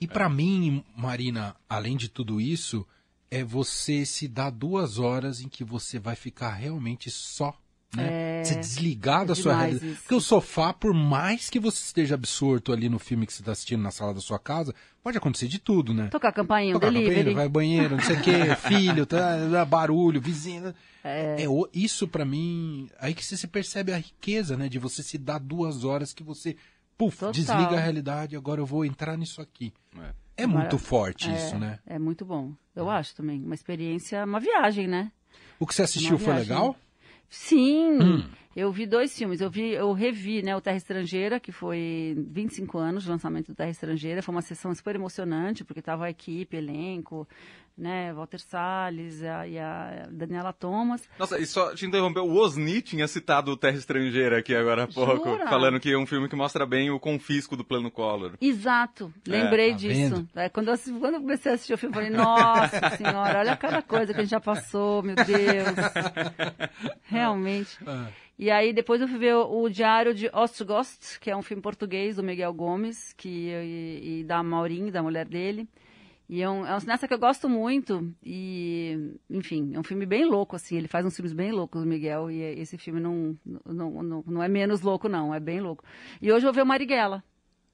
E 0.00 0.06
pra 0.06 0.28
mim, 0.28 0.84
Marina, 0.96 1.56
além 1.68 1.96
de 1.96 2.08
tudo 2.08 2.40
isso, 2.40 2.86
é 3.28 3.42
você 3.42 4.06
se 4.06 4.28
dar 4.28 4.50
duas 4.50 5.00
horas 5.00 5.40
em 5.40 5.48
que 5.48 5.64
você 5.64 5.98
vai 5.98 6.14
ficar 6.14 6.50
realmente 6.52 7.10
só. 7.10 7.59
Né? 7.96 8.44
Você 8.44 8.54
desligar 8.54 9.26
da 9.26 9.34
sua 9.34 9.52
É. 9.52 9.56
realidade. 9.56 9.92
isso. 9.92 10.02
Porque 10.02 10.14
o 10.14 10.20
sofá, 10.20 10.72
por 10.72 10.94
mais 10.94 11.50
que 11.50 11.58
você 11.58 11.82
esteja 11.82 12.14
absorto 12.14 12.72
ali 12.72 12.88
no 12.88 12.98
filme 13.00 13.26
que 13.26 13.32
você 13.32 13.42
está 13.42 13.50
assistindo 13.52 13.82
na 13.82 13.90
sala 13.90 14.14
da 14.14 14.20
sua 14.20 14.38
casa, 14.38 14.72
pode 15.02 15.18
acontecer 15.18 15.48
de 15.48 15.58
tudo, 15.58 15.92
né? 15.92 16.06
Tocar 16.08 16.28
a 16.28 16.32
campainha, 16.32 16.72
Tocar 16.72 16.86
delivery. 16.90 17.14
campainha, 17.16 17.34
vai 17.34 17.44
ao 17.44 17.50
banheiro, 17.50 17.96
não 17.96 18.04
sei 18.04 18.16
o 18.16 18.22
quê, 18.22 18.30
filho, 19.02 19.06
tá, 19.06 19.36
dá 19.48 19.64
barulho, 19.64 20.20
vizinho. 20.20 20.72
É. 21.02 21.48
o- 21.48 21.66
isso 21.72 22.06
pra 22.06 22.24
mim, 22.26 22.88
aí 23.00 23.14
que 23.14 23.24
você 23.24 23.34
se 23.36 23.48
percebe 23.48 23.90
a 23.92 23.96
riqueza, 23.96 24.56
né? 24.56 24.68
De 24.68 24.78
você 24.78 25.02
se 25.02 25.16
dar 25.18 25.40
duas 25.40 25.82
horas 25.82 26.12
que 26.12 26.22
você, 26.22 26.56
puf, 26.96 27.16
Total. 27.18 27.32
desliga 27.32 27.76
a 27.76 27.80
realidade, 27.80 28.36
agora 28.36 28.60
eu 28.60 28.66
vou 28.66 28.84
entrar 28.84 29.16
nisso 29.16 29.40
aqui. 29.40 29.72
É. 29.98 30.44
É 30.44 30.46
muito 30.46 30.78
forte 30.78 31.28
é, 31.28 31.34
isso, 31.34 31.58
né? 31.58 31.78
É 31.86 31.98
muito 31.98 32.24
bom. 32.24 32.52
Eu 32.76 32.88
acho 32.88 33.14
também. 33.16 33.42
Uma 33.42 33.54
experiência, 33.54 34.24
uma 34.24 34.38
viagem, 34.40 34.86
né? 34.86 35.10
O 35.58 35.66
que 35.66 35.74
você 35.74 35.82
assistiu 35.82 36.18
foi 36.18 36.34
legal? 36.34 36.76
Sim, 37.32 37.98
Hum. 38.02 38.24
eu 38.56 38.72
vi 38.72 38.86
dois 38.86 39.16
filmes. 39.16 39.40
Eu 39.40 39.48
vi, 39.48 39.70
eu 39.70 39.92
revi, 39.92 40.42
né, 40.42 40.54
o 40.56 40.60
Terra 40.60 40.76
Estrangeira, 40.76 41.38
que 41.38 41.52
foi 41.52 42.16
25 42.28 42.76
anos 42.76 43.04
de 43.04 43.08
lançamento 43.08 43.46
do 43.46 43.54
Terra 43.54 43.70
Estrangeira. 43.70 44.20
Foi 44.20 44.34
uma 44.34 44.42
sessão 44.42 44.74
super 44.74 44.96
emocionante, 44.96 45.64
porque 45.64 45.80
tava 45.80 46.06
a 46.06 46.10
equipe, 46.10 46.56
elenco, 46.56 47.26
né, 47.76 48.12
Walter 48.12 48.38
Salles 48.40 49.22
a- 49.22 49.46
e 49.46 49.58
a 49.58 50.06
Daniela 50.10 50.52
Thomas. 50.52 51.08
Nossa, 51.18 51.38
e 51.38 51.46
só 51.46 51.74
te 51.74 51.86
interromper, 51.86 52.20
o 52.20 52.36
Osni 52.36 52.82
tinha 52.82 53.08
citado 53.08 53.52
o 53.52 53.56
Terra 53.56 53.76
Estrangeira 53.76 54.38
aqui 54.38 54.54
agora 54.54 54.84
há 54.84 54.86
pouco, 54.86 55.30
Jura? 55.30 55.48
falando 55.48 55.80
que 55.80 55.90
é 55.92 55.96
um 55.96 56.06
filme 56.06 56.28
que 56.28 56.36
mostra 56.36 56.66
bem 56.66 56.90
o 56.90 57.00
confisco 57.00 57.56
do 57.56 57.64
plano 57.64 57.90
Collor. 57.90 58.32
Exato, 58.40 59.12
lembrei 59.26 59.70
tá 59.70 59.76
disso. 59.78 60.28
É, 60.34 60.48
quando, 60.48 60.68
eu, 60.68 60.78
quando 60.98 61.14
eu 61.14 61.20
comecei 61.20 61.52
a 61.52 61.54
assistir 61.54 61.74
o 61.74 61.78
filme, 61.78 61.94
eu 61.96 62.02
falei, 62.02 62.10
nossa 62.16 62.90
senhora, 62.96 63.38
olha 63.40 63.56
cada 63.56 63.80
coisa 63.82 64.12
que 64.12 64.20
a 64.20 64.22
gente 64.22 64.30
já 64.30 64.40
passou, 64.40 65.02
meu 65.02 65.16
Deus. 65.16 65.30
Realmente. 67.04 67.78
Ah. 67.86 68.08
E 68.38 68.50
aí 68.50 68.72
depois 68.72 69.00
eu 69.00 69.08
fui 69.08 69.18
ver 69.18 69.34
o, 69.34 69.62
o 69.62 69.68
Diário 69.70 70.14
de 70.14 70.30
Ostgost, 70.32 71.18
que 71.20 71.30
é 71.30 71.36
um 71.36 71.42
filme 71.42 71.62
português 71.62 72.16
do 72.16 72.22
Miguel 72.22 72.52
Gomes, 72.54 73.12
que, 73.16 73.28
e, 73.28 74.20
e 74.20 74.24
da 74.24 74.42
Maurinho, 74.42 74.90
da 74.90 75.02
mulher 75.02 75.26
dele. 75.26 75.68
E 76.32 76.42
é 76.42 76.48
um, 76.48 76.64
é 76.64 76.76
um 76.76 76.78
cineasta 76.78 77.08
que 77.08 77.12
eu 77.14 77.18
gosto 77.18 77.48
muito. 77.48 78.08
E, 78.22 79.16
enfim, 79.28 79.72
é 79.74 79.80
um 79.80 79.82
filme 79.82 80.06
bem 80.06 80.24
louco, 80.24 80.54
assim. 80.54 80.76
Ele 80.76 80.86
faz 80.86 81.04
uns 81.04 81.16
filmes 81.16 81.32
bem 81.32 81.50
loucos, 81.50 81.82
o 81.82 81.84
Miguel. 81.84 82.30
E 82.30 82.40
esse 82.40 82.78
filme 82.78 83.00
não, 83.00 83.36
não, 83.66 83.90
não, 84.00 84.24
não 84.24 84.40
é 84.40 84.46
menos 84.46 84.80
louco, 84.80 85.08
não. 85.08 85.34
É 85.34 85.40
bem 85.40 85.60
louco. 85.60 85.82
E 86.22 86.30
hoje 86.30 86.46
eu 86.46 86.52
vou 86.52 86.54
ver 86.54 86.62
o 86.62 86.66
Marighella. 86.66 87.24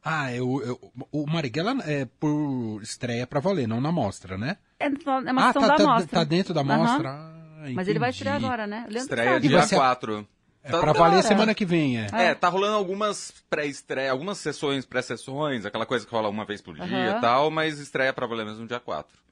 Ah, 0.03 0.33
eu, 0.33 0.63
eu- 0.65 0.93
o 1.13 1.27
Marighella 1.27 1.77
é 1.85 2.07
por 2.07 2.81
estreia 2.81 3.27
pra 3.27 3.41
valer, 3.41 3.69
não 3.69 3.79
na 3.79 3.93
mostra, 3.93 4.39
né? 4.39 4.57
É, 4.81 4.87
é 4.87 4.89
uma 5.33 5.43
ah, 5.43 5.47
sessão 5.49 5.63
tá, 5.63 5.69
da 5.69 5.77
tá, 5.77 5.85
mostra. 5.85 6.19
tá 6.19 6.25
dentro 6.25 6.55
da 6.55 6.65
mostra? 6.65 7.11
Ah, 7.11 7.71
Mas 7.75 7.89
ele 7.89 7.99
vai 7.99 8.09
estrear 8.09 8.37
agora, 8.37 8.67
né? 8.67 8.87
Leandro 8.89 8.99
Estreia 8.99 9.33
sabe. 9.35 9.49
dia 9.49 9.63
você- 9.63 9.77
4. 9.77 10.27
É 10.67 10.81
pra 10.81 10.93
valer 10.93 11.23
semana 11.23 11.55
que 11.55 11.65
vem, 11.65 11.99
é. 12.01 12.07
É, 12.13 12.35
tá 12.35 12.49
rolando 12.49 12.75
algumas 12.77 13.33
pré-estreia, 13.49 14.11
algumas 14.11 14.39
sessões, 14.39 14.85
pré-sessões, 14.85 15.65
aquela 15.65 15.87
coisa 15.87 16.05
que 16.07 16.13
rola 16.13 16.29
uma 16.29 16.45
vez 16.45 16.61
por 16.61 16.75
dia 16.79 17.17
e 17.17 17.21
tal, 17.21 17.51
mas 17.51 17.79
estreia 17.79 18.13
pra 18.13 18.27
valer 18.27 18.45
mesmo 18.47 18.67
dia 18.67 18.81
4. 18.81 19.27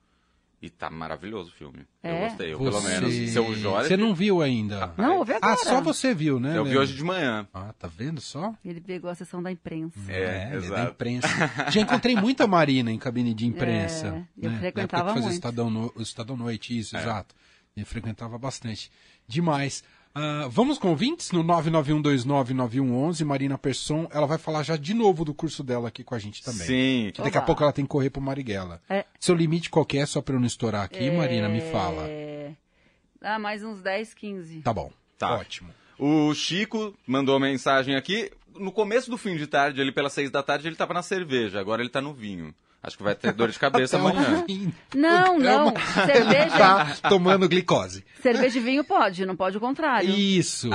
E 0.63 0.71
tá 0.71 0.89
maravilhoso 0.89 1.51
o 1.51 1.53
filme. 1.53 1.81
Eu 2.03 2.11
É? 2.11 2.29
gostei, 2.29 2.55
eu, 2.55 2.59
Você... 2.59 2.71
pelo 2.71 2.83
menos. 2.83 3.31
Seu 3.33 3.55
Jorge. 3.55 3.89
Você 3.89 3.97
não 3.99 4.15
viu 4.15 4.41
ainda? 4.41 4.95
Não, 4.97 5.17
eu 5.19 5.25
vi 5.25 5.35
agora. 5.35 5.53
Ah, 5.53 5.57
só 5.59 5.83
você 5.83 6.15
viu, 6.15 6.41
né? 6.41 6.57
Eu 6.57 6.63
vi 6.65 6.71
Leandro? 6.71 6.81
hoje 6.81 6.95
de 6.95 7.05
manhã. 7.05 7.47
Ah, 7.53 7.75
tá 7.79 7.87
vendo 7.87 8.19
só? 8.19 8.55
Ele 8.65 8.81
pegou 8.81 9.11
a 9.11 9.15
sessão 9.15 9.43
da 9.43 9.53
imprensa. 9.53 9.99
É, 10.09 10.53
ele 10.55 10.65
é 10.67 10.71
da 10.71 10.85
imprensa. 10.85 11.29
Já 11.71 11.83
encontrei 11.83 12.15
muita 12.17 12.47
Marina 12.47 12.91
em 12.91 12.97
cabine 12.99 13.35
de 13.35 13.47
imprensa. 13.47 14.07
É, 14.41 14.47
eu 14.47 14.51
né? 14.53 14.59
frequentava 14.59 15.05
Na 15.05 15.11
época 15.11 15.15
que 15.15 15.15
fazia 15.15 15.21
muito. 15.23 15.35
Estadão, 15.35 15.69
no... 15.71 15.93
o 15.97 16.01
Estadão 16.01 16.37
Noite, 16.37 16.79
isso, 16.79 16.97
É. 16.97 17.01
exato. 17.03 17.35
Ele 17.77 17.85
frequentava 17.85 18.39
bastante. 18.39 18.91
Demais. 19.29 19.85
Ah, 20.15 20.47
vamos 20.49 20.79
com 20.79 20.91
ouvintes 20.91 21.33
no 21.33 21.43
991299111. 21.43 23.25
Marina 23.25 23.59
Persson, 23.59 24.09
ela 24.13 24.27
vai 24.27 24.39
falar 24.39 24.63
já 24.63 24.77
de 24.77 24.95
novo 24.95 25.25
do 25.25 25.35
curso 25.35 25.65
dela 25.65 25.89
aqui 25.89 26.05
com 26.05 26.15
a 26.15 26.19
gente 26.19 26.43
também. 26.43 26.67
Sim. 26.67 27.13
Daqui 27.17 27.37
a 27.37 27.41
Oba. 27.41 27.47
pouco 27.47 27.63
ela 27.65 27.73
tem 27.73 27.85
que 27.85 27.89
correr 27.89 28.11
pro 28.11 28.23
Marighella. 28.23 28.81
É. 28.89 29.05
Seu 29.19 29.35
limite 29.35 29.69
qualquer, 29.69 30.07
só 30.07 30.23
pra 30.23 30.37
eu 30.37 30.41
não 30.41 30.47
estourar 30.47 30.85
aqui, 30.85 31.11
Marina, 31.11 31.49
me 31.49 31.61
fala. 31.73 32.05
É... 32.07 32.53
Ah, 33.21 33.39
mais 33.41 33.65
uns 33.65 33.83
10, 33.83 34.15
15. 34.15 34.61
Tá 34.61 34.73
bom. 34.73 34.93
Tá. 35.19 35.35
Ótimo. 35.35 35.71
O 35.99 36.33
Chico 36.35 36.95
mandou 37.07 37.35
uma 37.35 37.47
mensagem 37.47 37.97
aqui. 37.97 38.31
No 38.57 38.71
começo 38.71 39.11
do 39.11 39.19
fim 39.19 39.37
de 39.37 39.49
tarde, 39.49 39.81
ali 39.81 39.91
pelas 39.91 40.13
seis 40.13 40.31
da 40.31 40.43
tarde, 40.43 40.69
ele 40.69 40.77
tava 40.77 40.95
na 40.95 41.03
cerveja, 41.03 41.59
agora 41.59 41.83
ele 41.83 41.91
tá 41.91 42.01
no 42.01 42.15
vinho. 42.15 42.55
Acho 42.87 42.99
que 42.99 43.03
vai 43.03 43.15
ter 43.15 43.33
dor 43.33 43.51
de 43.51 43.59
cabeça 43.59 43.97
amanhã. 43.99 44.45
Não, 44.95 45.39
não. 45.39 45.73
Cerveja- 46.07 46.43
ele 46.43 46.51
Tá 46.51 47.09
tomando 47.09 47.49
glicose. 47.49 48.05
Cerveja 48.21 48.59
e 48.59 48.63
vinho 48.63 48.85
pode, 48.85 49.25
não 49.25 49.35
pode 49.35 49.57
o 49.57 49.61
contrário. 49.61 50.11
Isso. 50.11 50.67
é 50.67 50.71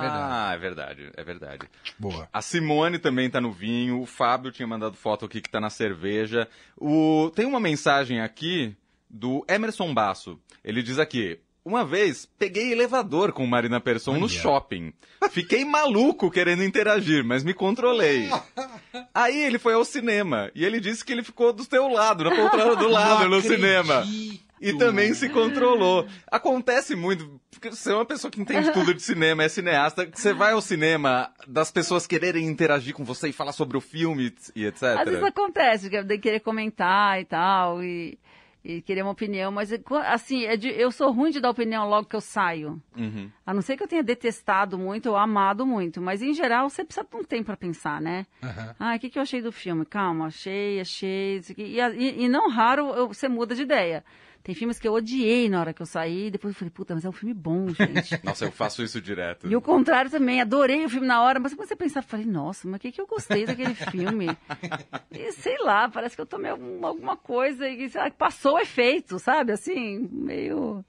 verdade. 0.00 0.22
Ah, 0.30 0.50
é 0.54 0.58
verdade, 0.58 1.10
é 1.16 1.24
verdade. 1.24 1.68
Boa. 1.98 2.28
A 2.32 2.40
Simone 2.40 2.98
também 3.00 3.28
tá 3.28 3.40
no 3.40 3.50
vinho, 3.50 4.00
o 4.00 4.06
Fábio 4.06 4.52
tinha 4.52 4.68
mandado 4.68 4.96
foto 4.96 5.24
aqui 5.24 5.40
que 5.40 5.50
tá 5.50 5.60
na 5.60 5.68
cerveja. 5.68 6.46
O... 6.76 7.30
Tem 7.34 7.44
uma 7.44 7.58
mensagem 7.58 8.20
aqui 8.20 8.76
do 9.10 9.44
Emerson 9.48 9.92
Basso. 9.92 10.38
Ele 10.64 10.80
diz 10.82 10.98
aqui: 11.00 11.40
Uma 11.68 11.84
vez 11.84 12.26
peguei 12.38 12.72
elevador 12.72 13.30
com 13.30 13.46
Marina 13.46 13.78
Persson 13.78 14.14
no 14.14 14.20
Olha. 14.24 14.28
shopping. 14.28 14.90
Fiquei 15.30 15.66
maluco 15.66 16.30
querendo 16.30 16.64
interagir, 16.64 17.22
mas 17.22 17.44
me 17.44 17.52
controlei. 17.52 18.26
Aí 19.14 19.42
ele 19.44 19.58
foi 19.58 19.74
ao 19.74 19.84
cinema 19.84 20.50
e 20.54 20.64
ele 20.64 20.80
disse 20.80 21.04
que 21.04 21.12
ele 21.12 21.22
ficou 21.22 21.52
do 21.52 21.66
teu 21.66 21.86
lado, 21.88 22.24
na 22.24 22.34
poltrona 22.34 22.74
do 22.74 22.88
lado 22.90 23.24
Não 23.24 23.36
no 23.36 23.42
cinema. 23.42 23.98
acredito. 23.98 24.48
E 24.60 24.72
também 24.78 25.12
se 25.12 25.28
controlou. 25.28 26.06
Acontece 26.32 26.96
muito, 26.96 27.38
porque 27.50 27.68
você 27.70 27.92
é 27.92 27.94
uma 27.94 28.06
pessoa 28.06 28.30
que 28.30 28.40
entende 28.40 28.72
tudo 28.72 28.94
de 28.94 29.02
cinema, 29.02 29.44
é 29.44 29.48
cineasta, 29.48 30.08
você 30.12 30.32
vai 30.32 30.52
ao 30.52 30.62
cinema 30.62 31.30
das 31.46 31.70
pessoas 31.70 32.06
quererem 32.06 32.46
interagir 32.46 32.94
com 32.94 33.04
você 33.04 33.28
e 33.28 33.32
falar 33.32 33.52
sobre 33.52 33.76
o 33.76 33.80
filme 33.80 34.34
e 34.56 34.64
etc. 34.64 34.82
Às 34.82 35.04
vezes 35.04 35.22
acontece, 35.22 35.90
de 35.90 36.18
querer 36.18 36.40
comentar 36.40 37.20
e 37.20 37.26
tal, 37.26 37.84
e, 37.84 38.18
e 38.68 38.82
querer 38.82 39.00
uma 39.02 39.12
opinião, 39.12 39.50
mas 39.50 39.72
é 39.72 39.80
assim, 40.12 40.44
é 40.44 40.54
de- 40.54 40.68
eu 40.68 40.92
sou 40.92 41.10
ruim 41.10 41.30
de 41.30 41.40
dar 41.40 41.48
opinião 41.48 41.88
logo 41.88 42.06
que 42.06 42.14
eu 42.14 42.20
saio. 42.20 42.80
Uhum. 42.94 43.30
A 43.46 43.54
não 43.54 43.62
ser 43.62 43.78
que 43.78 43.82
eu 43.82 43.88
tenha 43.88 44.02
detestado 44.02 44.76
muito 44.78 45.08
ou 45.08 45.16
amado 45.16 45.64
muito, 45.64 46.02
mas 46.02 46.20
em 46.20 46.34
geral 46.34 46.68
você 46.68 46.84
precisa 46.84 47.06
de 47.10 47.16
um 47.16 47.24
tempo 47.24 47.46
para 47.46 47.56
pensar, 47.56 47.98
né? 47.98 48.26
Aham. 48.42 48.74
Ah, 48.78 48.94
o 48.94 48.98
que, 48.98 49.08
que 49.08 49.18
eu 49.18 49.22
achei 49.22 49.40
do 49.40 49.50
filme? 49.50 49.86
Calma, 49.86 50.26
achei, 50.26 50.80
achei. 50.80 51.40
E, 51.56 51.80
e- 51.80 52.24
e 52.24 52.28
não 52.28 52.50
raro 52.50 52.90
eu- 52.94 53.08
você 53.08 53.26
muda 53.26 53.54
de 53.54 53.62
ideia. 53.62 54.04
Tem 54.42 54.54
filmes 54.54 54.78
que 54.78 54.88
eu 54.88 54.94
odiei 54.94 55.48
na 55.48 55.60
hora 55.60 55.72
que 55.74 55.82
eu 55.82 55.86
saí, 55.86 56.30
depois 56.30 56.54
eu 56.54 56.58
falei, 56.58 56.70
puta, 56.70 56.94
mas 56.94 57.04
é 57.04 57.08
um 57.08 57.12
filme 57.12 57.34
bom, 57.34 57.68
gente. 57.68 58.18
Nossa, 58.24 58.44
eu 58.46 58.50
faço 58.52 58.82
isso 58.82 59.00
direto. 59.00 59.46
E 59.50 59.54
o 59.54 59.60
contrário 59.60 60.10
também, 60.10 60.40
adorei 60.40 60.84
o 60.84 60.88
filme 60.88 61.06
na 61.06 61.22
hora, 61.22 61.38
mas 61.38 61.52
quando 61.54 61.68
você 61.68 61.76
pensar, 61.76 62.02
falei, 62.02 62.24
nossa, 62.24 62.66
mas 62.66 62.78
o 62.78 62.80
que, 62.80 62.92
que 62.92 63.00
eu 63.00 63.06
gostei 63.06 63.44
daquele 63.46 63.74
filme? 63.74 64.36
E 65.12 65.32
sei 65.32 65.58
lá, 65.58 65.88
parece 65.88 66.14
que 66.16 66.22
eu 66.22 66.26
tomei 66.26 66.50
algum- 66.50 66.84
alguma 66.86 67.16
coisa 67.16 67.68
e 67.68 67.88
sei 67.90 68.00
lá, 68.00 68.10
que 68.10 68.16
passou 68.16 68.54
o 68.54 68.58
efeito, 68.58 69.18
sabe? 69.18 69.52
Assim, 69.52 70.08
meio. 70.10 70.82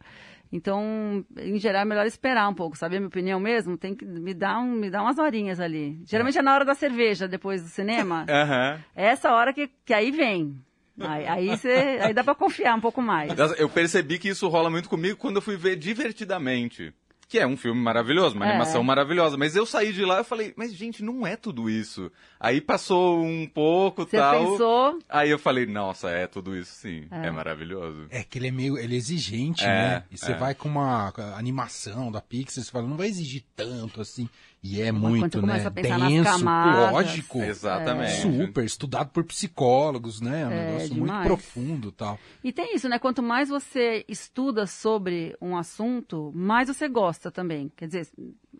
Então, 0.52 1.24
em 1.38 1.60
geral, 1.60 1.84
é 1.84 1.86
melhor 1.86 2.06
esperar 2.08 2.48
um 2.50 2.54
pouco, 2.56 2.76
sabe? 2.78 2.96
A 2.96 3.00
minha 3.00 3.08
opinião 3.08 3.40
mesmo, 3.40 3.78
tem 3.78 3.94
que 3.94 4.04
me 4.06 4.34
dar, 4.34 4.60
um, 4.60 4.72
me 4.72 4.90
dar 4.90 5.04
umas 5.04 5.20
horinhas 5.20 5.60
ali. 5.60 6.00
Geralmente 6.06 6.40
é 6.40 6.42
na 6.42 6.54
hora 6.56 6.66
da 6.66 6.74
cerveja, 6.74 7.28
depois 7.28 7.62
do 7.62 7.68
cinema. 7.70 8.26
Aham. 8.30 8.80
É 8.96 9.06
essa 9.08 9.32
hora 9.32 9.54
que, 9.54 9.70
que 9.86 9.94
aí 9.94 10.10
vem. 10.12 10.58
Aí, 11.00 11.28
aí, 11.28 11.58
cê- 11.58 12.00
aí 12.02 12.14
dá 12.14 12.24
pra 12.24 12.36
confiar 12.36 12.76
um 12.76 12.82
pouco 12.82 13.02
mais. 13.02 13.32
Eu 13.58 13.70
percebi 13.70 14.18
que 14.20 14.30
isso 14.30 14.48
rola 14.48 14.70
muito 14.70 14.90
comigo 14.90 15.18
quando 15.18 15.38
eu 15.38 15.42
fui 15.42 15.56
ver 15.58 15.76
Divertidamente. 15.76 16.94
Que 17.28 17.38
é 17.38 17.46
um 17.46 17.56
filme 17.56 17.80
maravilhoso, 17.80 18.36
uma 18.36 18.48
É. 18.48 18.50
animação 18.50 18.82
maravilhosa. 18.84 19.38
Mas 19.38 19.56
eu 19.56 19.64
saí 19.64 19.94
de 19.94 20.04
lá 20.04 20.22
e 20.22 20.24
falei, 20.24 20.52
mas 20.58 20.74
gente, 20.74 21.04
não 21.04 21.28
é 21.28 21.36
tudo 21.36 21.70
isso. 21.70 22.12
Aí 22.39 22.62
passou 22.62 23.21
um 23.21 23.45
pouco 23.45 24.04
Você 24.06 24.15
tal. 24.17 24.52
pensou, 24.52 24.99
Aí 25.10 25.30
eu 25.30 25.38
falei, 25.38 25.65
nossa, 25.65 26.10
é 26.10 26.25
tudo 26.25 26.56
isso 26.56 26.71
sim. 26.73 27.06
É, 27.12 27.28
É. 27.28 27.32
maravilhoso. 27.32 28.08
É 28.10 28.23
que 28.23 28.38
ele 28.39 28.47
é 28.47 28.52
meio 28.52 28.78
ele 28.78 28.95
é 28.95 28.97
exigente, 28.97 29.63
É, 29.65 29.67
né? 29.67 30.04
E 30.10 30.17
você 30.17 30.32
é. 30.32 30.36
vai 30.38 30.56
com 30.56 30.69
uma 30.69 31.12
animação 31.36 32.10
da 32.12 32.21
Pixar, 32.21 32.63
você 32.63 32.71
fala, 32.71 32.88
não 32.88 32.95
vai 32.97 33.08
exigir 33.08 33.43
tanto 33.56 33.99
assim. 34.02 34.30
E 34.62 34.82
é 34.82 34.91
quando 34.91 34.99
muito, 34.99 35.39
você 35.41 35.45
né? 35.47 35.65
a 35.65 35.69
Denso, 35.69 36.45
lógico. 36.91 37.41
Exatamente. 37.41 38.21
Super, 38.21 38.65
estudado 38.65 39.10
por 39.10 39.23
psicólogos, 39.23 40.19
né? 40.19 40.41
É 40.41 40.47
um 40.47 40.52
É, 40.52 40.65
negócio 40.65 40.89
muito 40.95 41.06
demais. 41.06 41.28
profundo 41.28 41.91
tal. 41.93 42.19
E 42.43 42.52
tem 42.52 42.75
isso, 42.75 42.89
né? 42.89 42.99
Quanto 42.99 43.23
mais 43.23 43.47
você 43.49 44.04
estuda 44.08 44.65
sobre 44.67 45.36
um 45.41 45.56
assunto, 45.58 46.32
mais 46.36 46.67
você 46.67 46.89
gosta 46.89 47.32
também. 47.32 47.71
Quer 47.75 47.86
dizer, 47.88 48.08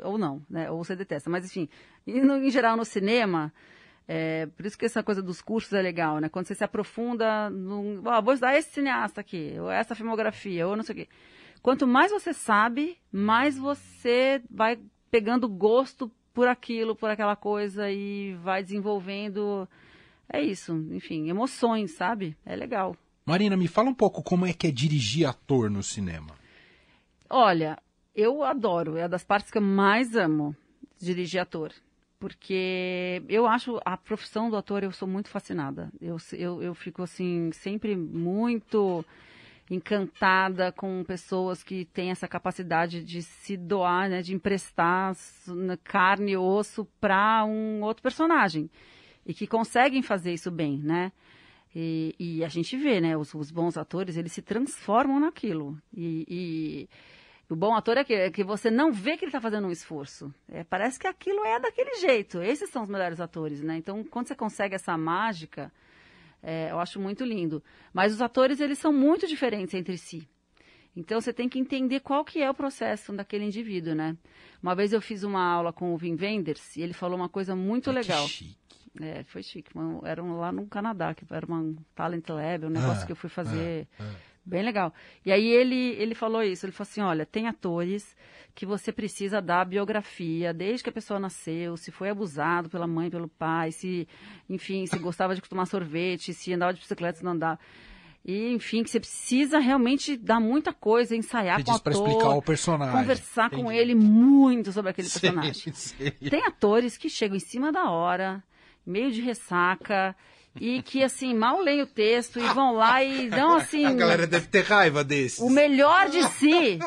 ou 0.04 0.18
não, 0.18 0.42
né? 0.50 0.70
Ou 0.72 0.84
você 0.84 0.96
detesta. 0.96 1.30
Mas, 1.30 1.46
enfim, 1.46 1.70
e 2.06 2.22
no- 2.22 2.38
em 2.38 2.50
geral 2.50 2.76
no 2.78 2.86
cinema, 2.86 3.54
é, 4.08 4.46
por 4.48 4.66
isso 4.66 4.78
que 4.78 4.86
essa 4.86 5.04
coisa 5.04 5.22
dos 5.22 5.42
cursos 5.42 5.72
é 5.74 5.82
legal, 5.82 6.20
né? 6.20 6.30
Quando 6.30 6.48
você 6.48 6.56
se 6.56 6.64
aprofunda 6.64 7.50
num... 7.50 8.02
Vou 8.02 8.34
estudar 8.34 8.58
esse 8.58 8.72
cineasta 8.72 9.22
aqui, 9.22 9.56
ou 9.60 9.70
essa 9.70 9.96
filmografia, 9.96 10.68
ou 10.68 10.76
não 10.76 10.84
sei 10.84 10.94
o 10.94 10.98
quê. 11.00 11.10
Quanto 11.62 11.86
mais 11.86 12.12
você 12.12 12.34
sabe, 12.34 12.98
mais 13.12 13.58
você 13.58 14.42
vai 14.50 14.80
pegando 15.12 15.48
gosto 15.48 16.12
por 16.34 16.48
aquilo, 16.48 16.96
por 16.96 17.10
aquela 17.10 17.36
coisa 17.36 17.90
e 17.92 18.34
vai 18.44 18.64
desenvolvendo... 18.64 19.68
É 20.32 20.40
isso, 20.42 20.74
enfim, 20.92 21.28
emoções, 21.28 21.92
sabe? 21.92 22.38
É 22.46 22.56
legal. 22.56 22.96
Marina, 23.26 23.58
me 23.58 23.68
fala 23.68 23.90
um 23.90 23.96
pouco 23.96 24.22
como 24.22 24.46
é 24.46 24.54
que 24.54 24.68
é 24.68 24.72
dirigir 24.72 25.28
ator 25.28 25.72
no 25.72 25.82
cinema. 25.82 26.36
Olha, 27.28 27.78
eu 28.20 28.44
adoro, 28.44 28.98
é 28.98 29.08
das 29.08 29.24
partes 29.24 29.52
que 29.52 29.58
eu 29.58 29.62
mais 29.62 30.16
amo 30.16 30.56
dirigir 31.00 31.42
ator. 31.42 31.72
Porque 32.20 33.24
eu 33.30 33.48
acho 33.48 33.80
a 33.86 33.96
profissão 33.96 34.50
do 34.50 34.58
ator, 34.58 34.84
eu 34.84 34.92
sou 34.92 35.08
muito 35.08 35.30
fascinada. 35.30 35.90
Eu, 36.02 36.18
eu, 36.34 36.62
eu 36.62 36.76
fico, 36.76 37.02
assim, 37.02 37.50
sempre 37.54 37.96
muito 37.96 39.06
encantada 39.70 40.72
com 40.72 41.04
pessoas 41.04 41.64
que 41.64 41.86
têm 41.86 42.12
essa 42.12 42.28
capacidade 42.28 43.04
de 43.04 43.22
se 43.22 43.56
doar, 43.56 44.10
né, 44.10 44.22
de 44.22 44.34
emprestar 44.34 45.16
carne 45.84 46.32
e 46.32 46.38
osso 46.38 46.86
para 47.00 47.46
um 47.46 47.84
outro 47.84 48.04
personagem. 48.04 48.70
E 49.26 49.34
que 49.34 49.48
conseguem 49.48 50.02
fazer 50.02 50.34
isso 50.34 50.50
bem, 50.50 50.78
né? 50.80 51.12
E, 51.76 52.16
e 52.20 52.44
a 52.44 52.48
gente 52.48 52.76
vê, 52.76 53.00
né? 53.00 53.16
Os, 53.16 53.34
os 53.34 53.52
bons 53.52 53.78
atores, 53.78 54.18
eles 54.18 54.32
se 54.32 54.42
transformam 54.42 55.20
naquilo. 55.20 55.78
E, 55.96 56.26
e 56.28 56.90
o 57.50 57.56
bom 57.56 57.74
ator 57.74 57.98
é 57.98 58.04
que, 58.04 58.14
é 58.14 58.30
que 58.30 58.44
você 58.44 58.70
não 58.70 58.92
vê 58.92 59.18
que 59.18 59.26
ele 59.26 59.30
está 59.30 59.42
fazendo 59.42 59.68
um 59.68 59.72
esforço. 59.72 60.34
É, 60.48 60.64
parece 60.64 61.00
que 61.00 61.08
aquilo 61.08 61.44
é 61.46 61.60
daquele 61.60 61.96
jeito. 61.96 62.42
Esses 62.42 62.70
são 62.70 62.84
os 62.84 62.90
melhores 62.90 63.20
atores, 63.20 63.62
né? 63.62 63.76
Então, 63.78 64.04
quando 64.04 64.28
você 64.28 64.36
consegue 64.36 64.76
essa 64.76 64.96
mágica, 64.98 65.72
é, 66.44 66.70
eu 66.72 66.80
acho 66.80 67.00
muito 67.00 67.24
lindo. 67.26 67.64
Mas 67.94 68.14
os 68.14 68.22
atores, 68.22 68.60
eles 68.60 68.78
são 68.78 68.94
muito 68.94 69.28
diferentes 69.28 69.74
entre 69.74 69.98
si. 69.98 70.28
Então, 70.96 71.20
você 71.22 71.32
tem 71.34 71.48
que 71.50 71.58
entender 71.60 72.02
qual 72.02 72.24
que 72.26 72.42
é 72.42 72.50
o 72.50 72.54
processo 72.54 73.14
daquele 73.14 73.46
indivíduo, 73.46 73.96
né? 73.96 74.16
Uma 74.62 74.76
vez 74.76 74.92
eu 74.92 75.02
fiz 75.02 75.24
uma 75.24 75.42
aula 75.42 75.72
com 75.72 75.94
o 75.94 75.98
Wim 75.98 76.18
Wenders 76.20 76.76
e 76.76 76.82
ele 76.82 76.94
falou 76.94 77.16
uma 77.18 77.30
coisa 77.30 77.56
muito 77.56 77.92
legal. 77.92 78.26
Que 78.26 78.30
chique. 78.32 78.58
É, 79.02 79.24
foi 79.24 79.42
chique. 79.44 79.72
Era 80.04 80.22
um- 80.22 80.38
lá 80.40 80.52
no 80.52 80.66
Canadá, 80.68 81.14
que 81.14 81.24
era 81.32 81.46
uma 81.46 81.74
Talent 81.96 82.28
Lab, 82.28 82.66
um 82.66 82.70
negócio 82.70 83.04
Ah, 83.04 83.06
que 83.06 83.12
eu 83.12 83.16
fui 83.16 83.30
fazer. 83.30 83.88
ah, 84.00 84.04
ah. 84.04 84.29
Bem 84.46 84.64
legal. 84.64 84.94
E 85.26 85.32
aí 85.32 85.48
ele, 85.48 85.96
ele 85.98 86.16
falou 86.16 86.42
isso, 86.42 86.66
ele 86.66 86.72
falou 86.72 86.90
assim, 86.90 87.02
olha, 87.02 87.26
tem 87.26 87.48
atores 87.48 88.16
que 88.56 88.66
você 88.66 88.92
precisa 88.92 89.42
dar 89.42 89.66
biografia, 89.66 90.54
desde 90.54 90.84
que 90.84 90.90
a 90.90 90.94
pessoa 90.94 91.20
nasceu, 91.20 91.78
se 91.78 91.92
foi 91.92 92.10
abusado 92.10 92.70
pela 92.70 92.88
mãe, 92.88 93.10
pelo 93.10 93.28
pai, 93.28 93.72
se, 93.72 94.08
enfim, 94.50 94.86
se 94.86 94.98
gostava 94.98 95.36
de 95.36 95.42
tomar 95.42 95.66
sorvete, 95.66 96.34
se 96.34 96.54
andava 96.54 96.74
de 96.74 96.80
bicicleta, 96.80 97.20
se 97.20 97.24
não 97.24 97.34
andava. 97.34 97.60
E, 98.26 98.52
enfim, 98.52 98.84
que 98.84 98.90
você 98.90 99.00
precisa 99.00 99.60
realmente 99.60 100.18
dar 100.18 100.40
muita 100.42 100.74
coisa, 100.74 101.16
ensaiar 101.16 101.58
Você 101.60 101.64
com 101.66 101.72
o 101.72 101.76
ator, 101.76 101.94
explicar 101.94 102.30
o 102.32 102.42
personagem. 102.42 103.00
conversar 103.00 103.50
com 103.50 103.72
Entendi. 103.72 103.78
ele 103.78 103.96
muito 103.96 104.72
sobre 104.74 104.92
aquele 104.92 105.08
Sei, 105.08 105.22
personagem. 105.22 105.74
sei. 105.74 106.12
Tem 106.12 106.46
atores 106.46 106.98
que 106.98 107.10
chegam 107.10 107.38
em 107.38 107.40
cima 107.40 107.72
da 107.72 107.90
hora, 107.90 108.44
meio 108.86 109.10
de 109.12 109.22
ressaca, 109.22 110.16
e 110.60 110.82
que, 110.82 111.04
assim, 111.04 111.34
mal 111.34 111.62
leem 111.62 111.82
o 111.82 111.88
texto 111.88 112.40
e 112.40 112.44
vão 112.54 112.74
lá 112.74 113.04
e 113.04 113.30
dão, 113.30 113.56
assim, 113.56 113.86
A 113.86 113.94
galera 113.94 114.28
deve 114.28 114.48
ter 114.48 114.64
raiva 114.66 115.04
desses. 115.04 115.40
o 115.40 115.50
melhor 115.50 116.10
de 116.10 116.24
si 116.30 116.80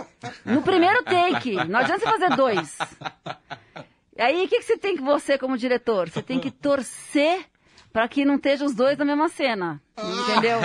no 0.44 0.62
primeiro 0.62 1.02
take. 1.04 1.54
Não 1.68 1.80
adianta 1.80 2.00
você 2.04 2.10
fazer 2.10 2.36
dois. 2.36 2.78
Aí, 4.18 4.44
o 4.44 4.48
que, 4.48 4.58
que 4.58 4.62
você 4.64 4.76
tem 4.76 4.96
que, 4.96 5.02
você, 5.02 5.38
como 5.38 5.56
diretor? 5.56 6.10
Você 6.10 6.22
tem 6.22 6.38
que 6.38 6.50
torcer 6.50 7.46
para 7.92 8.06
que 8.08 8.24
não 8.24 8.36
estejam 8.36 8.66
os 8.66 8.74
dois 8.74 8.96
na 8.96 9.04
mesma 9.04 9.28
cena. 9.28 9.80
Entendeu? 9.98 10.58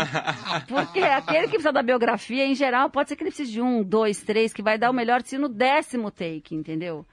Porque 0.68 1.00
aquele 1.02 1.44
que 1.44 1.50
precisa 1.52 1.72
da 1.74 1.82
biografia, 1.82 2.46
em 2.46 2.56
geral, 2.56 2.90
pode 2.90 3.10
ser 3.10 3.16
que 3.16 3.24
ele 3.24 3.32
precise 3.32 3.52
de 3.52 3.62
um, 3.62 3.84
dois, 3.84 4.22
três, 4.22 4.54
que 4.54 4.62
vai 4.62 4.78
dar 4.78 4.90
o 4.90 4.94
melhor 4.94 5.22
de 5.22 5.30
si 5.30 5.38
no 5.38 5.50
décimo 5.50 6.12
take, 6.12 6.56
entendeu? 6.56 7.06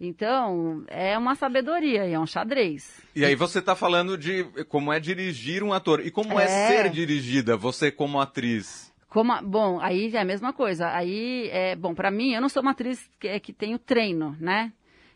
Então, 0.00 0.84
é 0.88 1.16
uma 1.16 1.34
sabedoria 1.34 2.06
e 2.06 2.12
é 2.12 2.20
um 2.20 2.26
xadrez. 2.26 3.00
E 3.14 3.24
aí 3.24 3.34
você 3.34 3.62
tá 3.62 3.74
falando 3.74 4.16
de 4.18 4.44
como 4.68 4.92
é 4.92 5.00
dirigir 5.00 5.62
um 5.62 5.72
ator. 5.72 6.00
E 6.04 6.10
como 6.10 6.38
é, 6.38 6.44
É. 6.44 6.68
ser 6.68 6.90
dirigida, 6.90 7.56
você 7.56 7.90
como 7.90 8.20
atriz? 8.20 8.92
Como 9.08 9.32
a- 9.32 9.40
bom, 9.40 9.80
aí 9.80 10.14
é 10.14 10.20
a 10.20 10.24
mesma 10.24 10.52
coisa. 10.52 10.88
Aí, 10.92 11.48
é, 11.50 11.74
bom, 11.74 11.94
para 11.94 12.10
mim, 12.10 12.32
eu 12.34 12.40
não 12.42 12.48
sou 12.50 12.60
uma 12.60 12.72
atriz 12.72 13.08
que, 13.18 13.26
é, 13.26 13.40
que 13.40 13.52
tenho 13.52 13.78
treino, 13.78 14.36
né? 14.38 14.72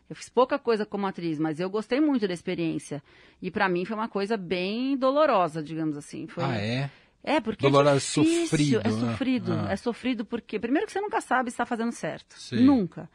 Eu 0.09 0.15
fiz 0.15 0.27
pouca 0.29 0.57
coisa 0.57 0.85
como 0.85 1.05
atriz, 1.05 1.37
mas 1.39 1.59
eu 1.59 1.69
gostei 1.69 2.01
muito 2.01 2.27
da 2.27 2.33
experiência. 2.33 3.01
E 3.41 3.51
para 3.51 3.69
mim 3.69 3.85
foi 3.85 3.95
uma 3.95 4.09
coisa 4.09 4.35
bem 4.35 4.97
dolorosa, 4.97 5.61
digamos 5.61 5.95
assim. 5.95 6.27
Foi, 6.27 6.43
Ah, 6.43 6.57
é? 6.57 6.89
É, 7.23 7.39
porque 7.39 7.61
Doloroso, 7.69 8.19
é 8.21 8.23
difícil, 8.23 8.47
sofrido, 8.47 8.79
é 8.79 8.83
né? 8.83 8.89
sofrido, 9.11 9.53
Ah. 9.53 9.71
é 9.71 9.75
sofrido 9.75 10.25
porque 10.25 10.57
primeiro 10.59 10.87
que 10.87 10.91
você 10.91 10.99
nunca 10.99 11.21
sabe 11.21 11.51
se 11.51 11.53
está 11.53 11.65
fazendo 11.67 11.91
certo, 11.91 12.33
Sim. 12.35 12.65
nunca. 12.65 13.07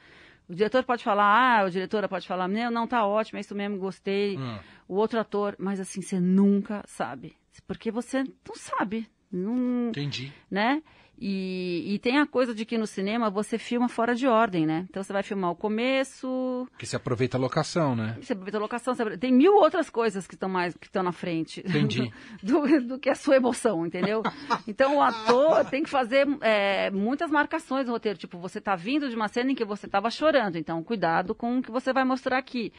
O 0.48 0.54
diretor 0.54 0.84
pode 0.84 1.02
falar, 1.02 1.24
ah, 1.60 1.64
o 1.64 1.70
diretora 1.70 2.08
pode 2.08 2.26
falar, 2.26 2.46
não, 2.46 2.70
não 2.70 2.86
tá 2.86 3.04
ótimo, 3.04 3.36
é 3.36 3.40
isso 3.40 3.54
mesmo, 3.54 3.78
gostei. 3.78 4.38
Hum. 4.38 4.58
O 4.88 4.94
outro 4.94 5.18
ator, 5.18 5.56
mas 5.58 5.80
assim 5.80 6.00
você 6.00 6.20
nunca 6.20 6.84
sabe, 6.86 7.36
porque 7.66 7.90
você 7.90 8.22
não 8.22 8.54
sabe, 8.54 9.08
não, 9.32 9.88
Entendi. 9.88 10.32
né? 10.50 10.82
E, 11.18 11.94
e 11.94 11.98
tem 12.00 12.18
a 12.18 12.26
coisa 12.26 12.54
de 12.54 12.66
que 12.66 12.76
no 12.76 12.86
cinema 12.86 13.30
você 13.30 13.56
filma 13.56 13.88
fora 13.88 14.14
de 14.14 14.26
ordem, 14.26 14.66
né? 14.66 14.84
Então 14.90 15.02
você 15.02 15.14
vai 15.14 15.22
filmar 15.22 15.50
o 15.50 15.56
começo, 15.56 16.66
Porque 16.72 16.84
você 16.84 16.96
aproveita 16.96 17.38
a 17.38 17.40
locação, 17.40 17.96
né? 17.96 18.18
você 18.20 18.34
aproveita 18.34 18.58
a 18.58 18.60
locação, 18.60 18.94
você- 18.94 19.16
tem 19.16 19.32
mil 19.32 19.54
outras 19.54 19.88
coisas 19.88 20.26
que 20.26 20.34
estão 20.34 20.48
mais 20.48 20.74
que 20.76 20.86
estão 20.86 21.02
na 21.02 21.12
frente 21.12 21.60
Entendi. 21.60 22.12
do, 22.42 22.80
do 22.86 22.98
que 22.98 23.08
a 23.08 23.14
sua 23.14 23.36
emoção, 23.36 23.86
entendeu? 23.86 24.22
Então 24.68 24.96
o 24.98 25.02
ator 25.02 25.64
tem 25.70 25.82
que 25.82 25.88
fazer 25.88 26.26
é, 26.42 26.90
muitas 26.90 27.30
marcações 27.30 27.86
no 27.86 27.92
roteiro, 27.92 28.18
tipo 28.18 28.38
você 28.38 28.60
tá 28.60 28.76
vindo 28.76 29.08
de 29.08 29.16
uma 29.16 29.28
cena 29.28 29.50
em 29.50 29.54
que 29.54 29.64
você 29.64 29.86
estava 29.86 30.10
chorando, 30.10 30.56
então 30.56 30.82
cuidado 30.82 31.34
com 31.34 31.58
o 31.58 31.62
que 31.62 31.70
você 31.70 31.94
vai 31.94 32.04
mostrar 32.04 32.36
aqui. 32.36 32.72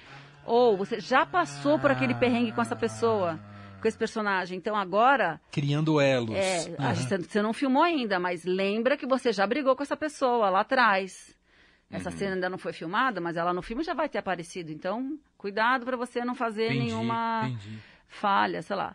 Ou 0.46 0.78
você 0.78 1.00
já 1.00 1.26
passou 1.26 1.80
por 1.80 1.90
aquele 1.90 2.14
perrengue 2.14 2.52
com 2.52 2.62
essa 2.62 2.76
pessoa, 2.76 3.40
com 3.82 3.88
esse 3.88 3.98
personagem, 3.98 4.58
então 4.58 4.76
agora 4.76 5.40
Criando 5.52 6.00
elos. 6.02 6.36
é, 6.36 6.60
gente- 6.96 7.28
você 7.30 7.42
não 7.42 7.54
filmou 7.54 7.84
ainda, 7.84 8.20
mas 8.20 8.44
lembra 8.44 8.98
que 8.98 9.06
você 9.06 9.32
já 9.32 9.46
brigou 9.46 9.76
com 9.76 9.84
essa 9.84 9.98
pessoa 9.98 10.50
lá 10.50 10.62
atrás. 10.62 11.36
Essa 11.90 12.12
cena 12.12 12.34
ainda 12.36 12.50
não 12.50 12.58
foi 12.58 12.74
filmada, 12.74 13.22
mas 13.22 13.38
ela 13.38 13.54
no 13.54 13.62
filme 13.62 13.82
já 13.84 13.94
vai 13.94 14.10
ter 14.10 14.18
aparecido. 14.18 14.72
Então, 14.74 15.18
cuidado 15.38 15.86
para 15.86 15.96
você 15.96 16.26
não 16.26 16.36
fazer 16.36 16.66
Entendi, 16.66 16.80
nenhuma 16.88 17.44
entendi. 17.48 17.80
falha, 18.10 18.62
sei 18.62 18.76
lá. 18.76 18.94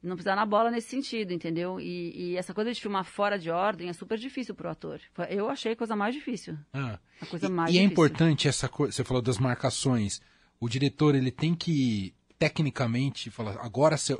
Não 0.00 0.14
pisar 0.16 0.36
na 0.36 0.46
bola 0.46 0.70
nesse 0.70 0.88
sentido, 0.88 1.32
entendeu? 1.32 1.80
E, 1.80 2.12
e 2.30 2.36
essa 2.36 2.54
coisa 2.54 2.72
de 2.72 2.80
filmar 2.80 3.04
fora 3.04 3.36
de 3.36 3.50
ordem 3.50 3.88
é 3.88 3.92
super 3.92 4.16
difícil 4.16 4.54
pro 4.54 4.70
ator. 4.70 5.00
Eu 5.28 5.50
achei 5.50 5.72
a 5.72 5.76
coisa 5.76 5.96
mais 5.96 6.14
difícil. 6.14 6.56
Ah. 6.72 7.00
A 7.20 7.26
coisa 7.26 7.46
E- 7.46 7.50
mais 7.50 7.70
e 7.70 7.78
é 7.78 7.80
difícil. 7.80 7.92
importante 7.92 8.46
essa 8.46 8.68
coisa, 8.68 8.92
você 8.92 9.02
falou 9.02 9.20
das 9.20 9.38
marcações. 9.38 10.22
O 10.60 10.68
diretor, 10.68 11.16
ele 11.16 11.32
tem 11.32 11.52
que 11.56 12.14
tecnicamente 12.38 13.30
falar, 13.30 13.56
agora 13.60 13.96
você, 13.96 14.16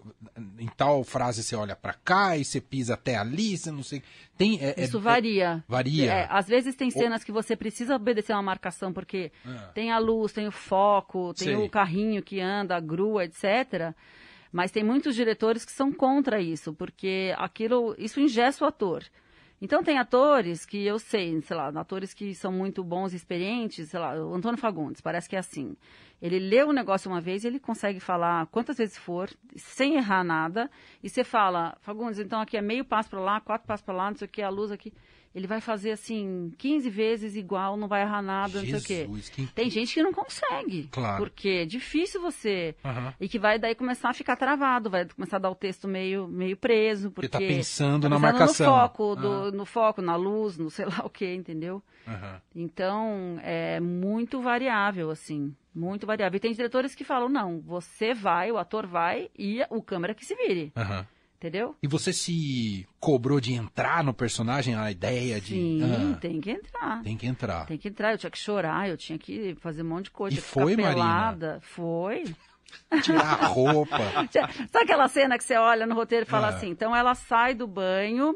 em 0.58 0.66
tal 0.76 1.04
frase 1.04 1.42
você 1.42 1.54
olha 1.54 1.76
pra 1.76 1.92
cá 1.94 2.36
e 2.36 2.44
você 2.44 2.60
pisa 2.60 2.94
até 2.94 3.16
ali, 3.16 3.56
você 3.56 3.70
não 3.70 3.82
sei. 3.82 4.02
Tem 4.36 4.58
é- 4.60 4.74
é- 4.76 4.84
Isso 4.84 4.96
é- 4.98 5.00
varia. 5.00 5.64
varia. 5.68 6.12
É, 6.12 6.26
às 6.30 6.46
vezes 6.48 6.74
tem 6.74 6.90
cenas 6.90 7.22
que 7.24 7.30
você 7.32 7.54
precisa 7.56 7.94
obedecer 7.96 8.32
uma 8.32 8.42
marcação, 8.42 8.92
porque 8.92 9.30
Ah. 9.46 9.70
tem 9.74 9.90
a 9.92 9.98
luz, 9.98 10.32
tem 10.32 10.46
o 10.48 10.52
foco, 10.52 11.32
tem 11.34 11.48
Sei. 11.48 11.56
o 11.56 11.68
carrinho 11.68 12.22
que 12.22 12.40
anda, 12.40 12.76
a 12.76 12.80
grua, 12.80 13.24
etc. 13.24 13.94
Mas 14.52 14.70
tem 14.70 14.82
muitos 14.82 15.14
diretores 15.14 15.64
que 15.64 15.72
são 15.72 15.92
contra 15.92 16.40
isso, 16.40 16.72
porque 16.72 17.34
aquilo, 17.38 17.94
isso 17.98 18.18
ingessa 18.20 18.64
o 18.64 18.68
ator. 18.68 19.04
Então 19.60 19.82
tem 19.82 19.98
atores 19.98 20.64
que 20.64 20.84
eu 20.86 20.98
sei, 21.00 21.40
sei 21.42 21.56
lá, 21.56 21.68
atores 21.68 22.14
que 22.14 22.32
são 22.34 22.52
muito 22.52 22.82
bons 22.84 23.12
e 23.12 23.16
experientes, 23.16 23.88
sei 23.88 23.98
lá, 23.98 24.14
o 24.14 24.32
Antônio 24.32 24.56
Fagundes, 24.58 25.00
parece 25.00 25.28
que 25.28 25.34
é 25.34 25.38
assim. 25.40 25.76
Ele 26.20 26.38
lê 26.38 26.64
o 26.64 26.72
negócio 26.72 27.10
uma 27.10 27.20
vez, 27.20 27.44
ele 27.44 27.60
consegue 27.60 28.00
falar 28.00 28.46
quantas 28.46 28.76
vezes 28.78 28.96
for, 28.98 29.30
sem 29.56 29.94
errar 29.96 30.24
nada, 30.24 30.68
e 31.02 31.08
você 31.08 31.22
fala, 31.22 31.76
Fagundes, 31.80 32.18
então 32.18 32.40
aqui 32.40 32.56
é 32.56 32.62
meio 32.62 32.84
passo 32.84 33.08
para 33.10 33.20
lá, 33.20 33.40
quatro 33.40 33.66
passos 33.68 33.84
para 33.84 33.94
lá, 33.94 34.10
não 34.10 34.16
sei 34.16 34.26
o 34.26 34.30
que, 34.30 34.42
a 34.42 34.48
luz 34.48 34.72
aqui. 34.72 34.92
Ele 35.34 35.46
vai 35.46 35.60
fazer 35.60 35.92
assim 35.92 36.50
15 36.58 36.88
vezes 36.90 37.36
igual, 37.36 37.76
não 37.76 37.86
vai 37.86 38.00
errar 38.02 38.22
nada, 38.22 38.60
Jesus, 38.64 38.72
não 38.72 38.80
sei 38.80 39.04
o 39.04 39.06
quê. 39.06 39.30
que- 39.46 39.46
Tem 39.52 39.68
gente 39.70 39.92
que 39.94 40.02
não 40.02 40.12
consegue. 40.12 40.88
Claro. 40.90 41.22
Porque 41.22 41.48
é 41.50 41.64
difícil 41.66 42.20
você. 42.20 42.74
Aham. 42.82 43.12
E 43.20 43.28
que 43.28 43.38
vai 43.38 43.58
daí 43.58 43.74
começar 43.74 44.08
a 44.08 44.14
ficar 44.14 44.36
travado, 44.36 44.88
vai 44.88 45.04
começar 45.06 45.36
a 45.36 45.40
dar 45.40 45.50
o 45.50 45.54
texto 45.54 45.86
meio, 45.86 46.26
meio 46.26 46.56
preso. 46.56 47.10
Porque 47.10 47.28
tá 47.28 47.38
pensando 47.38 48.02
tá 48.04 48.08
na 48.08 48.16
pensando 48.16 48.32
marcação. 48.38 48.66
No 48.74 48.80
foco, 48.80 49.16
do, 49.16 49.28
Aham. 49.28 49.50
no 49.52 49.66
foco, 49.66 50.02
na 50.02 50.16
luz, 50.16 50.56
no 50.56 50.70
sei 50.72 50.86
lá 50.86 51.02
o 51.04 51.10
que, 51.10 51.32
entendeu? 51.32 51.82
Aham. 52.08 52.40
Então, 52.56 53.38
é 53.42 53.78
muito 53.80 54.40
variável, 54.40 55.10
assim. 55.10 55.54
Muito 55.78 56.06
variável. 56.06 56.36
E 56.36 56.40
tem 56.40 56.52
diretores 56.52 56.94
que 56.94 57.04
falam, 57.04 57.28
não, 57.28 57.60
você 57.60 58.12
vai, 58.12 58.50
o 58.50 58.58
ator 58.58 58.86
vai 58.86 59.30
e 59.38 59.60
o 59.70 59.82
câmera 59.82 60.14
que 60.14 60.24
se 60.24 60.34
vire. 60.34 60.72
Aham. 60.76 61.06
Entendeu? 61.36 61.76
E 61.80 61.86
você 61.86 62.12
se 62.12 62.84
cobrou 62.98 63.40
de 63.40 63.52
entrar 63.54 64.02
no 64.02 64.12
personagem, 64.12 64.74
a 64.74 64.90
ideia 64.90 65.40
de. 65.40 65.54
Sim, 65.54 65.80
Ah, 65.84 66.16
tem 66.20 66.40
que 66.40 66.50
entrar. 66.50 67.00
tem 67.04 67.16
que 67.16 67.26
entrar. 67.28 67.66
Tem 67.66 67.78
que 67.78 67.86
entrar, 67.88 68.10
eu 68.12 68.18
tinha 68.18 68.30
que 68.30 68.38
chorar, 68.38 68.88
eu 68.88 68.96
tinha 68.96 69.16
que 69.16 69.54
fazer 69.60 69.82
um 69.82 69.88
monte 69.88 70.06
de 70.06 70.10
coisa. 70.10 70.36
E 70.36 70.40
foi, 70.40 70.76
Marina? 70.76 71.60
Foi. 71.62 72.24
Tirar 73.04 73.44
a 73.44 73.46
roupa. 73.46 73.96
Sabe 74.68 74.82
aquela 74.84 75.06
cena 75.08 75.38
que 75.38 75.44
você 75.44 75.56
olha 75.56 75.86
no 75.86 75.94
roteiro 75.94 76.26
e 76.26 76.28
fala 76.28 76.48
Ah. 76.48 76.56
assim? 76.56 76.70
Então 76.70 76.94
ela 76.94 77.14
sai 77.14 77.54
do 77.54 77.68
banho 77.68 78.34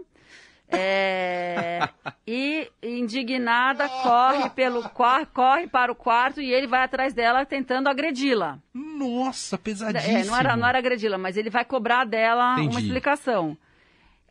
é, 0.72 1.88
e, 2.26 2.70
indignada, 2.82 3.88
corre, 3.88 4.50
pelo, 4.50 4.88
qua- 4.90 5.26
corre 5.26 5.66
para 5.66 5.92
o 5.92 5.94
quarto 5.94 6.40
e 6.40 6.52
ele 6.52 6.66
vai 6.66 6.82
atrás 6.84 7.12
dela 7.14 7.44
tentando 7.44 7.88
agredi-la. 7.88 8.58
Nossa, 8.72 9.58
pesadíssimo. 9.58 10.18
É, 10.18 10.24
não 10.24 10.36
era, 10.36 10.56
não 10.56 10.66
era 10.66 10.78
agredi-la, 10.78 11.18
mas 11.18 11.36
ele 11.36 11.50
vai 11.50 11.64
cobrar 11.64 12.04
dela 12.04 12.54
Entendi. 12.54 12.68
uma 12.76 12.80
explicação. 12.80 13.56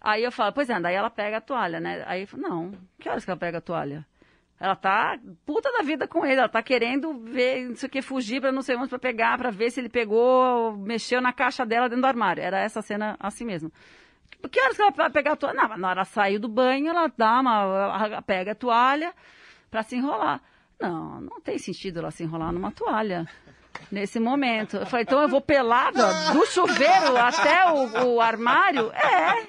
Aí 0.02 0.24
eu 0.24 0.32
falo, 0.32 0.52
pois 0.52 0.70
é, 0.70 0.80
daí 0.80 0.96
ela 0.96 1.10
pega 1.10 1.38
a 1.38 1.42
toalha, 1.42 1.80
né? 1.80 2.04
Aí 2.08 2.22
eu 2.22 2.28
falo, 2.28 2.44
não, 2.44 2.72
que 3.00 3.08
horas 3.08 3.24
que 3.24 3.30
ela 3.30 3.40
pega 3.40 3.60
a 3.60 3.62
toalha? 3.62 4.06
Ela 4.60 4.76
tá 4.76 5.18
puta 5.46 5.72
da 5.72 5.82
vida 5.84 6.08
com 6.08 6.24
ele, 6.26 6.40
ela 6.40 6.48
tá 6.50 6.62
querendo 6.62 7.14
ver, 7.20 7.68
não 7.68 7.76
sei 7.76 7.88
o 7.88 7.92
que, 7.92 8.02
fugir 8.02 8.40
pra 8.40 8.52
não 8.52 8.62
sei 8.62 8.76
onde, 8.76 8.90
pra 8.90 9.00
pegar, 9.00 9.36
pra 9.38 9.50
ver 9.50 9.72
se 9.72 9.80
ele 9.80 9.90
pegou, 9.90 10.78
mexeu 10.78 11.20
na 11.20 11.34
caixa 11.34 11.66
dela 11.66 11.88
dentro 11.90 12.02
do 12.04 12.08
armário. 12.08 12.44
Era 12.44 12.60
essa 12.60 12.80
cena 12.82 13.16
assim 13.20 13.44
mesmo. 13.44 13.72
Que 14.50 14.62
horas 14.62 14.76
que 14.76 14.82
ela 14.82 14.92
vai 14.92 15.10
pegar 15.10 15.34
a 15.34 15.36
toalha? 15.36 15.56
Não, 15.68 15.78
na 15.78 15.90
hora 15.90 16.00
ela 16.00 16.06
saiu 16.06 16.40
do 16.40 16.48
banho, 16.48 16.90
ela 16.90 17.12
dá 17.18 17.40
uma, 17.40 17.64
ela 18.06 18.22
pega 18.22 18.52
a 18.52 18.56
toalha 18.56 19.14
pra 19.70 19.84
se 19.84 19.96
enrolar. 19.96 20.42
Não, 20.80 21.22
não 21.22 21.40
tem 21.42 21.58
sentido 21.60 22.00
ela 22.00 22.12
se 22.12 22.24
enrolar 22.24 22.52
numa 22.52 22.72
toalha 22.72 23.28
nesse 23.92 24.20
momento. 24.20 24.78
Eu 24.78 24.86
falei, 24.86 25.04
então 25.04 25.22
eu 25.22 25.28
vou 25.30 25.42
pelada 25.42 26.32
do 26.34 26.46
chuveiro 26.46 27.16
até 27.18 27.72
o, 27.72 28.16
o 28.16 28.22
armário? 28.22 28.92
É. 28.92 29.48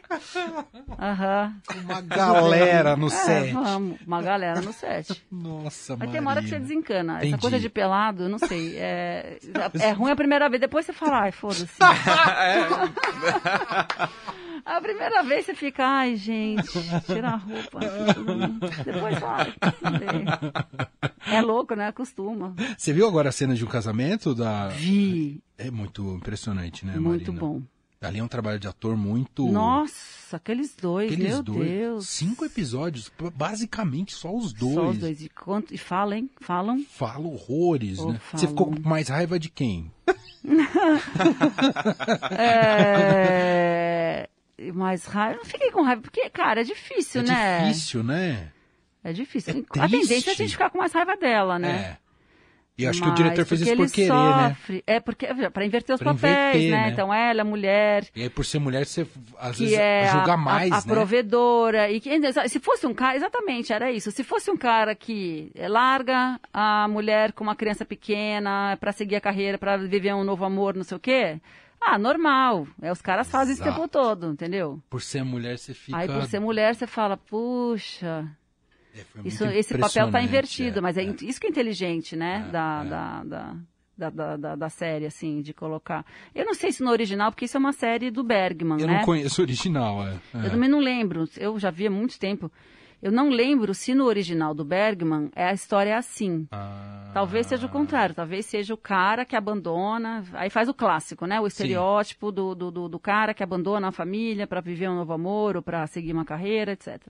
Aham. 0.98 1.54
Uma 1.84 2.00
galera 2.02 2.96
no 2.96 3.06
É, 3.06 3.10
set. 3.10 3.52
vamos, 3.52 4.00
uma 4.06 4.22
galera 4.22 4.60
no 4.60 4.72
set. 4.72 5.24
Nossa, 5.30 5.96
Mas 5.96 6.10
tem 6.10 6.20
uma 6.20 6.30
hora 6.30 6.42
que 6.42 6.48
você 6.48 6.58
desencana. 6.58 7.16
Entendi. 7.16 7.32
Essa 7.34 7.40
coisa 7.40 7.58
de 7.58 7.68
pelado, 7.68 8.24
eu 8.24 8.28
não 8.28 8.38
sei. 8.38 8.76
É, 8.78 9.38
é 9.80 9.90
ruim 9.92 10.10
a 10.12 10.16
primeira 10.16 10.48
vez, 10.48 10.60
depois 10.60 10.86
você 10.86 10.92
fala, 10.92 11.22
ai, 11.22 11.32
foda-se. 11.32 11.66
A 14.64 14.80
primeira 14.80 15.22
vez 15.22 15.44
você 15.46 15.54
fica, 15.54 15.84
ai, 15.84 16.16
gente, 16.16 16.68
tira 17.06 17.30
a 17.30 17.36
roupa. 17.36 17.80
Depois 18.84 19.18
vai. 19.18 19.54
É 21.26 21.40
louco, 21.40 21.74
né? 21.74 21.88
Acostuma. 21.88 22.54
Você 22.76 22.92
viu 22.92 23.06
agora 23.08 23.28
a 23.28 23.32
cena 23.32 23.54
de 23.54 23.64
um 23.64 23.68
casamento 23.68 24.34
da. 24.34 24.68
Vi. 24.68 25.42
É 25.58 25.70
muito 25.70 26.02
impressionante, 26.16 26.84
né, 26.86 26.96
Muito 26.96 27.32
Marina? 27.32 27.40
bom. 27.40 27.62
Ali 28.00 28.18
é 28.18 28.24
um 28.24 28.28
trabalho 28.28 28.58
de 28.58 28.66
ator 28.66 28.96
muito. 28.96 29.46
Nossa, 29.46 30.36
aqueles 30.36 30.74
dois, 30.74 31.12
Aqueles 31.12 31.34
meu 31.34 31.42
dois. 31.42 31.68
Deus. 31.70 32.08
Cinco 32.08 32.44
episódios, 32.44 33.12
basicamente 33.36 34.12
só 34.12 34.34
os 34.34 34.52
dois. 34.52 34.74
Só 34.74 34.88
os 34.90 34.98
dois. 34.98 35.22
E, 35.22 35.28
quanto, 35.28 35.72
e 35.72 35.78
falam, 35.78 36.18
hein? 36.18 36.30
Falam. 36.40 36.84
Fala 36.90 37.28
horrores, 37.28 38.00
Oh, 38.00 38.10
né? 38.10 38.20
Você 38.32 38.48
ficou 38.48 38.66
falam. 38.66 38.82
com 38.82 38.88
mais 38.88 39.06
raiva 39.08 39.38
de 39.38 39.48
quem? 39.48 39.88
É... 42.32 44.28
Mas 44.74 45.04
raiva, 45.06 45.34
eu 45.34 45.38
não 45.38 45.44
fiquei 45.44 45.70
com 45.70 45.82
raiva, 45.82 46.02
porque, 46.02 46.28
cara, 46.30 46.60
é 46.60 46.64
difícil, 46.64 47.22
é 47.22 47.24
né? 47.24 47.64
difícil, 47.64 48.02
né? 48.02 48.52
É 49.04 49.12
difícil. 49.12 49.66
É 49.74 49.80
a 49.80 49.88
tendência 49.88 50.30
é 50.30 50.32
a 50.32 50.36
gente 50.36 50.52
ficar 50.52 50.70
com 50.70 50.78
mais 50.78 50.92
raiva 50.92 51.16
dela, 51.16 51.58
né? 51.58 51.96
É. 51.98 52.02
E 52.78 52.86
acho 52.86 53.02
que 53.02 53.06
o 53.06 53.10
Mas 53.10 53.20
diretor 53.20 53.44
fez 53.44 53.60
isso 53.60 53.76
por 53.76 53.90
querer, 53.90 54.12
né? 54.12 54.48
sofre. 54.48 54.84
É 54.86 54.98
porque 54.98 55.26
para 55.52 55.64
inverter 55.64 55.94
os 55.94 56.00
Pra 56.00 56.14
papéis, 56.14 56.56
inverter, 56.56 56.70
né? 56.70 56.86
né? 56.86 56.90
Então 56.90 57.12
ela, 57.12 57.42
a 57.42 57.44
mulher, 57.44 58.06
E 58.16 58.22
aí, 58.22 58.30
por 58.30 58.44
ser 58.46 58.60
mulher, 58.60 58.86
você 58.86 59.06
às 59.38 59.58
vezes 59.58 59.74
é 59.76 60.08
julga 60.10 60.32
a, 60.32 60.36
mais, 60.38 60.72
a, 60.72 60.76
a 60.76 60.80
né? 60.80 60.86
provedora 60.86 61.90
e 61.90 62.00
que 62.00 62.10
se 62.48 62.58
fosse 62.58 62.86
um 62.86 62.94
cara, 62.94 63.14
exatamente, 63.16 63.72
era 63.74 63.92
isso. 63.92 64.10
Se 64.10 64.24
fosse 64.24 64.50
um 64.50 64.56
cara 64.56 64.94
que 64.94 65.50
é, 65.54 65.68
larga 65.68 66.40
a 66.52 66.88
mulher 66.88 67.32
com 67.32 67.44
uma 67.44 67.54
criança 67.54 67.84
pequena 67.84 68.76
para 68.80 68.90
seguir 68.90 69.16
a 69.16 69.20
carreira, 69.20 69.58
para 69.58 69.76
viver 69.76 70.14
um 70.14 70.24
novo 70.24 70.44
amor, 70.44 70.74
não 70.74 70.84
sei 70.84 70.96
o 70.96 71.00
quê. 71.00 71.40
Ah, 71.84 71.98
normal. 71.98 72.66
É, 72.80 72.92
os 72.92 73.02
caras 73.02 73.28
fazem 73.30 73.54
isso 73.54 73.62
o 73.62 73.64
tempo 73.64 73.88
todo, 73.88 74.30
entendeu? 74.30 74.80
Por 74.88 75.02
ser 75.02 75.24
mulher, 75.24 75.58
você 75.58 75.74
fica. 75.74 75.98
Aí 75.98 76.06
por 76.08 76.24
ser 76.26 76.38
mulher 76.40 76.74
você 76.74 76.86
fala, 76.86 77.16
puxa, 77.16 78.26
É, 78.94 79.00
isso, 79.24 79.44
esse 79.46 79.72
papel 79.74 79.86
está 79.86 80.02
impressionante, 80.02 80.28
invertido, 80.28 80.78
é, 80.78 80.82
mas 80.82 80.96
é, 80.96 81.02
é. 81.04 81.14
isso 81.22 81.40
que 81.40 81.46
é 81.46 81.50
inteligente, 81.50 82.14
né? 82.16 82.44
É, 82.48 82.50
da, 82.52 82.82
é. 82.84 82.88
Da, 82.88 83.22
da, 83.24 83.56
da, 83.98 84.10
da, 84.10 84.36
da- 84.36 84.54
da 84.56 84.68
série, 84.70 85.06
assim, 85.06 85.42
de 85.42 85.52
colocar. 85.52 86.04
Eu 86.34 86.44
não 86.44 86.54
sei 86.54 86.72
se 86.72 86.82
no 86.82 86.90
original, 86.90 87.30
porque 87.32 87.44
isso 87.46 87.56
é 87.56 87.60
uma 87.60 87.72
série 87.72 88.10
do 88.10 88.22
Bergman, 88.24 88.80
Eu 88.80 88.86
né? 88.86 88.98
não 88.98 89.04
conheço 89.04 89.40
o 89.40 89.44
original, 89.44 90.06
é. 90.06 90.14
é. 90.34 90.46
Eu 90.46 90.50
também 90.50 90.68
não 90.68 90.78
lembro, 90.80 91.28
eu 91.36 91.58
já 91.58 91.70
vi 91.70 91.86
há 91.86 91.90
muito 91.90 92.18
tempo. 92.18 92.50
Eu 93.02 93.10
não 93.10 93.30
lembro 93.30 93.74
se 93.74 93.94
no 93.94 94.04
original 94.04 94.54
do 94.54 94.64
Bergman 94.64 95.28
é 95.34 95.46
a 95.46 95.52
história 95.52 95.98
assim. 95.98 96.46
Ah. 96.52 97.10
Talvez 97.12 97.48
seja 97.48 97.66
o 97.66 97.68
contrário, 97.68 98.14
talvez 98.14 98.46
seja 98.46 98.72
o 98.72 98.76
cara 98.76 99.24
que 99.24 99.36
abandona, 99.36 100.24
aí 100.32 100.48
faz 100.48 100.68
o 100.68 100.72
clássico, 100.72 101.26
né? 101.26 101.38
O 101.40 101.46
estereótipo 101.46 102.30
do, 102.30 102.54
do, 102.54 102.70
do, 102.70 102.88
do 102.88 102.98
cara 102.98 103.34
que 103.34 103.42
abandona 103.42 103.88
a 103.88 103.92
família 103.92 104.46
para 104.46 104.60
viver 104.60 104.88
um 104.88 104.94
novo 104.94 105.12
amor 105.12 105.56
ou 105.56 105.62
para 105.62 105.86
seguir 105.88 106.12
uma 106.12 106.24
carreira, 106.24 106.72
etc. 106.72 107.02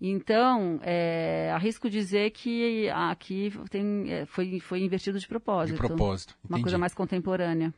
Então, 0.00 0.80
é, 0.82 1.50
arrisco 1.52 1.90
dizer 1.90 2.30
que 2.30 2.88
aqui 2.88 3.52
tem, 3.68 4.10
é, 4.10 4.24
foi, 4.24 4.58
foi 4.60 4.80
invertido 4.80 5.18
de 5.18 5.28
propósito. 5.28 5.74
De 5.74 5.86
propósito. 5.86 6.34
Uma 6.42 6.56
entendi. 6.56 6.62
coisa 6.62 6.78
mais 6.78 6.94
contemporânea. 6.94 7.74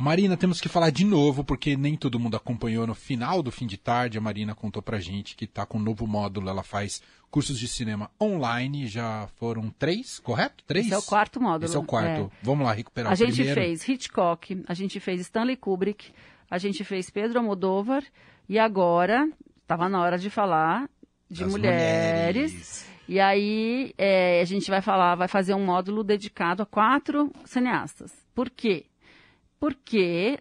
Marina, 0.00 0.36
temos 0.36 0.60
que 0.60 0.68
falar 0.68 0.90
de 0.90 1.04
novo, 1.04 1.42
porque 1.42 1.76
nem 1.76 1.96
todo 1.96 2.20
mundo 2.20 2.36
acompanhou 2.36 2.86
no 2.86 2.94
final 2.94 3.42
do 3.42 3.50
fim 3.50 3.66
de 3.66 3.76
tarde. 3.76 4.16
A 4.16 4.20
Marina 4.20 4.54
contou 4.54 4.80
pra 4.80 5.00
gente 5.00 5.34
que 5.34 5.44
tá 5.44 5.66
com 5.66 5.76
um 5.76 5.82
novo 5.82 6.06
módulo. 6.06 6.48
Ela 6.48 6.62
faz 6.62 7.02
cursos 7.32 7.58
de 7.58 7.66
cinema 7.66 8.08
online. 8.22 8.86
Já 8.86 9.26
foram 9.34 9.70
três, 9.76 10.20
correto? 10.20 10.62
Três? 10.68 10.86
Esse 10.86 10.94
é 10.94 10.98
o 10.98 11.02
quarto 11.02 11.40
módulo. 11.40 11.64
Esse 11.64 11.74
é 11.76 11.80
o 11.80 11.82
quarto. 11.82 12.30
é. 12.32 12.36
Vamos 12.44 12.64
lá 12.64 12.72
recuperar 12.72 13.10
A 13.10 13.14
o 13.14 13.16
gente 13.16 13.34
primeiro. 13.34 13.60
fez 13.60 13.88
Hitchcock, 13.88 14.62
a 14.68 14.74
gente 14.74 15.00
fez 15.00 15.20
Stanley 15.22 15.56
Kubrick, 15.56 16.12
a 16.48 16.58
gente 16.58 16.84
fez 16.84 17.10
Pedro 17.10 17.40
Almodóvar 17.40 18.04
e 18.48 18.56
agora 18.56 19.28
estava 19.62 19.88
na 19.88 20.00
hora 20.00 20.16
de 20.16 20.30
falar 20.30 20.88
de 21.28 21.40
Das 21.42 21.50
mulheres. 21.50 22.52
mulheres. 22.52 22.88
E 23.08 23.18
aí 23.18 23.92
é, 23.98 24.40
a 24.40 24.44
gente 24.44 24.70
vai 24.70 24.80
falar, 24.80 25.16
vai 25.16 25.26
fazer 25.26 25.54
um 25.54 25.64
módulo 25.64 26.04
dedicado 26.04 26.62
a 26.62 26.66
quatro 26.66 27.32
cineastas. 27.44 28.12
Por 28.32 28.48
quê? 28.48 28.84
Porque 29.58 30.38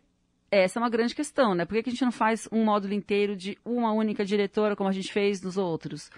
essa 0.52 0.80
é 0.80 0.82
uma 0.82 0.90
grande 0.90 1.16
questão, 1.16 1.54
né? 1.54 1.66
Por 1.66 1.82
que, 1.82 1.90
a 1.90 1.92
gente 1.92 2.06
não 2.06 2.12
faz 2.12 2.48
um 2.52 2.64
módulo 2.64 2.94
inteiro 2.94 3.36
de 3.36 3.58
uma 3.66 3.92
única 3.92 4.24
diretora, 4.24 4.76
como 4.76 4.90
a 4.90 4.94
gente 4.94 5.12
fez 5.12 5.42
nos 5.42 5.58
outros? 5.58 6.10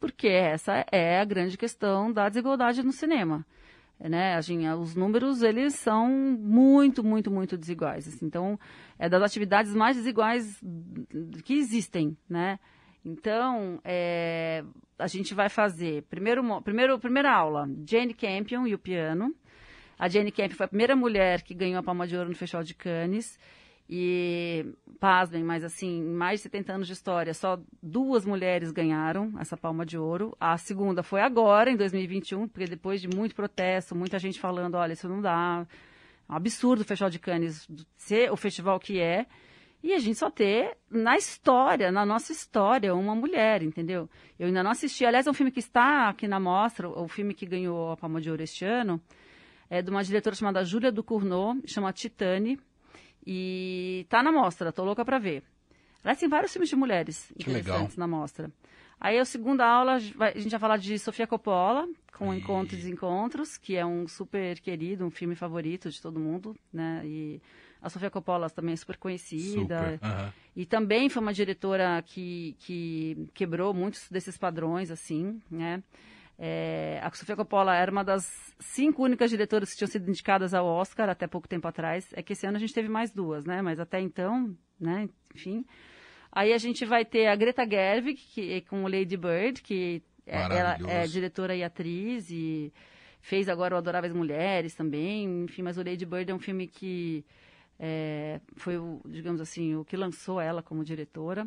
Porque 0.00 0.28
essa 0.28 0.84
é 0.90 1.20
a 1.20 1.24
grande 1.24 1.56
questão 1.56 2.12
da 2.12 2.28
desigualdade 2.28 2.82
no 2.82 2.92
cinema. 2.92 3.46
Né? 3.98 4.34
Assim, 4.34 4.68
os 4.68 4.94
números, 4.94 5.42
eles 5.42 5.74
são 5.74 6.08
muito, 6.08 7.02
muito, 7.02 7.30
muito 7.30 7.56
desiguais. 7.56 8.06
assim. 8.06 8.26
Então, 8.26 8.58
é 8.98 9.08
das 9.08 9.22
atividades 9.22 9.74
mais 9.74 9.96
desiguais 9.96 10.60
que 11.44 11.54
existem, 11.54 12.16
né? 12.28 12.58
Então, 13.04 13.80
é, 13.84 14.64
a 14.98 15.06
gente 15.06 15.32
vai 15.32 15.48
fazer, 15.48 16.02
primeiro, 16.10 16.42
primeiro, 16.62 16.98
primeira 16.98 17.32
aula, 17.32 17.68
Jane 17.86 18.12
Campion 18.12 18.66
e 18.66 18.74
o 18.74 18.78
piano. 18.78 19.32
A 19.98 20.08
Jane 20.08 20.30
Campion 20.30 20.56
foi 20.56 20.66
a 20.66 20.68
primeira 20.68 20.94
mulher 20.94 21.42
que 21.42 21.54
ganhou 21.54 21.80
a 21.80 21.82
Palma 21.82 22.06
de 22.06 22.16
Ouro 22.16 22.28
no 22.28 22.34
Festival 22.34 22.62
de 22.62 22.74
Cannes. 22.74 23.38
E, 23.88 24.66
pasmem, 24.98 25.44
mas 25.44 25.62
assim, 25.62 26.02
mais 26.02 26.40
de 26.40 26.44
70 26.44 26.72
anos 26.72 26.86
de 26.88 26.92
história, 26.92 27.32
só 27.32 27.58
duas 27.80 28.24
mulheres 28.24 28.72
ganharam 28.72 29.32
essa 29.38 29.56
Palma 29.56 29.86
de 29.86 29.96
Ouro. 29.96 30.36
A 30.40 30.58
segunda 30.58 31.04
foi 31.04 31.20
agora, 31.20 31.70
em 31.70 31.76
2021, 31.76 32.48
porque 32.48 32.66
depois 32.66 33.00
de 33.00 33.08
muito 33.08 33.34
protesto, 33.34 33.94
muita 33.94 34.18
gente 34.18 34.40
falando, 34.40 34.74
olha, 34.74 34.92
isso 34.92 35.08
não 35.08 35.22
dá. 35.22 35.64
É 36.28 36.32
um 36.32 36.36
absurdo 36.36 36.80
o 36.80 36.84
Festival 36.84 37.10
de 37.10 37.20
Cannes 37.20 37.68
ser 37.96 38.32
o 38.32 38.36
festival 38.36 38.80
que 38.80 39.00
é. 39.00 39.26
E 39.82 39.92
a 39.92 40.00
gente 40.00 40.18
só 40.18 40.28
ter 40.30 40.76
na 40.90 41.16
história, 41.16 41.92
na 41.92 42.04
nossa 42.04 42.32
história, 42.32 42.92
uma 42.92 43.14
mulher, 43.14 43.62
entendeu? 43.62 44.10
Eu 44.36 44.48
ainda 44.48 44.60
não 44.60 44.72
assisti. 44.72 45.04
Aliás, 45.04 45.28
é 45.28 45.30
um 45.30 45.34
filme 45.34 45.52
que 45.52 45.60
está 45.60 46.08
aqui 46.08 46.26
na 46.26 46.40
mostra, 46.40 46.88
o 46.88 47.06
filme 47.06 47.32
que 47.32 47.46
ganhou 47.46 47.92
a 47.92 47.96
Palma 47.96 48.20
de 48.20 48.28
Ouro 48.28 48.42
este 48.42 48.64
ano, 48.64 49.00
é 49.70 49.82
de 49.82 49.90
uma 49.90 50.02
diretora 50.04 50.34
chamada 50.36 50.64
Júlia 50.64 50.92
Ducournau, 50.92 51.56
chama 51.66 51.92
Titane, 51.92 52.58
e 53.26 54.02
está 54.04 54.22
na 54.22 54.30
mostra, 54.32 54.72
tô 54.72 54.84
louca 54.84 55.04
para 55.04 55.18
ver. 55.18 55.42
Aliás, 56.02 56.18
tem 56.18 56.28
vários 56.28 56.52
filmes 56.52 56.68
de 56.68 56.76
mulheres 56.76 57.32
Que 57.36 57.42
interessantes 57.50 57.96
legal. 57.96 57.98
na 57.98 58.06
mostra. 58.06 58.50
Aí, 59.00 59.18
a 59.18 59.24
segunda 59.24 59.66
aula, 59.66 59.94
a 59.94 59.98
gente 59.98 60.16
vai- 60.16 60.58
falar 60.58 60.76
de 60.78 60.98
Sofia 60.98 61.26
Coppola, 61.26 61.86
com 62.16 62.30
Aí. 62.30 62.38
Encontros 62.38 62.74
e 62.74 62.76
Desencontros, 62.82 63.58
que 63.58 63.76
é 63.76 63.84
um 63.84 64.06
super 64.08 64.58
querido, 64.60 65.04
um 65.04 65.10
filme 65.10 65.34
favorito 65.34 65.90
de 65.90 66.00
todo 66.00 66.18
mundo, 66.18 66.56
né? 66.72 67.02
E 67.04 67.40
a 67.82 67.90
Sofia 67.90 68.08
Coppola 68.08 68.48
também 68.48 68.72
é 68.72 68.76
super 68.76 68.96
conhecida. 68.96 69.78
Super. 69.92 69.98
aham. 70.02 70.32
E 70.54 70.64
também 70.64 71.10
foi 71.10 71.20
uma 71.20 71.34
diretora 71.34 72.00
que, 72.06 72.56
que 72.60 73.28
quebrou 73.34 73.74
muitos 73.74 74.08
desses 74.10 74.38
padrões, 74.38 74.90
assim, 74.90 75.42
né? 75.50 75.82
É, 76.38 77.00
a 77.02 77.10
Sofia 77.12 77.34
Coppola 77.34 77.74
era 77.74 77.90
uma 77.90 78.04
das 78.04 78.54
cinco 78.60 79.02
únicas 79.02 79.30
diretoras 79.30 79.70
que 79.70 79.76
tinham 79.76 79.88
sido 79.88 80.08
indicadas 80.08 80.52
ao 80.52 80.66
Oscar 80.66 81.08
até 81.08 81.26
pouco 81.26 81.48
tempo 81.48 81.66
atrás. 81.66 82.08
É 82.12 82.22
que 82.22 82.34
esse 82.34 82.46
ano 82.46 82.56
a 82.56 82.60
gente 82.60 82.74
teve 82.74 82.88
mais 82.88 83.10
duas, 83.10 83.44
né? 83.44 83.62
Mas 83.62 83.80
até 83.80 84.00
então, 84.00 84.54
né? 84.78 85.08
Enfim. 85.34 85.64
Aí 86.30 86.52
a 86.52 86.58
gente 86.58 86.84
vai 86.84 87.04
ter 87.04 87.28
a 87.28 87.36
Greta 87.36 87.66
Gerwig, 87.66 88.14
que 88.16 88.60
com 88.62 88.84
o 88.84 88.88
Lady 88.88 89.16
Bird, 89.16 89.62
que 89.62 90.02
é, 90.26 90.36
ela 90.36 90.76
é 90.86 91.06
diretora 91.06 91.56
e 91.56 91.64
atriz 91.64 92.30
e 92.30 92.72
fez 93.20 93.48
agora 93.48 93.74
o 93.74 93.78
Adoráveis 93.78 94.12
Mulheres 94.12 94.74
também. 94.74 95.44
Enfim, 95.44 95.62
mas 95.62 95.78
o 95.78 95.82
Lady 95.82 96.04
Bird 96.04 96.30
é 96.30 96.34
um 96.34 96.38
filme 96.38 96.66
que 96.66 97.24
é, 97.78 98.40
foi, 98.56 98.76
o, 98.76 99.00
digamos 99.06 99.40
assim, 99.40 99.74
o 99.74 99.84
que 99.84 99.96
lançou 99.96 100.40
ela 100.40 100.62
como 100.62 100.84
diretora. 100.84 101.46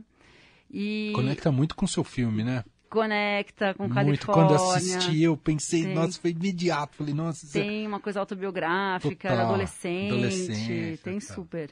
E 0.72 1.12
Conecta 1.14 1.52
muito 1.52 1.76
com 1.76 1.86
o 1.86 1.88
seu 1.88 2.04
filme, 2.04 2.44
né? 2.44 2.64
Conecta 2.90 3.74
com 3.74 3.84
muito. 3.84 3.96
Califórnia. 3.96 4.48
Quando 4.48 4.60
eu 4.60 4.72
assisti, 4.72 5.22
eu 5.24 5.38
pensei, 5.38 5.94
nossa, 5.94 6.20
foi 6.20 6.32
imediato. 6.32 6.96
Falei, 6.98 7.14
nossa, 7.14 7.48
Tem 7.52 7.86
uma 7.88 8.00
coisa 8.00 8.20
autobiográfica, 8.20 9.30
Total. 9.30 9.46
adolescente, 9.46 10.12
Adolescência, 10.14 10.98
tem 11.04 11.20
tá. 11.20 11.34
super. 11.34 11.70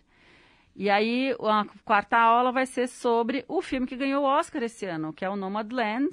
E 0.76 0.90
aí, 0.90 1.36
a 1.42 1.66
quarta 1.84 2.18
aula 2.18 2.52
vai 2.52 2.66
ser 2.68 2.88
sobre 2.88 3.44
o 3.48 3.62
filme 3.62 3.88
que 3.88 3.96
ganhou 3.98 4.24
o 4.24 4.28
Oscar 4.28 4.62
esse 4.62 4.86
ano, 4.86 5.12
que 5.12 5.26
é 5.26 5.30
o 5.30 5.36
Nomadland, 5.36 6.08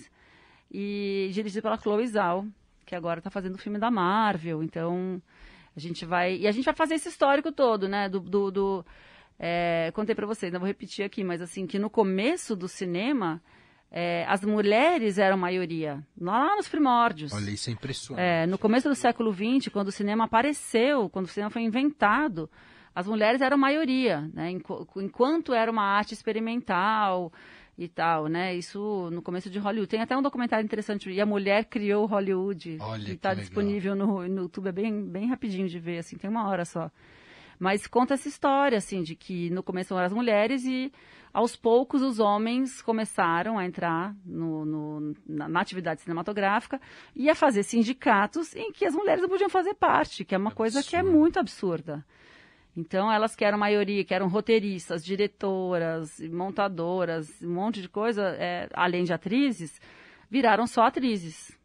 e 0.72 1.28
dirigido 1.32 1.62
pela 1.62 1.76
Chloe 1.76 2.06
Zhao, 2.06 2.46
que 2.86 2.94
agora 2.94 3.20
está 3.20 3.28
fazendo 3.28 3.56
o 3.56 3.58
filme 3.58 3.78
da 3.78 3.90
Marvel. 3.90 4.62
Então, 4.62 5.20
a 5.76 5.78
gente 5.78 6.06
vai... 6.06 6.36
E 6.36 6.48
a 6.48 6.52
gente 6.52 6.64
vai 6.64 6.74
fazer 6.74 6.94
esse 6.94 7.08
histórico 7.10 7.52
todo, 7.52 7.86
né? 7.88 8.08
Do... 8.08 8.20
do, 8.20 8.50
do- 8.50 8.86
é, 9.38 9.90
contei 9.94 10.14
para 10.14 10.26
vocês, 10.26 10.52
não 10.52 10.60
vou 10.60 10.66
repetir 10.68 11.04
aqui, 11.04 11.24
mas 11.24 11.42
assim, 11.42 11.66
que 11.66 11.76
no 11.76 11.90
começo 11.90 12.54
do 12.54 12.68
cinema, 12.68 13.42
é, 13.96 14.24
as 14.28 14.42
mulheres 14.44 15.18
eram 15.18 15.36
maioria, 15.36 16.04
lá 16.20 16.56
nos 16.56 16.68
primórdios. 16.68 17.32
Olha, 17.32 17.48
isso 17.50 17.70
é 17.70 17.72
impressionante. 17.72 18.24
É, 18.26 18.44
no 18.46 18.58
começo 18.58 18.88
do 18.88 18.94
século 18.96 19.32
XX, 19.32 19.68
quando 19.72 19.86
o 19.88 19.92
cinema 19.92 20.24
apareceu, 20.24 21.08
quando 21.08 21.26
o 21.26 21.28
cinema 21.28 21.48
foi 21.50 21.62
inventado, 21.62 22.50
as 22.92 23.06
mulheres 23.06 23.40
eram 23.40 23.56
maioria, 23.56 24.28
né? 24.34 24.50
Enqu- 24.50 24.84
Enquanto 24.96 25.54
era 25.54 25.70
uma 25.70 25.84
arte 25.84 26.12
experimental 26.12 27.32
e 27.78 27.86
tal, 27.88 28.26
né? 28.26 28.54
Isso 28.54 29.10
no 29.12 29.22
começo 29.22 29.48
de 29.48 29.58
Hollywood. 29.60 29.88
Tem 29.90 30.00
até 30.00 30.16
um 30.16 30.22
documentário 30.22 30.64
interessante, 30.64 31.08
e 31.10 31.20
a 31.20 31.26
mulher 31.26 31.64
criou 31.66 32.04
Hollywood, 32.06 32.78
Olha 32.80 33.04
que 33.04 33.12
está 33.12 33.32
disponível 33.34 33.94
no, 33.94 34.26
no 34.28 34.42
YouTube, 34.42 34.68
é 34.68 34.72
bem, 34.72 35.04
bem 35.04 35.26
rapidinho 35.28 35.68
de 35.68 35.78
ver, 35.78 35.98
assim, 35.98 36.16
tem 36.16 36.28
uma 36.30 36.48
hora 36.48 36.64
só. 36.64 36.90
Mas 37.58 37.86
conta 37.86 38.14
essa 38.14 38.28
história, 38.28 38.76
assim, 38.78 39.02
de 39.02 39.14
que 39.14 39.50
no 39.50 39.62
começo 39.62 39.94
eram 39.94 40.06
as 40.06 40.12
mulheres 40.12 40.64
e 40.64 40.92
aos 41.34 41.56
poucos 41.56 42.00
os 42.00 42.20
homens 42.20 42.80
começaram 42.80 43.58
a 43.58 43.66
entrar 43.66 44.14
no, 44.24 44.64
no- 44.64 45.16
na, 45.26 45.48
na 45.48 45.60
atividade 45.60 46.00
cinematográfica 46.00 46.80
e 47.14 47.28
a 47.28 47.34
fazer 47.34 47.64
sindicatos 47.64 48.54
em 48.54 48.70
que 48.72 48.84
as 48.86 48.94
mulheres 48.94 49.20
não 49.20 49.28
podiam 49.28 49.50
fazer 49.50 49.74
parte, 49.74 50.24
que 50.24 50.34
é 50.34 50.38
uma 50.38 50.52
coisa 50.52 50.80
que 50.82 50.94
é 50.96 51.02
muito 51.02 51.38
absurda. 51.40 52.06
Então, 52.76 53.10
elas 53.10 53.36
que 53.36 53.44
eram 53.44 53.58
maioria, 53.58 54.04
que 54.04 54.14
eram 54.14 54.28
roteiristas, 54.28 55.04
diretoras, 55.04 56.18
montadoras, 56.20 57.30
um 57.42 57.52
monte 57.54 57.80
de 57.82 57.88
coisa, 57.88 58.22
é, 58.38 58.68
além 58.72 59.04
de 59.04 59.12
atrizes, 59.12 59.80
viraram 60.30 60.66
só 60.66 60.82
atrizes. 60.84 61.56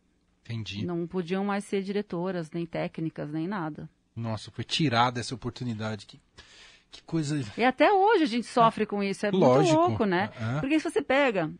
Entendi. 0.45 0.86
Não 0.86 1.05
podiam 1.07 1.43
mais 1.45 1.63
ser 1.63 1.82
diretoras, 1.84 2.49
nem 2.51 2.65
técnicas, 2.65 3.32
nem 3.32 3.47
nada. 3.47 3.89
Nossa, 4.15 4.51
foi 4.51 4.63
tirada 4.63 5.20
essa 5.20 5.34
oportunidade. 5.34 6.05
Que, 6.05 6.20
que 6.91 7.03
coisa. 7.03 7.39
E 7.57 7.63
até 7.63 7.91
hoje 7.91 8.23
a 8.23 8.27
gente 8.27 8.47
sofre 8.47 8.85
com 8.85 9.03
isso, 9.03 9.25
é 9.25 9.31
Lógico. 9.31 9.75
muito 9.77 9.89
louco, 9.89 10.05
né? 10.05 10.29
É. 10.57 10.59
Porque 10.59 10.79
se 10.79 10.89
você 10.89 11.01
pega, 11.01 11.51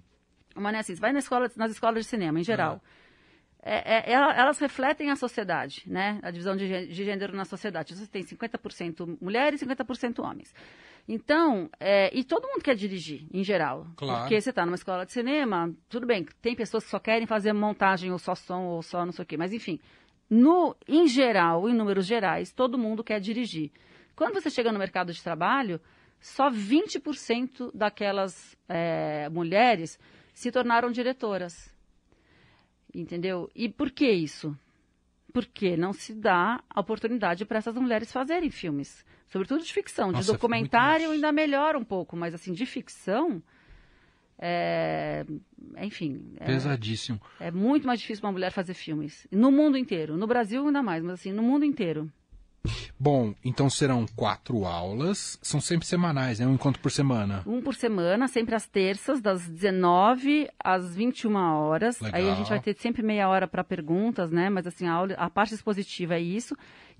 uma 0.55 0.69
assim, 0.71 0.95
você 0.95 1.01
vai 1.01 1.11
na 1.13 1.19
escola, 1.19 1.49
nas 1.55 1.71
escolas 1.71 2.03
de 2.03 2.09
cinema, 2.09 2.39
em 2.39 2.43
geral, 2.43 2.82
é- 3.61 4.09
é- 4.09 4.11
ela- 4.13 4.34
elas 4.34 4.57
refletem 4.57 5.11
a 5.11 5.15
sociedade, 5.15 5.84
né? 5.86 6.19
A 6.23 6.32
divisão 6.32 6.55
de, 6.55 6.88
de 6.88 6.93
gênero 7.05 7.36
na 7.36 7.45
sociedade. 7.45 7.95
Você 7.95 8.07
tem 8.07 8.23
50% 8.23 9.17
mulheres 9.21 9.61
e 9.61 9.65
50% 9.65 10.19
homens. 10.23 10.53
Então, 11.07 11.69
é, 11.80 12.09
e 12.17 12.23
todo 12.23 12.47
mundo 12.47 12.61
quer 12.61 12.75
dirigir, 12.75 13.25
em 13.34 13.43
geral. 13.43 13.88
Claro. 13.95 14.21
Porque 14.21 14.39
você 14.39 14.51
está 14.51 14.65
numa 14.65 14.75
escola 14.75 15.05
de 15.05 15.11
cinema, 15.11 15.73
tudo 15.89 16.05
bem, 16.05 16.25
tem 16.41 16.55
pessoas 16.55 16.84
que 16.84 16.89
só 16.91 16.99
querem 16.99 17.25
fazer 17.25 17.51
montagem 17.53 18.11
ou 18.11 18.19
só 18.19 18.36
som 18.36 18.61
ou 18.63 18.82
só 18.84 19.05
não 19.05 19.11
sei 19.11 19.23
o 19.23 19.25
quê, 19.25 19.36
mas 19.36 19.51
enfim, 19.51 19.80
no, 20.30 20.75
em 20.88 21.07
geral, 21.07 21.67
em 21.67 21.73
números 21.73 22.05
gerais, 22.05 22.51
todo 22.53 22.77
mundo 22.77 23.03
quer 23.03 23.19
dirigir. 23.19 23.71
Quando 24.20 24.34
você 24.34 24.49
chega 24.49 24.70
no 24.70 24.78
mercado 24.78 25.13
de 25.13 25.24
trabalho, 25.24 25.80
só 26.20 26.51
20% 26.51 27.72
daquelas 27.74 28.53
é, 28.67 29.30
mulheres 29.30 29.97
se 30.34 30.51
tornaram 30.51 30.91
diretoras. 30.91 31.74
Entendeu? 32.93 33.49
E 33.55 33.70
por 33.70 33.89
que 33.89 34.11
isso? 34.11 34.53
Porque 35.32 35.78
não 35.78 35.93
se 35.93 36.13
dá 36.13 36.61
a 36.70 36.82
oportunidade 36.82 37.45
para 37.45 37.59
essas 37.59 37.74
mulheres 37.76 38.11
fazerem 38.11 38.51
filmes. 38.51 39.05
Sobretudo 39.30 39.63
de 39.63 39.72
ficção. 39.72 40.11
Nossa, 40.11 40.26
de 40.26 40.34
documentário 40.34 41.11
ainda 41.11 41.32
melhora 41.32 41.80
um 41.80 41.86
pouco, 41.86 42.17
mas 42.17 42.34
assim, 42.34 42.51
de 42.51 42.65
ficção. 42.65 43.41
É, 44.38 45.26
enfim, 45.78 46.34
é, 46.41 46.45
Pesadíssimo. 46.45 47.22
é 47.39 47.51
muito 47.51 47.88
mais 47.88 48.01
difícil 48.01 48.26
uma 48.26 48.34
mulher 48.34 48.51
fazer 48.51 48.74
filmes. 48.74 49.26
No 49.32 49.49
mundo 49.49 49.78
inteiro. 49.78 50.17
No 50.17 50.28
Brasil 50.28 50.67
ainda 50.67 50.84
mais, 50.84 51.01
mas 51.01 51.13
assim, 51.13 51.32
no 51.32 51.41
mundo 51.41 51.63
inteiro. 51.63 52.11
Bom, 52.99 53.34
então 53.43 53.70
serão 53.70 54.05
quatro 54.16 54.66
aulas. 54.66 55.39
São 55.41 55.62
sempre 55.62 55.88
semanais, 55.88 56.39
né? 56.39 56.45
Um 56.47 56.53
encontro 56.55 56.82
por 56.82 56.91
semana. 56.91 57.41
Um 57.45 57.62
por 57.62 57.74
semana, 57.76 58.28
sempre 58.28 58.53
às 58.55 58.68
terças, 58.68 59.22
das 59.22 59.47
19 59.47 60.49
às 60.62 60.93
21 60.95 61.36
horas. 61.36 61.99
Legal. 62.01 62.20
Aí 62.20 62.30
a 62.30 62.36
gente 62.36 62.49
vai 62.49 62.60
ter 62.60 62.76
sempre 62.78 63.01
meia 63.01 63.30
hora 63.30 63.47
para 63.47 63.64
perguntas, 63.64 64.30
né? 64.32 64.49
Mas 64.49 64.68
assim, 64.68 64.88
a, 64.88 64.93
aula- 64.93 65.14
a 65.18 65.30
parte 65.30 65.53
expositiva 65.53 66.16
é 66.16 66.20
isso. 66.22 66.55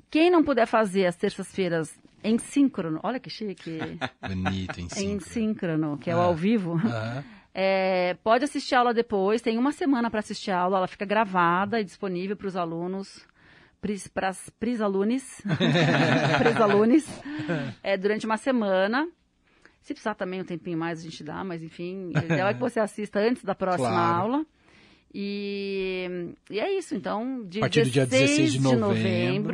Quem 0.10 0.32
não 0.32 0.44
puder 0.44 0.66
fazer 0.66 1.06
as 1.06 1.16
terças-feiras 1.16 1.94
em 2.24 2.38
síncrono, 2.38 3.00
olha 3.04 3.20
que 3.20 3.30
chique, 3.30 3.78
Bonito, 4.28 4.80
em 4.80 4.86
em 4.86 4.90
síncrono. 4.90 5.22
síncrono, 5.22 5.98
que 5.98 6.10
é 6.10 6.16
o 6.16 6.20
Ah. 6.20 6.24
ao 6.26 6.36
vivo, 6.36 6.74
Aham. 6.74 7.24
é, 7.54 8.18
pode 8.24 8.44
assistir 8.44 8.76
a 8.76 8.80
aula 8.80 8.94
depois. 8.94 9.42
Tem 9.42 9.58
uma 9.58 9.72
semana 9.72 10.10
para 10.10 10.20
assistir 10.20 10.52
a 10.52 10.60
aula, 10.60 10.78
ela 10.78 10.88
fica 10.88 11.06
gravada 11.06 11.80
e 11.80 11.84
disponível 11.84 12.36
para 12.36 12.48
os 12.48 12.56
alunos. 12.56 13.26
Para 14.14 14.30
as 14.30 14.50
prisalunes, 14.60 15.42
prisalunes, 16.38 17.08
é, 17.82 17.98
durante 17.98 18.26
uma 18.26 18.38
semana. 18.38 19.08
Se 19.82 19.94
precisar 19.94 20.16
também 20.16 20.42
um 20.42 20.44
tempinho 20.44 20.78
mais, 20.78 21.00
a 21.00 21.04
gente 21.04 21.24
dá, 21.24 21.44
mas 21.44 21.64
enfim, 21.64 22.12
o 22.14 22.18
ideal 22.20 22.50
é 22.50 22.54
que 22.54 22.60
você 22.60 22.80
assista 22.80 23.20
antes 23.20 23.44
da 23.44 23.56
próxima 23.56 23.90
Claro. 23.90 24.22
aula. 24.22 24.46
E, 25.14 26.36
e 26.52 26.60
é 26.60 26.78
isso, 26.78 26.94
então, 26.94 27.44
de 27.46 27.60
A 27.60 27.62
partir 27.62 27.84
do 27.84 27.90
dia 27.90 28.06
16 28.06 28.54
de 28.54 28.60
novembro, 28.60 28.88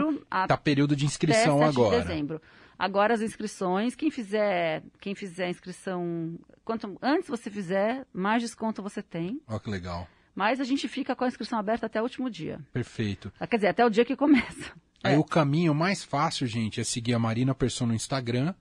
novembro 0.06 0.26
a 0.30 0.48
Tá 0.48 0.58
período 0.58 0.96
de 0.96 1.06
inscrição 1.06 1.58
até 1.58 1.68
7 1.68 1.78
agora. 1.80 2.02
de 2.02 2.08
dezembro. 2.08 2.42
Agora 2.78 3.14
as 3.14 3.22
inscrições, 3.22 3.96
quem 3.96 4.12
fizer, 4.12 4.84
quem 5.00 5.16
fizer 5.16 5.46
a 5.46 5.50
inscrição, 5.50 6.38
quanto 6.66 6.98
antes 7.02 7.30
você 7.30 7.50
fizer, 7.50 8.06
mais 8.12 8.42
desconto 8.42 8.84
você 8.84 9.02
tem. 9.02 9.40
Olha 9.48 9.60
que 9.60 9.70
legal. 9.70 10.08
Mas 10.36 10.60
a 10.60 10.64
gente 10.66 10.88
fica 10.88 11.16
com 11.16 11.24
a 11.24 11.28
inscrição 11.28 11.58
aberta 11.58 11.86
até 11.86 12.00
o 12.00 12.04
último 12.04 12.30
dia. 12.30 12.60
Perfeito. 12.74 13.32
Ah, 13.40 13.48
Quer 13.48 13.56
dizer, 13.58 13.68
até 13.70 13.86
o 13.86 13.90
dia 13.90 14.04
que 14.04 14.16
começa. 14.16 14.74
Aí 15.04 15.14
É. 15.14 15.18
o 15.18 15.24
caminho 15.24 15.74
mais 15.74 16.04
fácil, 16.04 16.46
gente, 16.46 16.82
é 16.82 16.84
seguir 16.84 17.14
a 17.14 17.20
Marina 17.20 17.56
Persson 17.56 17.86
no 17.86 17.94
Instagram. 17.94 18.54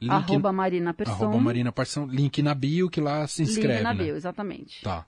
Link, 0.00 0.10
Arroba 0.12 0.52
Marina 0.52 0.94
Persson. 0.94 1.12
arroba 1.12 1.38
Marina 1.38 1.72
Persson. 1.72 2.06
Link 2.06 2.40
na 2.40 2.54
bio 2.54 2.88
que 2.88 3.00
lá 3.00 3.26
se 3.26 3.42
inscreve, 3.42 3.74
Link 3.74 3.82
na 3.82 3.92
né? 3.94 4.04
bio, 4.04 4.14
exatamente. 4.16 4.80
Tá. 4.82 5.04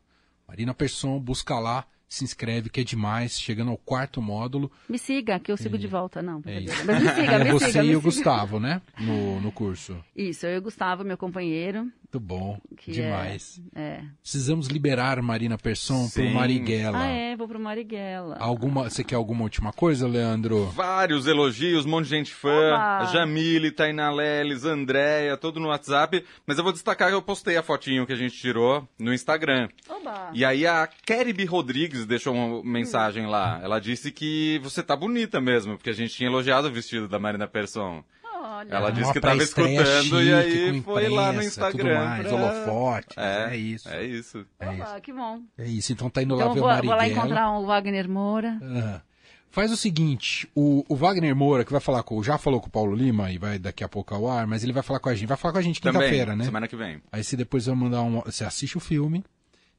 Marina 0.49 0.75
Persson, 0.75 1.19
busca 1.21 1.61
lá, 1.61 1.87
se 2.09 2.25
inscreve, 2.25 2.69
que 2.69 2.81
é 2.81 2.85
demais. 2.85 3.39
Chegando 3.41 3.71
ao 3.71 3.77
quarto 3.79 4.21
módulo. 4.21 4.71
Me 4.89 4.99
siga, 4.99 5.39
que 5.39 5.53
eu 5.53 5.57
sigo 5.57 5.79
de 5.79 5.87
volta. 5.87 6.21
Não, 6.21 6.43
É 6.45 6.61
isso. 6.61 6.85
Mas 6.85 7.01
me 7.05 7.09
siga, 7.15 7.39
me 7.45 7.53
Você 7.53 7.67
siga, 7.67 7.83
me 7.85 7.89
e 7.91 7.97
o 7.97 8.01
siga. 8.01 8.11
Gustavo, 8.11 8.59
né? 8.59 8.83
No, 8.99 9.41
no 9.41 9.53
curso. 9.53 9.97
Isso, 10.17 10.45
eu 10.45 10.57
e 10.57 10.59
o 10.59 10.63
Gustavo, 10.63 11.05
meu 11.05 11.17
companheiro. 11.17 11.89
Muito 12.13 12.19
bom, 12.19 12.59
Que 12.77 12.91
demais. 12.91 13.63
É. 13.73 14.01
Precisamos 14.21 14.67
liberar 14.67 15.23
Marina 15.23 15.57
Persson 15.57 16.09
pro 16.09 16.25
Sim. 16.25 16.33
Marighella. 16.33 16.99
Ah, 16.99 17.07
é, 17.07 17.37
vou 17.37 17.47
pro 17.47 17.61
Marighella. 17.61 18.37
Alguma, 18.41 18.91
você 18.91 19.05
quer 19.05 19.15
alguma 19.15 19.45
última 19.45 19.73
coisa, 19.73 20.09
Leandro? 20.09 20.67
Vários 20.71 21.29
elogios, 21.29 21.87
um 21.87 21.91
monte 21.91 22.07
de 22.07 22.11
gente 22.11 22.35
fã. 22.35 22.75
A 22.75 23.05
Jamile, 23.05 23.71
Tainá 23.71 24.11
Leles, 24.11 24.65
Andréia, 24.65 25.37
todo 25.37 25.61
no 25.61 25.69
WhatsApp. 25.69 26.25
Mas 26.45 26.59
eu 26.59 26.65
vou 26.65 26.73
destacar 26.73 27.11
que 27.11 27.15
eu 27.15 27.23
postei 27.23 27.57
a 27.57 27.63
fotinho 27.63 28.05
que 28.05 28.13
a 28.13 28.17
gente 28.17 28.37
tirou 28.37 28.85
no 28.99 29.15
Instagram. 29.15 29.69
Oba! 29.89 30.33
E 30.35 30.45
aí 30.45 30.67
a 30.67 30.89
Keriby 30.89 31.45
Rodrigues 31.45 32.07
deixou 32.07 32.35
uma 32.35 32.65
mensagem 32.65 33.27
lá. 33.29 33.61
Ela 33.63 33.79
disse 33.79 34.11
que 34.11 34.59
você 34.65 34.83
tá 34.83 34.97
bonita 34.97 35.41
mesmo, 35.41 35.77
porque 35.77 35.91
a 35.91 35.95
gente 35.95 36.13
tinha 36.13 36.29
elogiado 36.29 36.67
o 36.67 36.73
vestido 36.73 37.07
da 37.07 37.21
Marina 37.21 37.47
Persson. 37.47 38.03
Olha. 38.61 38.75
Ela 38.75 38.91
disse 38.91 39.05
Uma 39.07 39.13
que 39.13 39.21
tava 39.21 39.43
escutando 39.43 39.71
e 39.71 40.03
chique, 40.03 40.33
aí 40.35 40.83
com 40.83 40.93
foi 40.95 41.09
lá 41.09 41.27
no 41.27 41.33
imprensa, 41.35 41.49
Instagram. 41.49 41.85
Tudo 41.85 41.95
mais, 41.95 42.27
pra- 42.27 42.37
holofote. 42.37 43.15
É, 43.19 43.49
É, 43.51 43.57
isso. 43.57 43.89
É 43.89 44.05
isso. 44.05 44.47
É 44.59 44.73
isso. 44.75 44.83
Oba, 44.83 45.01
que 45.01 45.13
bom. 45.13 45.41
É 45.59 45.65
isso. 45.67 45.93
Então 45.93 46.11
tá 46.11 46.23
indo 46.23 46.35
lá 46.35 46.43
Então 46.45 46.55
ver 46.55 46.61
vou, 46.61 46.69
o 46.69 46.73
vou 46.77 46.85
lá 46.91 46.97
Marighella. 46.97 47.19
encontrar 47.27 47.51
o 47.59 47.67
Wagner 47.67 48.09
Moura. 48.09 48.59
Ah. 48.63 49.01
Faz 49.53 49.73
o 49.73 49.77
seguinte, 49.77 50.49
o, 50.55 50.85
o 50.89 50.95
Wagner 50.95 51.35
Moura, 51.35 51.65
que 51.65 51.73
vai 51.73 51.81
falar 51.81 52.05
com, 52.05 52.23
já 52.23 52.39
falou 52.39 52.61
com 52.61 52.69
o 52.69 52.71
Paulo 52.71 52.95
Lima 52.95 53.33
e 53.33 53.39
vai 53.39 53.59
daqui 53.59 53.83
a 53.83 53.89
pouco 53.89 54.15
ao 54.15 54.29
ar, 54.29 54.47
mas 54.47 54.63
ele 54.63 54.73
vai 54.73 54.83
falar 54.83 55.01
com 55.01 55.09
a 55.09 55.15
gente, 55.15 55.27
vai 55.27 55.37
falar 55.37 55.51
com 55.53 55.59
a 55.59 55.63
gente 55.63 55.81
quinta-feira, 55.81 56.37
né? 56.37 56.45
semana 56.45 56.69
que 56.69 56.77
vem. 56.77 57.03
Aí 57.11 57.25
você 57.25 57.37
depois 57.37 57.67
vai 57.67 57.75
mandar 57.75 58.01
um, 58.03 58.21
você 58.21 58.45
assiste 58.45 58.77
o 58.77 58.81
filme, 58.81 59.25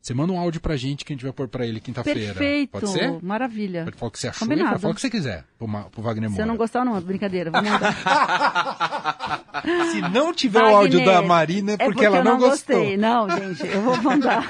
você 0.02 0.14
manda 0.16 0.34
um 0.34 0.39
áudio 0.39 0.60
pra 0.60 0.76
gente 0.76 1.06
que 1.06 1.14
a 1.14 1.16
gente 1.16 1.24
vai 1.24 1.32
pôr 1.32 1.47
pra 1.47 1.66
ele 1.66 1.80
quinta-feira. 1.80 2.20
Perfeito. 2.34 2.72
Pode 2.72 2.89
ser? 2.89 3.20
Maravilha. 3.22 3.84
Pode 3.86 3.97
falar 3.97 4.10
o 4.10 4.12
que 4.12 4.20
você 4.20 4.28
achou 4.30 4.45
e 4.45 4.49
Combinado. 4.49 4.70
pode 4.72 4.82
falar 4.82 4.91
o 4.91 4.95
que 4.95 5.02
você 5.02 5.10
quiser 5.12 5.45
pro, 5.60 5.68
Ma- 5.68 5.84
pro 5.84 6.02
Wagner 6.02 6.30
Se 6.30 6.32
Moura. 6.32 6.43
eu 6.43 6.47
não 6.47 6.58
gostar, 6.58 6.84
não, 6.84 6.99
brincadeira. 7.02 7.52
Vou 7.52 7.62
mandar. 7.62 7.93
Se 9.91 10.02
não 10.02 10.34
tiver 10.34 10.64
o 10.64 10.76
áudio 10.76 10.99
Wagner, 10.99 11.16
da 11.16 11.22
Marina 11.22 11.74
é 11.74 11.78
porque, 11.78 12.04
ela 12.06 12.18
eu 12.18 12.24
não, 12.24 12.32
não 12.34 12.39
gostou. 12.39 12.78
gostei. 12.78 12.97
Não, 12.97 13.30
gente, 13.30 13.68
eu 13.68 13.82
vou 13.84 14.02
mandar. 14.02 14.41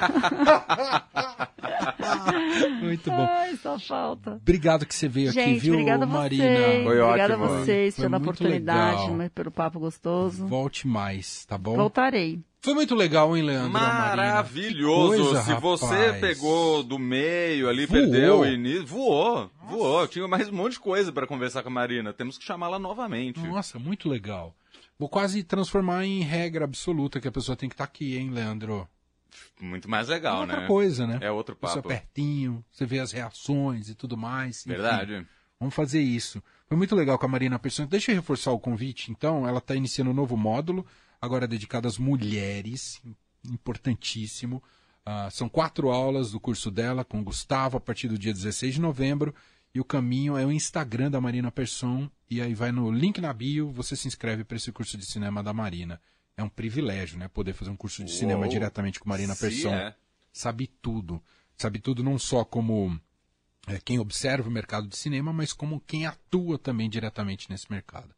Muito 2.82 3.10
bom. 3.10 3.26
Ai, 3.28 3.56
só 3.56 3.78
falta. 3.78 4.32
Obrigado 4.32 4.86
que 4.86 4.94
você 4.94 5.08
veio 5.08 5.30
aqui, 5.30 5.40
Gente, 5.40 5.60
viu, 5.60 5.74
obrigada 5.74 6.04
a 6.04 6.06
Marina? 6.06 6.44
vocês. 6.44 6.84
Foi 6.84 7.00
obrigada 7.00 7.34
ótimo. 7.34 7.44
a 7.44 7.48
vocês 7.58 7.96
Foi 7.96 8.04
pela 8.04 8.16
oportunidade, 8.18 9.10
legal. 9.10 9.30
pelo 9.34 9.50
papo 9.50 9.78
gostoso. 9.80 10.46
Volte 10.46 10.86
mais, 10.88 11.44
tá 11.44 11.58
bom? 11.58 11.76
Voltarei. 11.76 12.40
Foi 12.64 12.74
muito 12.74 12.94
legal, 12.94 13.36
hein, 13.36 13.42
Leandro? 13.42 13.70
Maravilhoso! 13.72 15.24
Coisa, 15.32 15.42
Se 15.42 15.54
você 15.60 15.84
rapaz. 16.06 16.20
pegou 16.20 16.82
do 16.84 16.96
meio 16.98 17.68
ali, 17.68 17.86
Voou. 17.86 18.00
perdeu 18.00 18.40
o 18.40 18.46
início, 18.46 18.86
voou, 18.86 19.50
voou. 19.68 20.06
Tinha 20.06 20.28
mais 20.28 20.48
um 20.48 20.52
monte 20.52 20.74
de 20.74 20.80
coisa 20.80 21.10
pra 21.10 21.26
conversar 21.26 21.62
com 21.64 21.68
a 21.68 21.72
Marina. 21.72 22.12
Temos 22.12 22.38
que 22.38 22.44
chamá-la 22.44 22.78
novamente. 22.78 23.40
Nossa, 23.40 23.80
muito 23.80 24.08
legal. 24.08 24.54
Vou 24.96 25.08
quase 25.08 25.42
transformar 25.42 26.04
em 26.04 26.20
regra 26.20 26.64
absoluta 26.64 27.20
que 27.20 27.26
a 27.26 27.32
pessoa 27.32 27.56
tem 27.56 27.68
que 27.68 27.74
estar 27.74 27.82
aqui, 27.84 28.16
hein, 28.16 28.30
Leandro? 28.30 28.88
Muito 29.60 29.90
mais 29.90 30.08
É 30.08 30.14
legal, 30.14 30.42
outra 30.42 30.60
né? 30.60 30.66
coisa, 30.68 31.04
né? 31.04 31.18
É 31.20 31.32
outro 31.32 31.56
Você 31.60 31.76
papo. 31.76 31.88
pertinho, 31.88 32.64
você 32.70 32.86
vê 32.86 33.00
as 33.00 33.10
reações 33.10 33.88
e 33.88 33.94
tudo 33.96 34.16
mais. 34.16 34.60
enfim. 34.60 34.70
Verdade. 34.70 35.26
Vamos 35.58 35.74
fazer 35.74 36.00
isso. 36.00 36.40
Foi 36.68 36.76
muito 36.76 36.94
legal 36.94 37.18
com 37.18 37.26
a 37.26 37.28
Marina 37.28 37.58
Persson. 37.58 37.86
Deixa 37.86 38.12
eu 38.12 38.16
reforçar 38.16 38.52
o 38.52 38.58
convite, 38.60 39.10
então. 39.10 39.48
Ela 39.48 39.58
está 39.58 39.74
iniciando 39.74 40.10
um 40.12 40.14
novo 40.14 40.36
módulo, 40.36 40.86
agora 41.22 41.46
dedicado 41.46 41.86
às 41.86 41.96
mulheres, 41.96 43.00
importantíssimo. 43.48 44.60
Ah, 45.06 45.30
são 45.30 45.48
quatro 45.48 45.90
aulas 45.90 46.32
do 46.32 46.40
curso 46.40 46.70
dela 46.70 47.04
com 47.04 47.20
o 47.20 47.24
Gustavo 47.24 47.76
a 47.76 47.80
partir 47.80 48.08
do 48.08 48.18
dia 48.18 48.32
16 48.32 48.74
de 48.74 48.80
novembro. 48.80 49.32
E 49.72 49.80
o 49.80 49.84
caminho 49.84 50.36
é 50.36 50.44
o 50.44 50.52
Instagram 50.52 51.10
da 51.10 51.20
Marina 51.20 51.50
Persson. 51.50 52.10
E 52.28 52.42
aí 52.42 52.54
vai 52.54 52.72
no 52.72 52.90
link 52.90 53.20
na 53.20 53.32
bio, 53.32 53.70
você 53.70 53.94
se 53.94 54.08
inscreve 54.08 54.44
para 54.44 54.56
esse 54.56 54.72
curso 54.72 54.98
de 54.98 55.06
cinema 55.06 55.42
da 55.42 55.52
Marina. 55.52 56.00
É 56.36 56.42
um 56.42 56.48
privilégio, 56.48 57.18
né? 57.18 57.28
Poder 57.28 57.52
fazer 57.52 57.70
um 57.70 57.76
curso 57.76 58.02
de 58.04 58.10
cinema 58.10 58.40
Uou. 58.40 58.48
diretamente 58.48 58.98
com 58.98 59.08
Marina 59.08 59.36
Persson 59.36 59.72
é. 59.72 59.94
sabe 60.32 60.66
tudo. 60.66 61.22
Sabe 61.56 61.78
tudo 61.78 62.02
não 62.02 62.18
só 62.18 62.44
como 62.44 62.98
é, 63.68 63.78
quem 63.78 63.98
observa 63.98 64.48
o 64.48 64.52
mercado 64.52 64.88
de 64.88 64.96
cinema, 64.96 65.32
mas 65.32 65.52
como 65.52 65.80
quem 65.80 66.06
atua 66.06 66.58
também 66.58 66.90
diretamente 66.90 67.48
nesse 67.48 67.70
mercado. 67.70 68.14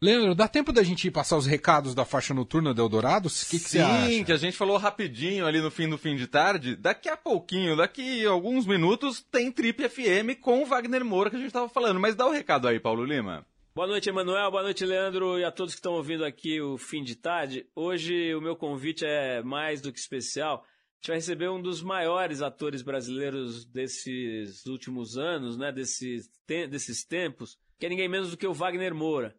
Leandro, 0.00 0.32
dá 0.32 0.46
tempo 0.46 0.72
da 0.72 0.82
gente 0.84 1.10
passar 1.10 1.36
os 1.36 1.44
recados 1.46 1.92
da 1.92 2.04
faixa 2.04 2.32
noturna 2.32 2.72
do 2.72 2.80
Eldorado? 2.80 3.26
O 3.26 3.30
que, 3.30 3.58
que 3.58 3.68
você 3.68 3.78
Sim, 3.78 3.84
acha? 4.18 4.24
que 4.24 4.32
a 4.32 4.36
gente 4.36 4.56
falou 4.56 4.76
rapidinho 4.76 5.44
ali 5.44 5.60
no 5.60 5.72
fim 5.72 5.88
do 5.88 5.98
fim 5.98 6.14
de 6.14 6.28
tarde. 6.28 6.76
Daqui 6.76 7.08
a 7.08 7.16
pouquinho, 7.16 7.76
daqui 7.76 8.24
a 8.24 8.30
alguns 8.30 8.64
minutos, 8.64 9.20
tem 9.20 9.50
Trip 9.50 9.88
FM 9.88 10.40
com 10.40 10.62
o 10.62 10.66
Wagner 10.66 11.04
Moura 11.04 11.30
que 11.30 11.36
a 11.36 11.40
gente 11.40 11.50
tava 11.52 11.68
falando. 11.68 11.98
Mas 11.98 12.14
dá 12.14 12.24
o 12.26 12.30
recado 12.30 12.68
aí, 12.68 12.78
Paulo 12.78 13.04
Lima. 13.04 13.44
Boa 13.74 13.88
noite, 13.88 14.08
Emanuel. 14.08 14.50
Boa 14.52 14.62
noite, 14.62 14.84
Leandro, 14.84 15.36
e 15.36 15.44
a 15.44 15.50
todos 15.50 15.74
que 15.74 15.78
estão 15.80 15.94
ouvindo 15.94 16.24
aqui 16.24 16.60
o 16.60 16.78
fim 16.78 17.02
de 17.02 17.16
tarde. 17.16 17.66
Hoje 17.74 18.32
o 18.36 18.40
meu 18.40 18.54
convite 18.54 19.04
é 19.04 19.42
mais 19.42 19.80
do 19.80 19.92
que 19.92 19.98
especial. 19.98 20.58
A 20.58 20.96
gente 21.00 21.08
vai 21.08 21.16
receber 21.16 21.48
um 21.48 21.60
dos 21.60 21.82
maiores 21.82 22.40
atores 22.40 22.82
brasileiros 22.82 23.64
desses 23.64 24.64
últimos 24.66 25.16
anos, 25.18 25.56
né? 25.58 25.72
Desses, 25.72 26.28
te- 26.46 26.68
desses 26.68 27.04
tempos, 27.04 27.56
que 27.80 27.86
é 27.86 27.88
ninguém 27.88 28.08
menos 28.08 28.30
do 28.30 28.36
que 28.36 28.46
o 28.46 28.54
Wagner 28.54 28.94
Moura. 28.94 29.34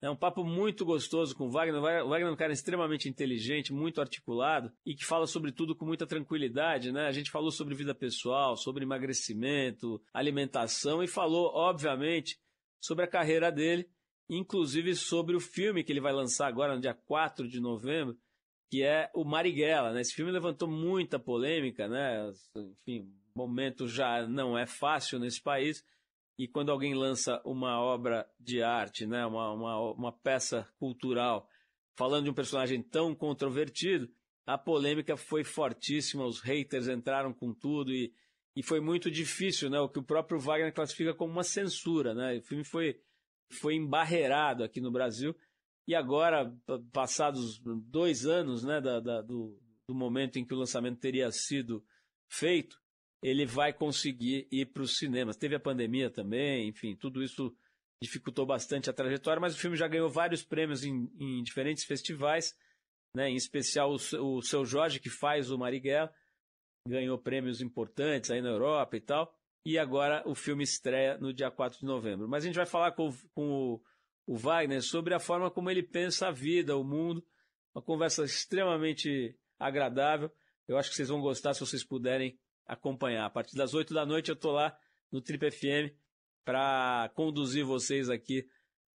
É 0.00 0.10
um 0.10 0.16
papo 0.16 0.44
muito 0.44 0.84
gostoso 0.84 1.34
com 1.34 1.46
o 1.46 1.50
Wagner. 1.50 1.80
O 1.80 2.08
Wagner 2.08 2.28
é 2.28 2.30
um 2.30 2.36
cara 2.36 2.52
extremamente 2.52 3.08
inteligente, 3.08 3.72
muito 3.72 4.00
articulado 4.00 4.70
e 4.84 4.94
que 4.94 5.04
fala 5.04 5.26
sobre 5.26 5.52
tudo 5.52 5.74
com 5.74 5.86
muita 5.86 6.06
tranquilidade, 6.06 6.92
né? 6.92 7.06
A 7.06 7.12
gente 7.12 7.30
falou 7.30 7.50
sobre 7.50 7.74
vida 7.74 7.94
pessoal, 7.94 8.56
sobre 8.56 8.84
emagrecimento, 8.84 10.00
alimentação 10.12 11.02
e 11.02 11.08
falou, 11.08 11.50
obviamente, 11.54 12.38
sobre 12.78 13.04
a 13.04 13.08
carreira 13.08 13.50
dele, 13.50 13.88
inclusive 14.28 14.94
sobre 14.94 15.34
o 15.34 15.40
filme 15.40 15.82
que 15.82 15.92
ele 15.92 16.00
vai 16.00 16.12
lançar 16.12 16.46
agora 16.46 16.74
no 16.74 16.80
dia 16.80 16.94
4 16.94 17.48
de 17.48 17.58
novembro, 17.58 18.16
que 18.70 18.82
é 18.82 19.10
o 19.14 19.24
Marighella, 19.24 19.92
né? 19.92 20.02
Esse 20.02 20.14
filme 20.14 20.30
levantou 20.30 20.68
muita 20.68 21.18
polêmica, 21.18 21.88
né? 21.88 22.30
Enfim, 22.54 23.10
momento 23.34 23.86
já 23.86 24.26
não 24.26 24.58
é 24.58 24.66
fácil 24.66 25.18
nesse 25.18 25.42
país. 25.42 25.82
E 26.38 26.46
quando 26.46 26.70
alguém 26.70 26.94
lança 26.94 27.40
uma 27.44 27.80
obra 27.80 28.28
de 28.38 28.62
arte, 28.62 29.06
né? 29.06 29.24
uma, 29.24 29.52
uma, 29.52 29.92
uma 29.92 30.12
peça 30.12 30.68
cultural, 30.78 31.48
falando 31.96 32.24
de 32.24 32.30
um 32.30 32.34
personagem 32.34 32.82
tão 32.82 33.14
controvertido, 33.14 34.08
a 34.46 34.56
polêmica 34.58 35.16
foi 35.16 35.42
fortíssima, 35.42 36.24
os 36.26 36.40
haters 36.40 36.88
entraram 36.88 37.32
com 37.32 37.52
tudo 37.54 37.92
e, 37.92 38.12
e 38.54 38.62
foi 38.62 38.80
muito 38.80 39.10
difícil, 39.10 39.68
né? 39.70 39.80
O 39.80 39.88
que 39.88 39.98
o 39.98 40.04
próprio 40.04 40.38
Wagner 40.38 40.72
classifica 40.72 41.14
como 41.14 41.32
uma 41.32 41.42
censura, 41.42 42.14
né? 42.14 42.38
O 42.38 42.42
filme 42.42 42.62
foi, 42.62 43.00
foi 43.50 43.74
embarreirado 43.74 44.62
aqui 44.62 44.80
no 44.80 44.92
Brasil 44.92 45.34
e 45.88 45.94
agora, 45.94 46.54
pa- 46.66 46.80
passados 46.92 47.58
dois 47.88 48.26
anos, 48.26 48.62
né, 48.62 48.80
da, 48.80 49.00
da- 49.00 49.22
do, 49.22 49.58
do 49.88 49.94
momento 49.94 50.38
em 50.38 50.44
que 50.44 50.54
o 50.54 50.58
lançamento 50.58 51.00
teria 51.00 51.30
sido 51.32 51.84
feito, 52.28 52.80
ele 53.28 53.44
vai 53.44 53.72
conseguir 53.72 54.46
ir 54.52 54.66
para 54.66 54.82
os 54.82 54.98
cinemas. 54.98 55.36
Teve 55.36 55.56
a 55.56 55.60
pandemia 55.60 56.08
também, 56.08 56.68
enfim, 56.68 56.94
tudo 56.94 57.22
isso 57.24 57.52
dificultou 58.00 58.46
bastante 58.46 58.88
a 58.88 58.92
trajetória, 58.92 59.40
mas 59.40 59.54
o 59.56 59.58
filme 59.58 59.76
já 59.76 59.88
ganhou 59.88 60.08
vários 60.08 60.44
prêmios 60.44 60.84
em, 60.84 61.10
em 61.18 61.42
diferentes 61.42 61.84
festivais, 61.84 62.54
né, 63.16 63.28
em 63.28 63.34
especial 63.34 63.90
o, 63.90 63.98
seu- 63.98 64.24
o 64.24 64.42
seu 64.42 64.64
Jorge, 64.64 65.00
que 65.00 65.10
faz 65.10 65.50
o 65.50 65.58
Marighella, 65.58 66.12
ganhou 66.86 67.18
prêmios 67.18 67.60
importantes 67.60 68.30
aí 68.30 68.40
na 68.40 68.50
Europa 68.50 68.96
e 68.96 69.00
tal. 69.00 69.34
E 69.64 69.76
agora 69.76 70.22
o 70.24 70.34
filme 70.36 70.62
estreia 70.62 71.18
no 71.18 71.32
dia 71.32 71.50
4 71.50 71.80
de 71.80 71.84
novembro. 71.84 72.28
Mas 72.28 72.44
a 72.44 72.46
gente 72.46 72.54
vai 72.56 72.66
falar 72.66 72.92
com, 72.92 73.10
com 73.34 73.48
o, 73.74 73.82
o 74.24 74.36
Wagner 74.36 74.80
sobre 74.82 75.12
a 75.14 75.18
forma 75.18 75.50
como 75.50 75.68
ele 75.68 75.82
pensa 75.82 76.28
a 76.28 76.30
vida, 76.30 76.76
o 76.76 76.84
mundo. 76.84 77.26
Uma 77.74 77.82
conversa 77.82 78.22
extremamente 78.22 79.36
agradável. 79.58 80.30
Eu 80.68 80.78
acho 80.78 80.90
que 80.90 80.94
vocês 80.96 81.08
vão 81.08 81.20
gostar 81.20 81.54
se 81.54 81.60
vocês 81.60 81.82
puderem 81.84 82.38
acompanhar. 82.66 83.26
A 83.26 83.30
partir 83.30 83.56
das 83.56 83.74
8 83.74 83.94
da 83.94 84.04
noite 84.04 84.30
eu 84.30 84.34
estou 84.34 84.52
lá 84.52 84.76
no 85.10 85.20
Trip 85.20 85.50
FM 85.50 85.94
para 86.44 87.10
conduzir 87.14 87.64
vocês 87.64 88.08
aqui 88.08 88.46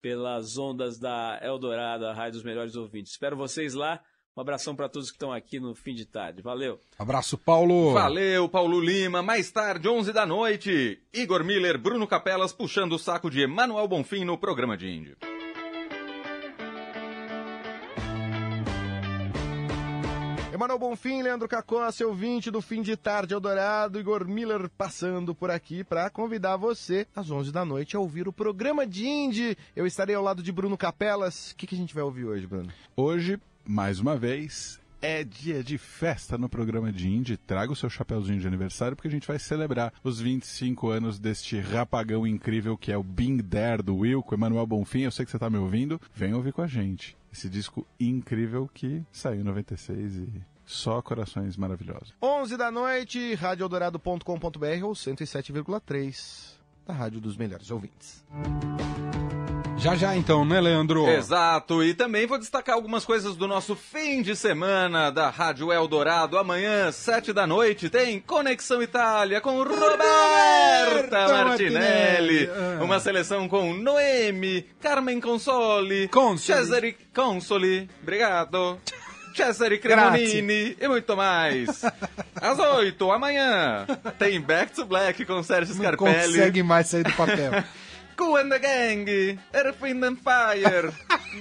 pelas 0.02 0.58
ondas 0.58 1.00
da 1.00 1.40
Eldorado, 1.42 2.06
a 2.06 2.14
Rádio 2.14 2.34
dos 2.34 2.44
Melhores 2.44 2.76
Ouvintes. 2.76 3.14
Espero 3.14 3.36
vocês 3.36 3.74
lá. 3.74 4.02
Um 4.36 4.42
abração 4.42 4.76
para 4.76 4.88
todos 4.88 5.10
que 5.10 5.16
estão 5.16 5.34
aqui 5.34 5.60
no 5.60 5.74
fim 5.74 5.96
de 5.96 6.06
tarde. 6.06 6.44
Valeu! 6.44 6.80
Abraço, 7.00 7.40
Paulo. 7.40 7.94
Valeu, 7.94 8.48
Paulo 8.48 8.80
Lima. 8.80 9.24
Mais 9.24 9.50
tarde, 9.50 9.90
11 9.90 10.14
da 10.14 10.28
noite. 10.28 11.02
Igor 11.12 11.44
Miller, 11.44 11.76
Bruno 11.78 12.06
Capelas 12.06 12.54
puxando 12.54 12.94
o 12.94 13.00
saco 13.00 13.32
de 13.32 13.42
Emanuel 13.42 13.88
Bonfim 13.88 14.24
no 14.24 14.38
programa 14.38 14.78
de 14.78 14.88
Índio. 14.88 15.18
Emanuel 20.78 20.92
Bonfim, 20.92 21.24
Leandro 21.24 21.48
Cacó, 21.48 21.90
seu 21.92 22.10
ouvinte 22.10 22.52
do 22.52 22.62
fim 22.62 22.84
de 22.84 22.96
tarde 22.96 23.34
Eldorado, 23.34 24.00
Igor 24.00 24.28
Miller 24.28 24.70
passando 24.78 25.34
por 25.34 25.50
aqui 25.50 25.84
para 25.84 26.10
convidar 26.10 26.56
você 26.56 27.08
às 27.16 27.32
11 27.32 27.52
da 27.52 27.66
noite 27.66 27.96
a 27.96 28.00
ouvir 28.00 28.28
o 28.28 28.34
programa 28.34 28.86
de 28.86 29.08
Indy. 29.08 29.58
Eu 29.76 29.88
estarei 29.88 30.16
ao 30.16 30.24
lado 30.24 30.44
de 30.44 30.52
Bruno 30.52 30.78
Capelas. 30.78 31.52
O 31.52 31.56
que, 31.56 31.66
que 31.66 31.74
a 31.74 31.78
gente 31.78 31.96
vai 31.96 32.04
ouvir 32.04 32.26
hoje, 32.26 32.46
Bruno? 32.46 32.72
Hoje, 32.96 33.40
mais 33.66 34.00
uma 34.00 34.16
vez, 34.16 34.80
é 35.02 35.24
dia 35.24 35.64
de 35.64 35.80
festa 35.80 36.38
no 36.38 36.48
programa 36.48 36.92
de 36.92 37.10
Indy. 37.10 37.38
Traga 37.38 37.72
o 37.72 37.76
seu 37.76 37.90
chapéuzinho 37.90 38.40
de 38.40 38.48
aniversário 38.48 38.96
porque 38.96 39.08
a 39.08 39.12
gente 39.12 39.28
vai 39.28 39.40
celebrar 39.40 39.92
os 40.04 40.22
25 40.22 40.90
anos 40.90 41.18
deste 41.18 41.60
rapagão 41.60 42.28
incrível 42.28 42.78
que 42.78 42.92
é 42.92 42.98
o 42.98 43.04
Bing 43.04 43.40
There 43.40 43.82
do 43.82 43.98
Will 43.98 44.22
com 44.22 44.36
Emanuel 44.36 44.68
Bonfim. 44.68 45.02
Eu 45.02 45.12
sei 45.12 45.26
que 45.26 45.32
você 45.32 45.38
está 45.38 45.50
me 45.50 45.58
ouvindo. 45.58 46.00
Vem 46.14 46.36
ouvir 46.36 46.54
com 46.54 46.62
a 46.62 46.68
gente. 46.68 47.18
Esse 47.34 47.50
disco 47.50 47.86
incrível 48.00 48.70
que 48.72 49.02
saiu 49.12 49.42
em 49.42 49.44
96 49.44 50.16
e 50.18 50.57
só 50.68 51.02
corações 51.02 51.56
maravilhosos. 51.56 52.14
11 52.22 52.58
da 52.58 52.70
noite, 52.70 53.34
radioeldorado.com.br 53.36 54.84
ou 54.84 54.92
107,3 54.92 56.58
da 56.86 56.94
Rádio 56.94 57.22
dos 57.22 57.38
Melhores 57.38 57.72
Ouvintes. 57.72 58.24
Já 59.78 59.96
já 59.96 60.16
então, 60.16 60.44
né, 60.44 60.60
Leandro? 60.60 61.08
Exato, 61.08 61.84
e 61.84 61.94
também 61.94 62.26
vou 62.26 62.40
destacar 62.40 62.76
algumas 62.76 63.06
coisas 63.06 63.36
do 63.36 63.48
nosso 63.48 63.76
fim 63.76 64.24
de 64.24 64.36
semana 64.36 65.12
da 65.12 65.30
Rádio 65.30 65.72
Eldorado. 65.72 66.38
Amanhã, 66.38 66.92
sete 66.92 67.32
da 67.32 67.46
noite, 67.46 67.90
tem 67.90 68.20
Conexão 68.20 68.82
Itália 68.82 69.40
com 69.40 69.64
Roberta 69.64 71.28
Martinelli. 71.28 71.78
Martinelli. 71.78 72.50
Ah. 72.50 72.84
Uma 72.84 73.00
seleção 73.00 73.48
com 73.48 73.74
Noemi, 73.74 74.64
Carmen 74.82 75.22
Consoli, 75.22 76.08
Consoli. 76.08 76.40
Cesare 76.40 76.98
Consoli, 77.14 77.88
obrigado. 78.02 78.80
Cesare 79.38 79.78
Cremonini 79.78 80.76
e 80.80 80.88
muito 80.88 81.16
mais. 81.16 81.84
Às 82.36 82.60
oito, 82.60 83.12
amanhã, 83.12 83.86
tem 84.18 84.42
Back 84.42 84.74
to 84.74 84.84
Black 84.86 85.24
com 85.26 85.42
Sérgio 85.44 85.76
Não 85.76 85.82
Scarpelli. 85.84 86.26
consegue 86.28 86.64
mais 86.64 86.88
sair 86.88 87.04
do 87.04 87.14
papel. 87.14 87.52
Cool 88.18 88.38
and 88.38 88.50
the 88.50 88.58
Gang, 88.58 89.40
Earth, 89.54 89.80
Wind 89.80 90.04
and 90.04 90.16
Fire, 90.16 90.92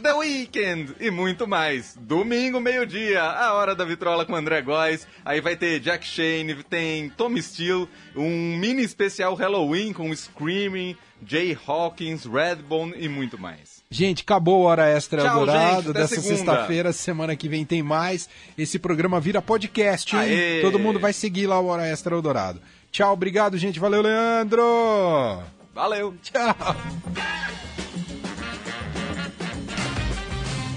The 0.02 0.12
Weeknd 0.12 0.94
e 1.00 1.10
muito 1.10 1.48
mais. 1.48 1.96
Domingo, 1.98 2.60
meio-dia, 2.60 3.22
a 3.22 3.54
hora 3.54 3.74
da 3.74 3.82
vitrola 3.82 4.26
com 4.26 4.36
André 4.36 4.60
Góes. 4.60 5.08
Aí 5.24 5.40
vai 5.40 5.56
ter 5.56 5.80
Jack 5.80 6.06
Shane, 6.06 6.54
tem 6.64 7.08
Tom 7.08 7.34
Steele, 7.40 7.88
um 8.14 8.58
mini 8.58 8.82
especial 8.82 9.34
Halloween 9.34 9.94
com 9.94 10.14
Screaming, 10.14 10.94
Jay 11.26 11.56
Hawkins, 11.66 12.26
Redbone 12.26 12.92
e 12.98 13.08
muito 13.08 13.38
mais. 13.38 13.75
Gente, 13.88 14.22
acabou 14.22 14.66
a 14.66 14.70
hora 14.70 14.88
extra 14.88 15.22
Tchau, 15.22 15.40
Eldorado 15.40 15.82
gente, 15.82 15.92
dessa 15.92 16.20
sexta-feira. 16.20 16.92
Semana 16.92 17.36
que 17.36 17.48
vem 17.48 17.64
tem 17.64 17.82
mais. 17.82 18.28
Esse 18.58 18.78
programa 18.78 19.20
vira 19.20 19.40
podcast, 19.40 20.16
hein? 20.16 20.22
Aê! 20.22 20.60
Todo 20.60 20.78
mundo 20.78 20.98
vai 20.98 21.12
seguir 21.12 21.46
lá 21.46 21.60
o 21.60 21.66
Hora 21.66 21.86
Extra 21.86 22.14
Eldorado. 22.14 22.60
Tchau, 22.90 23.12
obrigado, 23.12 23.56
gente. 23.56 23.78
Valeu, 23.78 24.02
Leandro! 24.02 25.40
Valeu! 25.72 26.14
Tchau! 26.22 26.56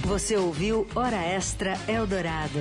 Você 0.03 0.36
ouviu 0.36 0.88
Hora 0.95 1.18
Extra 1.18 1.78
Eldorado. 1.88 2.60